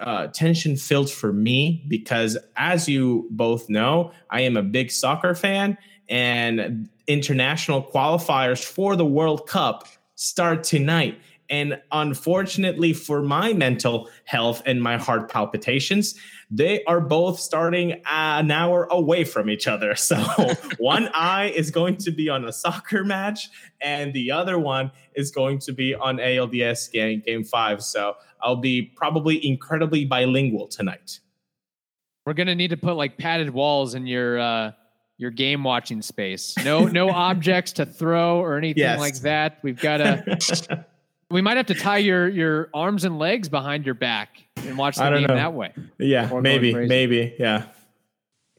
uh, 0.00 0.28
tension 0.28 0.76
filled 0.76 1.10
for 1.10 1.32
me 1.32 1.84
because, 1.88 2.38
as 2.56 2.88
you 2.88 3.28
both 3.30 3.68
know, 3.68 4.12
I 4.30 4.42
am 4.42 4.56
a 4.56 4.62
big 4.62 4.90
soccer 4.90 5.34
fan, 5.34 5.78
and 6.08 6.88
international 7.06 7.82
qualifiers 7.82 8.64
for 8.64 8.96
the 8.96 9.04
World 9.04 9.46
Cup 9.46 9.86
start 10.14 10.64
tonight. 10.64 11.18
And 11.48 11.80
unfortunately 11.90 12.92
for 12.92 13.22
my 13.22 13.52
mental 13.52 14.08
health 14.24 14.62
and 14.66 14.80
my 14.80 14.98
heart 14.98 15.28
palpitations, 15.28 16.14
they 16.48 16.84
are 16.84 17.00
both 17.00 17.40
starting 17.40 18.00
an 18.08 18.50
hour 18.52 18.86
away 18.90 19.24
from 19.24 19.50
each 19.50 19.66
other. 19.66 19.94
So 20.00 20.16
one 20.78 21.08
eye 21.14 21.52
is 21.54 21.70
going 21.70 21.96
to 21.98 22.10
be 22.10 22.28
on 22.28 22.44
a 22.44 22.52
soccer 22.52 23.04
match, 23.04 23.48
and 23.80 24.12
the 24.12 24.30
other 24.32 24.58
one 24.58 24.90
is 25.14 25.30
going 25.30 25.58
to 25.60 25.72
be 25.72 25.94
on 25.94 26.16
ALDS 26.16 26.90
game, 26.90 27.22
game 27.24 27.44
five. 27.44 27.82
So 27.82 28.14
I'll 28.42 28.56
be 28.56 28.82
probably 28.82 29.44
incredibly 29.46 30.04
bilingual 30.04 30.68
tonight. 30.68 31.20
We're 32.26 32.34
gonna 32.34 32.54
need 32.54 32.70
to 32.70 32.76
put 32.76 32.94
like 32.94 33.16
padded 33.18 33.50
walls 33.50 33.94
in 33.94 34.06
your 34.06 34.38
uh, 34.38 34.72
your 35.16 35.30
game 35.30 35.64
watching 35.64 36.02
space. 36.02 36.54
No 36.64 36.84
no 36.86 37.10
objects 37.28 37.72
to 37.74 37.86
throw 37.86 38.38
or 38.40 38.56
anything 38.56 38.80
Yes. 38.82 38.98
like 39.00 39.16
that. 39.20 39.58
We've 39.62 39.80
got 39.80 39.98
to. 39.98 40.84
we 41.30 41.40
might 41.40 41.56
have 41.56 41.66
to 41.66 41.74
tie 41.74 41.98
your 41.98 42.28
your 42.28 42.68
arms 42.74 43.04
and 43.04 43.18
legs 43.18 43.48
behind 43.48 43.84
your 43.86 43.94
back 43.94 44.42
and 44.56 44.76
watch 44.76 44.96
the 44.96 45.10
game 45.10 45.26
know. 45.26 45.34
that 45.34 45.54
way. 45.54 45.72
yeah, 45.98 46.30
maybe, 46.40 46.74
maybe, 46.74 47.34
yeah. 47.38 47.64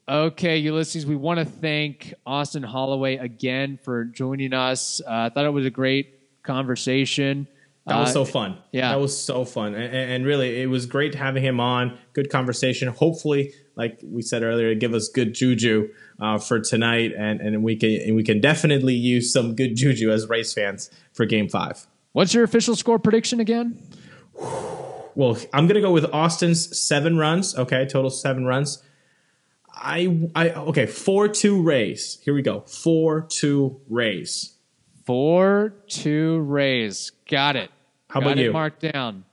Okay, 0.09 0.57
Ulysses, 0.57 1.05
we 1.05 1.15
want 1.15 1.39
to 1.39 1.45
thank 1.45 2.13
Austin 2.25 2.63
Holloway 2.63 3.15
again 3.17 3.77
for 3.81 4.03
joining 4.05 4.51
us. 4.51 4.99
Uh, 5.05 5.11
I 5.11 5.29
thought 5.29 5.45
it 5.45 5.51
was 5.53 5.65
a 5.65 5.69
great 5.69 6.43
conversation. 6.43 7.47
That 7.87 7.99
was 7.99 8.09
Uh, 8.09 8.13
so 8.13 8.25
fun. 8.25 8.57
yeah. 8.71 8.89
that 8.91 8.99
was 8.99 9.17
so 9.19 9.43
fun, 9.43 9.73
and, 9.73 9.93
and 9.95 10.25
really, 10.25 10.61
it 10.61 10.67
was 10.67 10.85
great 10.85 11.15
having 11.15 11.43
him 11.43 11.59
on. 11.59 11.97
Good 12.13 12.29
conversation. 12.29 12.87
Hopefully, 12.89 13.53
like 13.75 13.99
we 14.03 14.21
said 14.21 14.43
earlier, 14.43 14.75
give 14.75 14.93
us 14.93 15.07
good 15.09 15.33
juju 15.33 15.89
uh, 16.19 16.37
for 16.37 16.59
tonight, 16.59 17.11
and 17.17 17.41
and 17.41 17.63
we 17.63 17.75
can 17.75 17.89
and 18.05 18.15
we 18.15 18.23
can 18.23 18.39
definitely 18.39 18.93
use 18.93 19.33
some 19.33 19.55
good 19.55 19.75
juju 19.75 20.11
as 20.11 20.27
Rays 20.29 20.53
fans 20.53 20.91
for 21.13 21.25
Game 21.25 21.49
Five. 21.49 21.87
What's 22.11 22.33
your 22.35 22.43
official 22.43 22.75
score 22.75 22.99
prediction 22.99 23.39
again? 23.39 23.79
Well, 25.13 25.37
I'm 25.51 25.67
gonna 25.67 25.81
go 25.81 25.91
with 25.91 26.05
Austin's 26.13 26.79
seven 26.79 27.17
runs. 27.17 27.53
Okay, 27.57 27.85
total 27.85 28.09
seven 28.09 28.45
runs. 28.45 28.81
I 29.75 30.29
I 30.35 30.51
okay 30.51 30.85
four 30.85 31.27
two 31.27 31.61
Rays. 31.61 32.19
Here 32.23 32.33
we 32.33 32.41
go. 32.41 32.61
Four 32.61 33.21
two 33.29 33.81
Rays. 33.89 34.55
Four 35.05 35.73
two 35.87 36.39
Rays. 36.41 37.11
Got 37.29 37.55
it. 37.55 37.71
How 38.09 38.19
Got 38.19 38.27
about 38.27 38.39
it 38.39 38.43
you? 38.43 38.51
Marked 38.51 38.91
down. 38.91 39.25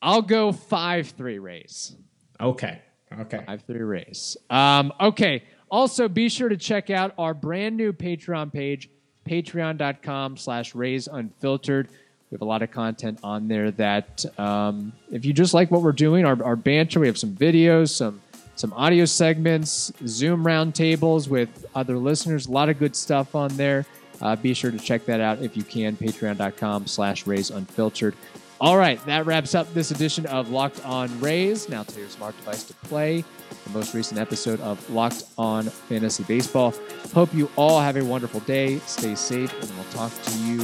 I'll 0.00 0.22
go 0.22 0.52
five 0.52 1.08
three 1.10 1.38
Rays. 1.38 1.96
Okay. 2.40 2.80
Okay. 3.20 3.42
Five 3.46 3.62
three 3.62 3.80
Rays. 3.80 4.36
Um, 4.50 4.92
okay. 5.00 5.44
Also, 5.70 6.08
be 6.08 6.28
sure 6.28 6.48
to 6.48 6.56
check 6.56 6.90
out 6.90 7.14
our 7.18 7.34
brand 7.34 7.76
new 7.76 7.92
Patreon 7.92 8.52
page, 8.52 8.90
patreon.com 9.28 10.36
slash 10.36 10.74
Rays 10.74 11.08
Unfiltered. 11.08 11.88
We 12.30 12.36
have 12.36 12.42
a 12.42 12.44
lot 12.44 12.62
of 12.62 12.70
content 12.70 13.18
on 13.22 13.48
there 13.48 13.70
that 13.72 14.24
um, 14.38 14.92
if 15.10 15.24
you 15.24 15.32
just 15.32 15.54
like 15.54 15.70
what 15.70 15.82
we're 15.82 15.92
doing, 15.92 16.24
our, 16.24 16.42
our 16.44 16.56
banter, 16.56 17.00
we 17.00 17.06
have 17.06 17.18
some 17.18 17.34
videos, 17.34 17.90
some 17.90 18.20
some 18.56 18.72
audio 18.74 19.04
segments, 19.04 19.92
Zoom 20.06 20.44
roundtables 20.44 21.26
with 21.28 21.66
other 21.74 21.96
listeners, 21.98 22.46
a 22.46 22.52
lot 22.52 22.68
of 22.68 22.78
good 22.78 22.94
stuff 22.94 23.34
on 23.34 23.56
there. 23.56 23.84
Uh, 24.20 24.36
be 24.36 24.54
sure 24.54 24.70
to 24.70 24.78
check 24.78 25.04
that 25.06 25.20
out 25.20 25.40
if 25.42 25.56
you 25.56 25.62
can, 25.62 25.96
patreon.com 25.96 26.86
slash 26.86 27.26
Rays 27.26 27.50
Unfiltered. 27.50 28.14
All 28.60 28.78
right, 28.78 29.04
that 29.06 29.26
wraps 29.26 29.54
up 29.54 29.72
this 29.74 29.90
edition 29.90 30.26
of 30.26 30.50
Locked 30.50 30.84
On 30.86 31.20
Rays. 31.20 31.68
Now 31.68 31.82
to 31.82 32.00
your 32.00 32.08
smart 32.08 32.36
device 32.36 32.64
to 32.64 32.74
play 32.74 33.24
the 33.64 33.70
most 33.70 33.94
recent 33.94 34.20
episode 34.20 34.60
of 34.60 34.88
Locked 34.90 35.24
On 35.36 35.64
Fantasy 35.64 36.22
Baseball. 36.24 36.72
Hope 37.12 37.34
you 37.34 37.50
all 37.56 37.80
have 37.80 37.96
a 37.96 38.04
wonderful 38.04 38.40
day. 38.40 38.78
Stay 38.80 39.14
safe, 39.14 39.52
and 39.60 39.70
we'll 39.76 39.84
talk 39.92 40.12
to 40.22 40.38
you 40.38 40.58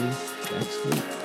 next 0.53 0.85
week. 0.87 1.20